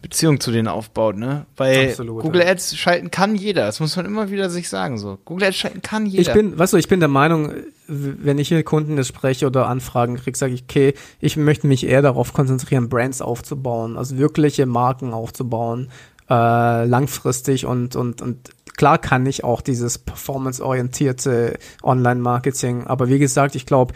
Beziehung 0.02 0.40
zu 0.40 0.50
denen 0.50 0.68
aufbaut, 0.68 1.16
ne? 1.16 1.46
Weil 1.56 1.90
Absolut, 1.90 2.22
Google 2.22 2.42
ja. 2.42 2.48
Ads 2.48 2.76
schalten 2.76 3.10
kann 3.10 3.34
jeder. 3.34 3.66
Das 3.66 3.80
muss 3.80 3.96
man 3.96 4.06
immer 4.06 4.30
wieder 4.30 4.48
sich 4.48 4.68
sagen, 4.68 4.98
so. 4.98 5.18
Google 5.24 5.48
Ads 5.48 5.56
schalten 5.56 5.82
kann 5.82 6.06
jeder. 6.06 6.22
Ich 6.22 6.32
bin, 6.32 6.58
weißt 6.58 6.72
du, 6.72 6.76
ich 6.78 6.88
bin 6.88 7.00
der 7.00 7.08
Meinung, 7.08 7.52
wenn 7.86 8.38
ich 8.38 8.48
hier 8.48 8.62
Kunden 8.62 8.96
das 8.96 9.08
spreche 9.08 9.46
oder 9.46 9.66
Anfragen 9.66 10.16
kriege, 10.16 10.38
sage 10.38 10.54
ich, 10.54 10.62
okay, 10.62 10.94
ich 11.20 11.36
möchte 11.36 11.66
mich 11.66 11.86
eher 11.86 12.02
darauf 12.02 12.32
konzentrieren, 12.32 12.88
Brands 12.88 13.20
aufzubauen, 13.20 13.98
also 13.98 14.16
wirkliche 14.16 14.64
Marken 14.64 15.12
aufzubauen, 15.12 15.90
äh, 16.30 16.84
langfristig 16.84 17.66
und, 17.66 17.96
und, 17.96 18.22
und 18.22 18.50
klar 18.76 18.98
kann 18.98 19.26
ich 19.26 19.44
auch 19.44 19.60
dieses 19.60 19.98
performanceorientierte 19.98 21.58
Online-Marketing, 21.82 22.86
aber 22.86 23.08
wie 23.08 23.18
gesagt, 23.18 23.54
ich 23.54 23.66
glaube, 23.66 23.92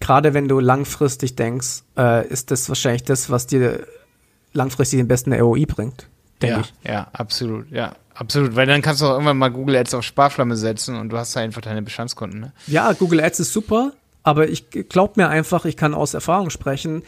gerade 0.00 0.34
wenn 0.34 0.48
du 0.48 0.60
langfristig 0.60 1.36
denkst, 1.36 1.82
äh, 1.96 2.26
ist 2.26 2.50
das 2.50 2.68
wahrscheinlich 2.68 3.04
das, 3.04 3.30
was 3.30 3.46
dir 3.46 3.86
langfristig 4.58 4.98
den 4.98 5.08
besten 5.08 5.32
ROI 5.32 5.64
bringt, 5.64 6.06
denke 6.42 6.56
ja, 6.56 6.60
ich. 6.60 6.74
ja, 6.84 7.08
absolut, 7.12 7.70
ja, 7.70 7.94
absolut. 8.14 8.54
Weil 8.54 8.66
dann 8.66 8.82
kannst 8.82 9.00
du 9.00 9.06
auch 9.06 9.12
irgendwann 9.12 9.38
mal 9.38 9.50
Google 9.50 9.76
Ads 9.76 9.94
auf 9.94 10.04
Sparflamme 10.04 10.56
setzen 10.56 10.96
und 10.96 11.08
du 11.08 11.16
hast 11.16 11.34
da 11.34 11.40
einfach 11.40 11.62
deine 11.62 11.80
Bestandskunden, 11.80 12.40
ne? 12.40 12.52
Ja, 12.66 12.92
Google 12.92 13.20
Ads 13.20 13.40
ist 13.40 13.52
super, 13.52 13.92
aber 14.28 14.48
ich 14.48 14.68
glaub 14.70 15.16
mir 15.16 15.28
einfach, 15.28 15.64
ich 15.64 15.78
kann 15.78 15.94
aus 15.94 16.12
Erfahrung 16.12 16.50
sprechen, 16.50 17.02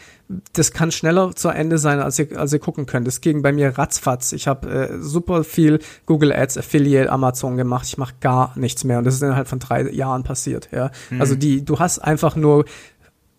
das 0.53 0.71
kann 0.71 0.91
schneller 0.91 1.35
zu 1.35 1.49
Ende 1.49 1.77
sein, 1.77 1.99
als 1.99 2.17
ihr, 2.17 2.39
als 2.39 2.51
ihr 2.51 2.57
gucken 2.57 2.87
könnt. 2.87 3.05
Das 3.05 3.21
ging 3.21 3.43
bei 3.43 3.51
mir 3.51 3.77
ratzfatz. 3.77 4.31
Ich 4.31 4.47
habe 4.47 4.67
äh, 4.69 4.97
super 5.01 5.43
viel 5.43 5.79
Google 6.07 6.33
Ads, 6.33 6.57
Affiliate, 6.57 7.11
Amazon 7.11 7.57
gemacht. 7.57 7.85
Ich 7.85 7.99
mache 7.99 8.15
gar 8.21 8.57
nichts 8.57 8.83
mehr 8.85 8.97
und 8.97 9.03
das 9.03 9.13
ist 9.13 9.21
innerhalb 9.21 9.47
von 9.47 9.59
drei 9.59 9.91
Jahren 9.91 10.23
passiert. 10.23 10.69
Ja, 10.71 10.89
also 11.19 11.35
die, 11.35 11.63
du 11.63 11.77
hast 11.77 11.99
einfach 11.99 12.35
nur 12.35 12.65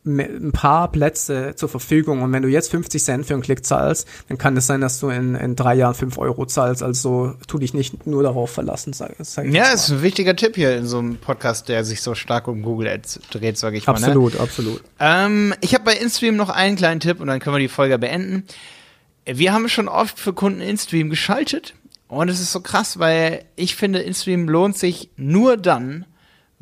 ein 0.05 0.51
paar 0.51 0.91
Plätze 0.91 1.55
zur 1.55 1.69
Verfügung 1.69 2.23
und 2.23 2.33
wenn 2.33 2.43
du 2.43 2.49
jetzt 2.49 2.71
50 2.73 3.03
Cent 3.03 3.27
für 3.27 3.35
einen 3.35 3.43
Klick 3.43 3.65
zahlst, 3.65 4.09
dann 4.29 4.37
kann 4.37 4.57
es 4.57 4.67
sein, 4.67 4.81
dass 4.81 4.99
du 4.99 5.11
in, 5.11 5.37
in 5.37 5.55
drei 5.55 5.75
Jahren 5.75 5.95
5 5.95 6.19
Euro 6.19 6.45
zahlst. 6.45 6.83
Also 6.83 7.35
tu 7.47 7.59
dich 7.59 7.73
nicht 7.73 8.05
nur 8.07 8.25
darauf 8.25 8.51
verlassen, 8.51 8.93
sag, 8.93 9.15
sag 9.21 9.47
ich 9.47 9.55
Ja, 9.55 9.69
ist 9.69 9.91
ein 9.91 10.03
wichtiger 10.03 10.35
Tipp 10.35 10.57
hier 10.57 10.77
in 10.77 10.87
so 10.87 10.99
einem 10.99 11.19
Podcast, 11.19 11.69
der 11.69 11.85
sich 11.85 12.03
so 12.03 12.17
stark 12.17 12.49
um 12.49 12.63
Google 12.63 12.89
Ads 12.89 13.21
dreht, 13.31 13.57
sage 13.59 13.77
ich 13.77 13.87
mal. 13.87 13.93
mal. 13.93 14.01
Ne? 14.01 14.07
Absolut, 14.07 14.41
absolut. 14.41 14.83
Ähm, 14.99 15.55
ich 15.61 15.73
habe 15.75 15.85
bei 15.85 15.95
InStream 15.95 16.35
noch 16.35 16.49
einen 16.49 16.77
kleinen 16.77 16.99
Tipp 16.99 17.21
und 17.21 17.29
dann 17.29 17.39
können 17.39 17.55
wir 17.55 17.61
die 17.61 17.69
Folge 17.69 17.97
beenden. 17.99 18.45
Wir 19.25 19.53
haben 19.53 19.69
schon 19.69 19.87
oft 19.87 20.19
für 20.19 20.33
Kunden 20.33 20.61
InStream 20.61 21.11
geschaltet 21.11 21.75
und 22.09 22.29
es 22.29 22.41
ist 22.41 22.51
so 22.51 22.61
krass, 22.61 22.99
weil 22.99 23.45
ich 23.55 23.77
finde, 23.77 24.01
InStream 24.01 24.49
lohnt 24.49 24.77
sich 24.77 25.11
nur 25.17 25.57
dann, 25.57 26.07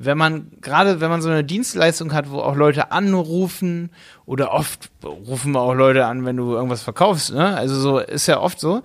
wenn 0.03 0.17
man, 0.17 0.51
gerade 0.63 1.03
wenn 1.03 1.11
man 1.11 1.21
so 1.21 1.29
eine 1.29 1.45
Dienstleistung 1.45 2.15
hat, 2.15 2.31
wo 2.31 2.39
auch 2.39 2.57
Leute 2.57 2.91
anrufen 2.91 3.91
oder 4.25 4.51
oft 4.53 4.91
rufen 5.05 5.55
auch 5.57 5.75
Leute 5.75 6.07
an, 6.07 6.25
wenn 6.25 6.39
du 6.39 6.55
irgendwas 6.55 6.83
verkaufst, 6.83 7.35
ne? 7.35 7.55
Also 7.55 7.79
so 7.79 7.99
ist 7.99 8.27
ja 8.27 8.41
oft 8.41 8.59
so. 8.59 8.83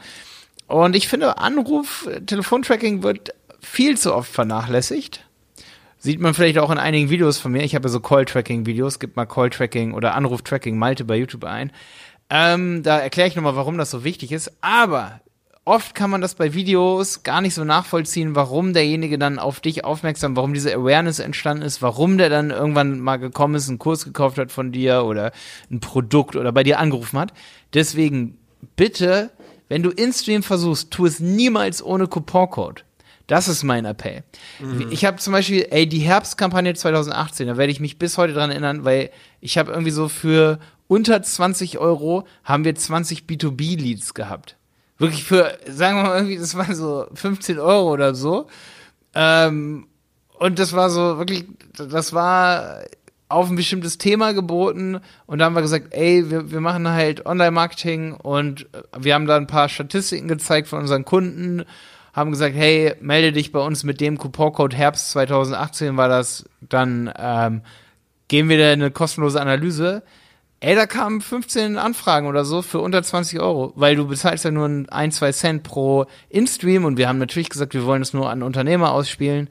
Und 0.67 0.93
ich 0.93 1.07
finde, 1.07 1.37
Anruf, 1.37 2.09
Telefontracking 2.25 3.01
wird 3.01 3.33
viel 3.61 3.97
zu 3.97 4.13
oft 4.13 4.29
vernachlässigt. 4.29 5.25
Sieht 5.97 6.19
man 6.19 6.33
vielleicht 6.33 6.57
auch 6.57 6.69
in 6.69 6.77
einigen 6.77 7.09
Videos 7.09 7.39
von 7.39 7.53
mir. 7.53 7.63
Ich 7.63 7.75
habe 7.75 7.87
ja 7.87 7.89
so 7.89 8.01
Call-Tracking-Videos. 8.01 8.99
Gib 8.99 9.15
mal 9.15 9.25
Call-Tracking 9.25 9.93
oder 9.93 10.15
Anruf-Tracking 10.15 10.77
Malte 10.77 11.05
bei 11.05 11.15
YouTube 11.15 11.45
ein. 11.45 11.71
Ähm, 12.29 12.83
da 12.83 12.99
erkläre 12.99 13.29
ich 13.29 13.37
nochmal, 13.37 13.55
warum 13.55 13.77
das 13.77 13.89
so 13.89 14.03
wichtig 14.03 14.33
ist. 14.33 14.51
Aber 14.59 15.21
oft 15.65 15.95
kann 15.95 16.11
man 16.11 16.21
das 16.21 16.35
bei 16.35 16.53
Videos 16.53 17.23
gar 17.23 17.41
nicht 17.41 17.55
so 17.55 17.63
nachvollziehen, 17.63 18.35
warum 18.35 18.73
derjenige 18.73 19.17
dann 19.17 19.39
auf 19.39 19.59
dich 19.59 19.83
aufmerksam, 19.83 20.35
warum 20.35 20.53
diese 20.53 20.73
Awareness 20.73 21.19
entstanden 21.19 21.63
ist, 21.63 21.81
warum 21.81 22.17
der 22.17 22.29
dann 22.29 22.51
irgendwann 22.51 22.99
mal 22.99 23.17
gekommen 23.17 23.55
ist, 23.55 23.67
einen 23.67 23.79
Kurs 23.79 24.05
gekauft 24.05 24.37
hat 24.37 24.51
von 24.51 24.71
dir 24.71 25.03
oder 25.03 25.31
ein 25.71 25.79
Produkt 25.79 26.35
oder 26.35 26.51
bei 26.51 26.63
dir 26.63 26.79
angerufen 26.79 27.19
hat. 27.19 27.33
Deswegen 27.73 28.37
bitte, 28.75 29.31
wenn 29.67 29.81
du 29.81 29.89
InStream 29.89 30.43
versuchst, 30.43 30.91
tu 30.91 31.07
es 31.07 31.19
niemals 31.19 31.83
ohne 31.83 32.07
Couponcode. 32.07 32.85
Das 33.27 33.47
ist 33.47 33.63
mein 33.63 33.85
Appell. 33.85 34.23
Ich 34.91 35.03
habe 35.03 35.17
zum 35.17 35.33
Beispiel, 35.33 35.65
ey, 35.71 35.89
die 35.89 35.97
Herbstkampagne 35.99 36.75
2018, 36.75 37.47
da 37.47 37.57
werde 37.57 37.71
ich 37.71 37.79
mich 37.79 37.97
bis 37.97 38.19
heute 38.19 38.33
dran 38.33 38.51
erinnern, 38.51 38.85
weil 38.85 39.09
ich 39.41 39.57
habe 39.57 39.71
irgendwie 39.71 39.89
so 39.89 40.09
für 40.09 40.59
unter 40.87 41.23
20 41.23 41.79
Euro 41.79 42.27
haben 42.43 42.65
wir 42.65 42.75
20 42.75 43.21
B2B-Leads 43.21 44.13
gehabt. 44.13 44.57
Wirklich 44.97 45.23
für, 45.23 45.57
sagen 45.67 45.97
wir 45.97 46.03
mal, 46.03 46.15
irgendwie, 46.15 46.37
das 46.37 46.55
waren 46.55 46.75
so 46.75 47.07
15 47.13 47.59
Euro 47.59 47.91
oder 47.91 48.15
so. 48.15 48.47
Ähm, 49.13 49.87
und 50.39 50.59
das 50.59 50.73
war 50.73 50.89
so 50.89 51.17
wirklich, 51.17 51.45
das 51.73 52.13
war 52.13 52.81
auf 53.27 53.49
ein 53.49 53.55
bestimmtes 53.55 53.97
Thema 53.97 54.33
geboten 54.33 54.99
und 55.25 55.39
da 55.39 55.45
haben 55.45 55.55
wir 55.55 55.61
gesagt, 55.61 55.87
ey, 55.91 56.29
wir, 56.29 56.51
wir 56.51 56.61
machen 56.61 56.87
halt 56.87 57.25
Online-Marketing 57.25 58.13
und 58.13 58.67
wir 58.97 59.13
haben 59.13 59.25
da 59.25 59.35
ein 59.35 59.47
paar 59.47 59.67
Statistiken 59.67 60.27
gezeigt 60.27 60.67
von 60.67 60.79
unseren 60.79 61.05
Kunden, 61.05 61.65
haben 62.13 62.31
gesagt, 62.31 62.55
hey, 62.55 62.93
melde 63.01 63.31
dich 63.31 63.51
bei 63.51 63.59
uns 63.59 63.83
mit 63.83 63.99
dem 63.99 64.17
Couponcode 64.17 64.75
Herbst 64.75 65.11
2018 65.11 65.97
war 65.97 66.07
das, 66.07 66.45
dann 66.61 67.11
ähm, 67.17 67.61
geben 68.27 68.49
wir 68.49 68.57
dir 68.57 68.69
eine 68.69 68.91
kostenlose 68.91 69.41
Analyse. 69.41 70.03
Ey, 70.65 70.73
da 70.73 70.87
kamen 70.87 71.21
15 71.21 71.77
Anfragen 71.77 72.25
oder 72.25 72.43
so 72.43 72.63
für 72.63 72.79
unter 72.79 73.03
20 73.03 73.39
Euro, 73.39 73.71
weil 73.75 73.95
du 73.95 74.07
bezahlst 74.07 74.45
ja 74.45 74.49
nur 74.49 74.85
ein, 74.89 75.11
zwei 75.11 75.31
Cent 75.31 75.61
pro 75.61 76.07
In-Stream 76.29 76.85
und 76.85 76.97
wir 76.97 77.07
haben 77.07 77.19
natürlich 77.19 77.49
gesagt, 77.51 77.75
wir 77.75 77.85
wollen 77.85 78.01
es 78.01 78.15
nur 78.15 78.31
an 78.31 78.41
Unternehmer 78.41 78.91
ausspielen. 78.91 79.47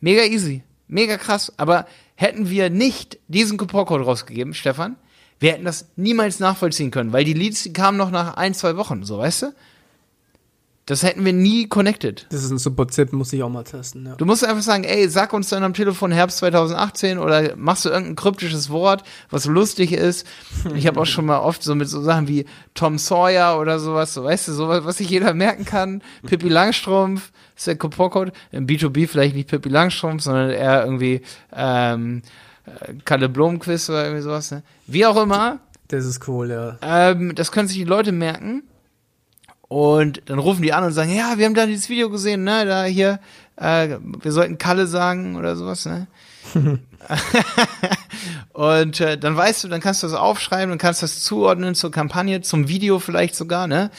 Mega 0.00 0.22
easy, 0.22 0.62
mega 0.88 1.18
krass. 1.18 1.52
Aber 1.58 1.86
hätten 2.14 2.48
wir 2.48 2.70
nicht 2.70 3.18
diesen 3.28 3.58
Couponcode 3.58 4.06
rausgegeben, 4.06 4.54
Stefan, 4.54 4.96
wir 5.38 5.52
hätten 5.52 5.66
das 5.66 5.90
niemals 5.96 6.40
nachvollziehen 6.40 6.90
können, 6.90 7.12
weil 7.12 7.24
die 7.24 7.34
Leads, 7.34 7.68
kamen 7.74 7.98
noch 7.98 8.10
nach 8.10 8.38
ein, 8.38 8.54
zwei 8.54 8.78
Wochen, 8.78 9.04
so 9.04 9.18
weißt 9.18 9.42
du? 9.42 9.46
Das 10.86 11.04
hätten 11.04 11.24
wir 11.24 11.32
nie 11.32 11.68
connected. 11.68 12.26
Das 12.30 12.42
ist 12.42 12.50
ein 12.50 12.58
super 12.58 12.88
Tipp, 12.88 13.12
muss 13.12 13.32
ich 13.32 13.40
auch 13.44 13.48
mal 13.48 13.62
testen. 13.62 14.04
Ja. 14.04 14.16
Du 14.16 14.26
musst 14.26 14.44
einfach 14.44 14.62
sagen, 14.62 14.82
ey, 14.82 15.08
sag 15.08 15.32
uns 15.32 15.48
dann 15.48 15.62
am 15.62 15.74
Telefon 15.74 16.10
Herbst 16.10 16.38
2018 16.38 17.18
oder 17.18 17.56
machst 17.56 17.84
du 17.84 17.88
irgendein 17.88 18.16
kryptisches 18.16 18.68
Wort, 18.68 19.04
was 19.30 19.46
lustig 19.46 19.92
ist. 19.92 20.26
Ich 20.74 20.86
habe 20.86 21.00
auch 21.00 21.06
schon 21.06 21.26
mal 21.26 21.38
oft 21.38 21.62
so 21.62 21.74
mit 21.74 21.88
so 21.88 22.00
Sachen 22.00 22.26
wie 22.26 22.46
Tom 22.74 22.98
Sawyer 22.98 23.60
oder 23.60 23.78
sowas, 23.78 24.14
so 24.14 24.24
weißt 24.24 24.48
du, 24.48 24.52
sowas, 24.52 24.84
was 24.84 24.96
sich 24.98 25.10
jeder 25.10 25.34
merken 25.34 25.64
kann. 25.64 26.02
Pippi 26.26 26.48
Langstrumpf, 26.48 27.30
ist 27.56 27.66
der 27.66 27.76
Couponcode. 27.76 28.32
Im 28.50 28.66
B2B 28.66 29.06
vielleicht 29.06 29.36
nicht 29.36 29.48
Pippi 29.48 29.68
Langstrumpf, 29.68 30.22
sondern 30.22 30.50
eher 30.50 30.84
irgendwie 30.84 31.20
ähm, 31.52 32.22
äh, 32.66 32.94
Kalle 33.04 33.28
Blomquist 33.28 33.90
oder 33.90 34.04
irgendwie 34.04 34.22
sowas. 34.22 34.50
Ne? 34.50 34.62
Wie 34.86 35.06
auch 35.06 35.20
immer, 35.20 35.60
Das 35.88 36.04
ist 36.04 36.26
cool, 36.28 36.50
ja. 36.50 36.78
ähm, 36.82 37.34
das 37.36 37.52
können 37.52 37.68
sich 37.68 37.76
die 37.76 37.84
Leute 37.84 38.10
merken. 38.10 38.64
Und 39.72 40.20
dann 40.26 40.38
rufen 40.38 40.60
die 40.60 40.74
an 40.74 40.84
und 40.84 40.92
sagen, 40.92 41.16
ja, 41.16 41.38
wir 41.38 41.46
haben 41.46 41.54
da 41.54 41.64
dieses 41.64 41.88
Video 41.88 42.10
gesehen, 42.10 42.44
ne, 42.44 42.66
da 42.66 42.84
hier, 42.84 43.20
äh, 43.56 43.96
wir 44.20 44.30
sollten 44.30 44.58
Kalle 44.58 44.86
sagen 44.86 45.34
oder 45.34 45.56
sowas, 45.56 45.86
ne? 45.86 46.08
und 48.52 49.00
äh, 49.00 49.16
dann 49.16 49.34
weißt 49.34 49.64
du, 49.64 49.68
dann 49.68 49.80
kannst 49.80 50.02
du 50.02 50.08
das 50.08 50.14
aufschreiben 50.14 50.72
und 50.72 50.76
kannst 50.76 51.02
das 51.02 51.20
zuordnen 51.20 51.74
zur 51.74 51.90
Kampagne, 51.90 52.42
zum 52.42 52.68
Video 52.68 52.98
vielleicht 52.98 53.34
sogar, 53.34 53.66
ne? 53.66 53.90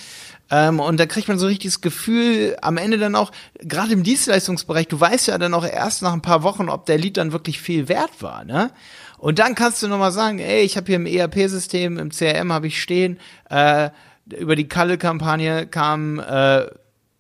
Ähm, 0.52 0.80
und 0.80 1.00
da 1.00 1.08
kriegt 1.08 1.28
man 1.28 1.40
so 1.40 1.48
richtig 1.48 1.72
das 1.72 1.82
Gefühl, 1.82 2.56
am 2.62 2.78
Ende 2.78 3.00
dann 3.00 3.16
auch, 3.16 3.32
gerade 3.58 3.94
im 3.94 4.04
Dienstleistungsbereich, 4.04 4.88
du 4.90 5.00
weißt 5.00 5.26
ja 5.26 5.40
dann 5.40 5.56
auch 5.56 5.66
erst 5.66 6.04
nach 6.04 6.14
ein 6.14 6.22
paar 6.22 6.44
Wochen, 6.44 6.70
ob 6.70 6.86
der 6.86 7.00
Lied 7.00 7.18
dann 7.18 7.32
wirklich 7.32 7.60
viel 7.60 7.90
wert 7.90 8.22
war, 8.22 8.46
ne? 8.46 8.70
Und 9.18 9.40
dann 9.40 9.56
kannst 9.56 9.82
du 9.82 9.88
nochmal 9.88 10.12
sagen, 10.12 10.38
ey, 10.38 10.62
ich 10.62 10.78
habe 10.78 10.86
hier 10.86 10.98
im 10.98 11.08
ERP-System, 11.08 11.98
im 11.98 12.12
CRM 12.12 12.54
habe 12.54 12.68
ich 12.68 12.80
stehen, 12.80 13.18
äh, 13.50 13.90
über 14.26 14.56
die 14.56 14.68
Kalle-Kampagne 14.68 15.68
kam 15.68 16.20
äh, 16.20 16.68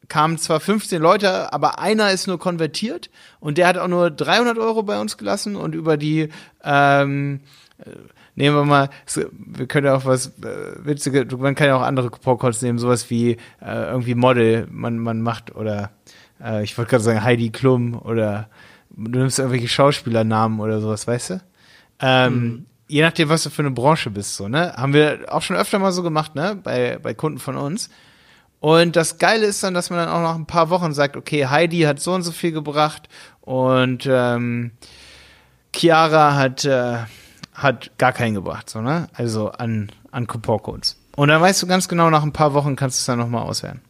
kamen 0.07 0.37
zwar 0.37 0.59
15 0.59 1.01
Leute, 1.01 1.51
aber 1.53 1.79
einer 1.79 2.11
ist 2.11 2.27
nur 2.27 2.37
konvertiert 2.39 3.09
und 3.39 3.57
der 3.57 3.67
hat 3.67 3.77
auch 3.77 3.87
nur 3.87 4.11
300 4.11 4.57
Euro 4.57 4.83
bei 4.83 4.99
uns 4.99 5.17
gelassen 5.17 5.55
und 5.55 5.75
über 5.75 5.97
die, 5.97 6.29
ähm, 6.63 7.39
äh, 7.79 7.89
nehmen 8.35 8.55
wir 8.55 8.65
mal, 8.65 8.89
wir 9.31 9.65
können 9.67 9.87
ja 9.87 9.95
auch 9.95 10.05
was 10.05 10.27
äh, 10.43 10.85
witzige, 10.85 11.25
man 11.37 11.55
kann 11.55 11.67
ja 11.67 11.75
auch 11.75 11.81
andere 11.81 12.09
Couponcodes 12.09 12.61
nehmen, 12.61 12.79
sowas 12.79 13.09
wie 13.09 13.31
äh, 13.61 13.89
irgendwie 13.89 14.15
Model, 14.15 14.67
man, 14.69 14.99
man 14.99 15.21
macht 15.21 15.55
oder 15.55 15.91
äh, 16.43 16.63
ich 16.63 16.77
wollte 16.77 16.91
gerade 16.91 17.03
sagen 17.03 17.23
Heidi 17.23 17.49
Klum 17.49 17.99
oder 17.99 18.49
du 18.91 19.19
nimmst 19.19 19.39
irgendwelche 19.39 19.69
Schauspielernamen 19.69 20.59
oder 20.59 20.79
sowas, 20.79 21.07
weißt 21.07 21.29
du? 21.31 21.41
Ähm, 21.99 22.65
Je 22.93 23.01
nachdem, 23.01 23.27
was 23.27 23.41
du 23.41 23.49
für 23.49 23.63
eine 23.63 23.71
Branche 23.71 24.11
bist, 24.11 24.35
so, 24.35 24.47
ne? 24.47 24.71
Haben 24.77 24.93
wir 24.93 25.25
auch 25.29 25.41
schon 25.41 25.55
öfter 25.55 25.79
mal 25.79 25.91
so 25.91 26.03
gemacht, 26.03 26.35
ne? 26.35 26.59
Bei, 26.63 26.99
bei 27.01 27.15
Kunden 27.15 27.39
von 27.39 27.57
uns. 27.57 27.89
Und 28.59 28.95
das 28.95 29.17
Geile 29.17 29.47
ist 29.47 29.63
dann, 29.63 29.73
dass 29.73 29.89
man 29.89 29.97
dann 29.97 30.09
auch 30.09 30.21
nach 30.21 30.35
ein 30.35 30.45
paar 30.45 30.69
Wochen 30.69 30.93
sagt, 30.93 31.17
okay, 31.17 31.47
Heidi 31.47 31.79
hat 31.79 31.99
so 31.99 32.13
und 32.13 32.21
so 32.21 32.31
viel 32.31 32.51
gebracht 32.51 33.09
und 33.41 34.07
ähm, 34.07 34.73
Chiara 35.75 36.35
hat, 36.35 36.65
äh, 36.65 36.97
hat 37.55 37.97
gar 37.97 38.13
keinen 38.13 38.35
gebracht, 38.35 38.69
so, 38.69 38.79
ne? 38.79 39.07
Also 39.13 39.49
an, 39.49 39.91
an 40.11 40.27
Couponcodes. 40.27 40.95
Und 41.15 41.29
dann 41.29 41.41
weißt 41.41 41.63
du 41.63 41.65
ganz 41.65 41.87
genau, 41.87 42.11
nach 42.11 42.21
ein 42.21 42.31
paar 42.31 42.53
Wochen 42.53 42.75
kannst 42.75 42.99
du 42.99 43.01
es 43.01 43.05
dann 43.07 43.17
nochmal 43.17 43.41
auswerten. 43.41 43.81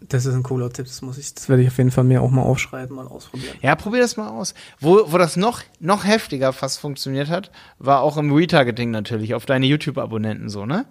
Das 0.00 0.26
ist 0.26 0.34
ein 0.34 0.44
cooler 0.44 0.70
Tipp, 0.70 0.86
das 0.86 1.02
muss 1.02 1.18
ich, 1.18 1.34
das 1.34 1.48
werde 1.48 1.62
ich 1.62 1.68
auf 1.68 1.78
jeden 1.78 1.90
Fall 1.90 2.04
mir 2.04 2.22
auch 2.22 2.30
mal 2.30 2.42
aufschreiben, 2.42 2.94
mal 2.94 3.06
ausprobieren. 3.06 3.56
Ja, 3.62 3.74
probier 3.74 4.00
das 4.00 4.16
mal 4.16 4.28
aus. 4.28 4.54
Wo, 4.78 5.10
wo 5.10 5.18
das 5.18 5.36
noch, 5.36 5.62
noch 5.80 6.04
heftiger 6.04 6.52
fast 6.52 6.78
funktioniert 6.78 7.28
hat, 7.28 7.50
war 7.78 8.02
auch 8.02 8.16
im 8.16 8.32
Retargeting 8.32 8.92
natürlich, 8.92 9.34
auf 9.34 9.44
deine 9.44 9.66
YouTube-Abonnenten 9.66 10.48
so, 10.48 10.66
ne? 10.66 10.86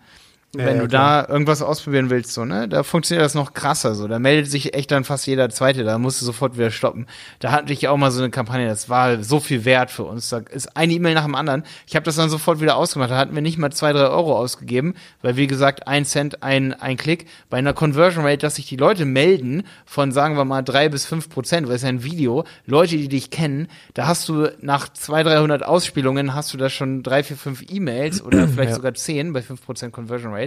Wenn 0.58 0.76
ja, 0.78 0.82
du 0.82 0.88
da 0.88 1.28
irgendwas 1.28 1.62
ausprobieren 1.62 2.10
willst, 2.10 2.34
so, 2.34 2.46
ne, 2.46 2.68
da 2.68 2.84
funktioniert 2.84 3.24
das 3.26 3.34
noch 3.36 3.54
krasser, 3.54 3.96
so. 3.96 4.08
Da 4.08 4.20
meldet 4.20 4.50
sich 4.52 4.74
echt 4.74 4.92
dann 4.92 5.04
fast 5.04 5.28
jeder 5.28 5.50
Zweite, 5.50 5.84
da 5.84 5.98
musst 5.98 6.22
du 6.22 6.26
sofort 6.26 6.58
wieder 6.58 6.72
stoppen. 6.72 7.06
Da 7.40 7.52
hatte 7.52 7.74
ich 7.74 7.88
auch 7.88 7.98
mal 7.98 8.12
so 8.12 8.22
eine 8.22 8.30
Kampagne, 8.32 8.68
das 8.68 8.90
war 8.90 9.24
so 9.24 9.40
viel 9.40 9.66
wert 9.66 9.92
für 9.92 10.04
uns. 10.04 10.30
Da 10.30 10.40
ist 10.40 10.76
eine 10.76 10.94
E-Mail 10.94 11.14
nach 11.14 11.26
dem 11.26 11.36
anderen. 11.36 11.64
Ich 11.88 11.96
habe 11.96 12.04
das 12.04 12.16
dann 12.16 12.30
sofort 12.30 12.62
wieder 12.62 12.76
ausgemacht. 12.76 13.12
Da 13.12 13.18
hatten 13.18 13.36
wir 13.36 13.42
nicht 13.42 13.58
mal 13.58 13.72
zwei, 13.72 13.94
drei 13.94 14.08
Euro 14.08 14.38
ausgegeben, 14.38 14.94
weil 15.22 15.36
wie 15.38 15.48
gesagt, 15.48 15.88
ein 15.88 16.06
Cent, 16.06 16.44
ein, 16.44 16.74
ein 16.74 16.98
Klick. 16.98 17.28
Bei 17.50 17.58
einer 17.58 17.74
Conversion 17.74 18.26
Rate, 18.26 18.40
dass 18.40 18.56
sich 18.56 18.68
die 18.68 18.78
Leute 18.78 19.06
melden 19.06 19.64
von, 19.86 20.12
sagen 20.12 20.38
wir 20.38 20.46
mal, 20.46 20.62
drei 20.62 20.90
bis 20.90 21.06
fünf 21.06 21.30
Prozent, 21.30 21.68
weil 21.68 21.76
es 21.76 21.84
ja 21.84 21.90
ein 21.90 22.04
Video, 22.04 22.44
Leute, 22.66 22.98
die 22.98 23.08
dich 23.08 23.30
kennen, 23.32 23.68
da 23.94 24.08
hast 24.08 24.28
du 24.30 24.50
nach 24.62 24.90
zwei, 24.94 25.24
dreihundert 25.24 25.64
Ausspielungen 25.64 26.34
hast 26.34 26.54
du 26.54 26.58
da 26.58 26.70
schon 26.70 27.04
drei, 27.04 27.24
vier, 27.24 27.38
fünf 27.38 27.64
E-Mails 27.70 28.22
oder 28.22 28.48
vielleicht 28.48 28.70
Ja. 28.70 28.76
sogar 28.76 28.94
zehn 28.94 29.34
bei 29.34 29.42
fünf 29.42 29.64
Prozent 29.66 29.94
Conversion 29.94 30.34
Rate. 30.34 30.47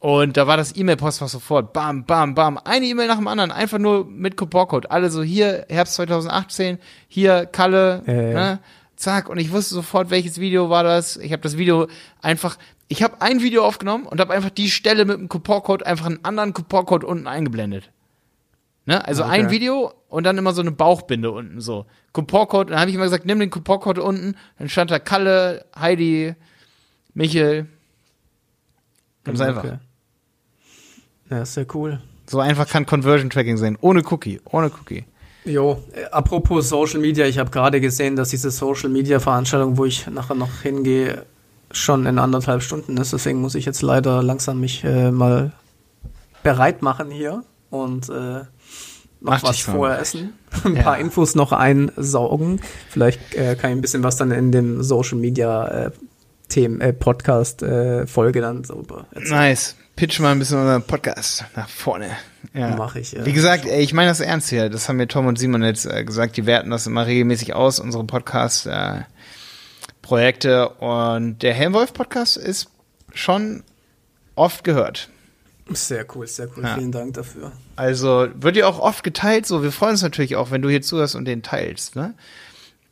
Und 0.00 0.36
da 0.36 0.46
war 0.46 0.56
das 0.56 0.76
E-Mail-Postfach 0.76 1.28
sofort. 1.28 1.72
Bam, 1.72 2.04
bam, 2.04 2.34
bam. 2.34 2.58
Eine 2.58 2.86
E-Mail 2.86 3.08
nach 3.08 3.16
dem 3.16 3.26
anderen. 3.26 3.50
Einfach 3.50 3.78
nur 3.78 4.04
mit 4.06 4.36
Couponcode. 4.36 4.90
Alle 4.90 5.10
so 5.10 5.22
hier, 5.22 5.66
Herbst 5.68 5.94
2018, 5.94 6.78
hier, 7.08 7.46
Kalle, 7.46 8.02
ja. 8.06 8.12
ne? 8.12 8.58
Zack. 8.94 9.28
Und 9.28 9.38
ich 9.38 9.50
wusste 9.52 9.74
sofort, 9.74 10.10
welches 10.10 10.38
Video 10.40 10.70
war 10.70 10.84
das. 10.84 11.16
Ich 11.16 11.32
habe 11.32 11.42
das 11.42 11.56
Video 11.58 11.88
einfach, 12.22 12.58
ich 12.88 13.02
habe 13.02 13.20
ein 13.22 13.42
Video 13.42 13.64
aufgenommen 13.64 14.06
und 14.06 14.20
habe 14.20 14.32
einfach 14.34 14.50
die 14.50 14.70
Stelle 14.70 15.04
mit 15.04 15.18
dem 15.18 15.28
Couponcode 15.28 15.84
einfach 15.84 16.06
einen 16.06 16.24
anderen 16.24 16.52
Couponcode 16.52 17.04
unten 17.04 17.26
eingeblendet. 17.26 17.90
Ne? 18.86 19.04
Also 19.04 19.24
Okay. 19.24 19.32
ein 19.32 19.50
Video 19.50 19.92
und 20.08 20.24
dann 20.24 20.38
immer 20.38 20.52
so 20.52 20.62
eine 20.62 20.70
Bauchbinde 20.72 21.30
unten 21.30 21.60
so. 21.60 21.86
Couponcode, 22.12 22.70
dann 22.70 22.80
habe 22.80 22.90
ich 22.90 22.94
immer 22.94 23.04
gesagt, 23.04 23.26
nimm 23.26 23.38
den 23.40 23.50
Couponcode 23.50 23.98
unten. 23.98 24.36
Dann 24.58 24.68
stand 24.68 24.90
da 24.90 24.98
Kalle, 24.98 25.66
Heidi, 25.78 26.34
Michel. 27.14 27.66
Ganz 29.28 29.40
einfach. 29.40 29.64
Okay. 29.64 29.78
Ja, 31.30 31.44
sehr 31.44 31.66
cool. 31.74 32.00
So 32.26 32.40
einfach 32.40 32.68
kann 32.68 32.84
Conversion 32.86 33.30
Tracking 33.30 33.56
sein. 33.56 33.76
Ohne 33.80 34.02
Cookie. 34.10 34.40
Ohne 34.50 34.70
Cookie. 34.80 35.04
Jo, 35.44 35.82
äh, 35.94 36.04
apropos 36.10 36.68
Social 36.68 37.00
Media, 37.00 37.26
ich 37.26 37.38
habe 37.38 37.50
gerade 37.50 37.80
gesehen, 37.80 38.16
dass 38.16 38.30
diese 38.30 38.50
Social 38.50 38.90
Media 38.90 39.18
Veranstaltung, 39.20 39.78
wo 39.78 39.84
ich 39.86 40.06
nachher 40.08 40.34
noch 40.34 40.60
hingehe, 40.62 41.24
schon 41.70 42.06
in 42.06 42.18
anderthalb 42.18 42.62
Stunden 42.62 42.96
ist. 42.96 43.12
Deswegen 43.12 43.40
muss 43.40 43.54
ich 43.54 43.64
jetzt 43.64 43.82
leider 43.82 44.22
langsam 44.22 44.60
mich 44.60 44.84
äh, 44.84 45.10
mal 45.10 45.52
bereit 46.42 46.82
machen 46.82 47.10
hier 47.10 47.42
und 47.70 48.08
äh, 48.08 48.12
noch 48.12 48.44
Mach 49.20 49.42
was 49.42 49.60
vorher 49.60 49.98
essen, 49.98 50.34
ein 50.64 50.76
Ja. 50.76 50.82
paar 50.82 50.98
Infos 50.98 51.34
noch 51.34 51.52
einsaugen. 51.52 52.60
Vielleicht 52.88 53.34
äh, 53.34 53.54
kann 53.56 53.70
ich 53.70 53.76
ein 53.76 53.80
bisschen 53.80 54.02
was 54.02 54.16
dann 54.16 54.30
in 54.30 54.52
dem 54.52 54.82
Social 54.82 55.18
Media 55.18 55.66
äh, 55.86 55.90
Themen, 56.48 56.80
äh, 56.80 56.92
Podcast 56.92 57.62
äh, 57.62 58.06
Folge 58.06 58.40
dann 58.40 58.62
erzählen. 58.62 59.04
Nice. 59.28 59.74
Pitch 59.96 60.20
mal 60.20 60.30
ein 60.32 60.38
bisschen 60.38 60.58
unseren 60.58 60.84
Podcast 60.84 61.44
nach 61.56 61.68
vorne. 61.68 62.10
Ja. 62.54 62.76
Mach 62.76 62.94
ich, 62.94 63.12
ja. 63.12 63.26
Wie 63.26 63.32
gesagt, 63.32 63.66
ey, 63.66 63.82
ich 63.82 63.92
meine 63.92 64.10
das 64.10 64.20
ernst 64.20 64.48
hier. 64.48 64.70
Das 64.70 64.88
haben 64.88 64.96
mir 64.96 65.08
Tom 65.08 65.26
und 65.26 65.38
Simon 65.38 65.62
jetzt 65.62 65.86
äh, 65.86 66.04
gesagt. 66.04 66.36
Die 66.36 66.46
werten 66.46 66.70
das 66.70 66.86
immer 66.86 67.06
regelmäßig 67.06 67.54
aus, 67.54 67.80
unsere 67.80 68.04
Podcast-Projekte. 68.04 70.68
und 70.68 71.42
der 71.42 71.52
Helmwolf-Podcast 71.52 72.36
ist 72.36 72.70
schon 73.12 73.64
oft 74.36 74.62
gehört. 74.64 75.10
Sehr 75.70 76.06
cool, 76.14 76.26
sehr 76.26 76.48
cool. 76.56 76.64
Ja. 76.64 76.76
Vielen 76.76 76.92
Dank 76.92 77.14
dafür. 77.14 77.52
Also 77.76 78.28
wird 78.34 78.56
ja 78.56 78.66
auch 78.66 78.78
oft 78.78 79.04
geteilt. 79.04 79.46
So, 79.46 79.62
wir 79.62 79.72
freuen 79.72 79.92
uns 79.92 80.02
natürlich 80.02 80.36
auch, 80.36 80.50
wenn 80.50 80.62
du 80.62 80.70
hier 80.70 80.80
zuhörst 80.80 81.14
und 81.14 81.26
den 81.26 81.42
teilst. 81.42 81.96
Ne? 81.96 82.14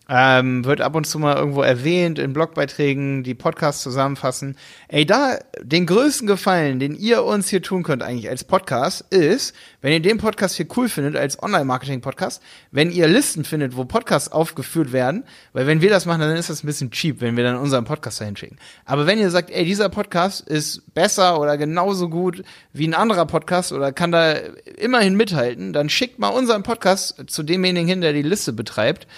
Ähm, 0.09 0.65
wird 0.65 0.81
ab 0.81 0.95
und 0.95 1.05
zu 1.05 1.19
mal 1.19 1.35
irgendwo 1.35 1.63
erwähnt 1.63 2.21
in 2.21 2.33
Blogbeiträgen, 2.33 3.25
die 3.25 3.35
Podcasts 3.35 3.83
zusammenfassen. 3.83 4.57
Ey, 4.87 5.05
da 5.05 5.39
den 5.61 5.85
größten 5.85 6.29
Gefallen, 6.29 6.79
den 6.79 6.95
ihr 6.95 7.25
uns 7.25 7.49
hier 7.49 7.61
tun 7.61 7.83
könnt 7.83 8.05
eigentlich 8.05 8.29
als 8.29 8.45
Podcast, 8.45 9.05
ist, 9.11 9.53
wenn 9.81 9.93
ihr 9.93 10.01
den 10.01 10.19
Podcast 10.19 10.55
hier 10.55 10.69
cool 10.77 10.89
findet 10.89 11.17
als 11.17 11.43
Online-Marketing-Podcast, 11.43 12.41
wenn 12.71 12.93
ihr 12.93 13.09
Listen 13.09 13.43
findet, 13.43 13.77
wo 13.77 13.85
Podcasts 13.85 14.31
aufgeführt 14.31 14.93
werden, 14.93 15.25
weil 15.53 15.67
wenn 15.67 15.81
wir 15.81 15.91
das 15.91 16.07
machen, 16.07 16.21
dann 16.21 16.37
ist 16.37 16.51
das 16.51 16.63
ein 16.63 16.69
bisschen 16.69 16.93
cheap, 16.93 17.21
wenn 17.21 17.37
wir 17.37 17.43
dann 17.43 17.57
unseren 17.57 17.85
Podcast 17.85 18.21
dahin 18.21 18.37
schicken. 18.37 18.59
Aber 18.85 19.09
wenn 19.09 19.19
ihr 19.19 19.31
sagt, 19.31 19.51
ey, 19.51 19.65
dieser 19.65 19.89
Podcast 19.89 20.47
ist 20.49 20.95
besser 20.95 21.41
oder 21.41 21.59
genauso 21.59 22.09
gut 22.09 22.45
wie 22.73 22.87
ein 22.87 22.95
anderer 22.95 23.27
Podcast 23.27 23.73
oder 23.73 23.91
kann 23.91 24.13
da 24.13 24.35
immerhin 24.79 25.17
mithalten, 25.17 25.73
dann 25.73 25.89
schickt 25.89 26.21
mal 26.21 26.29
unseren 26.29 26.63
Podcast 26.63 27.25
zu 27.27 27.43
demjenigen 27.43 27.89
hin, 27.89 28.01
der 28.03 28.13
die 28.13 28.23
Liste 28.23 28.53
betreibt. 28.53 29.09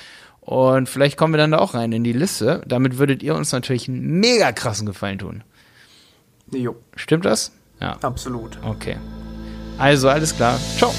Und 0.48 0.88
vielleicht 0.88 1.18
kommen 1.18 1.34
wir 1.34 1.38
dann 1.38 1.50
da 1.50 1.58
auch 1.58 1.74
rein 1.74 1.92
in 1.92 2.04
die 2.04 2.14
Liste. 2.14 2.62
Damit 2.66 2.96
würdet 2.96 3.22
ihr 3.22 3.34
uns 3.34 3.52
natürlich 3.52 3.86
einen 3.86 4.18
mega 4.18 4.50
krassen 4.50 4.86
Gefallen 4.86 5.18
tun. 5.18 5.44
Jo, 6.50 6.74
Stimmt 6.96 7.26
das? 7.26 7.52
Ja. 7.82 7.98
absolut. 8.00 8.58
Okay. 8.64 8.96
Also, 9.76 10.08
alles 10.08 10.34
klar. 10.34 10.58
Ciao. 10.78 10.94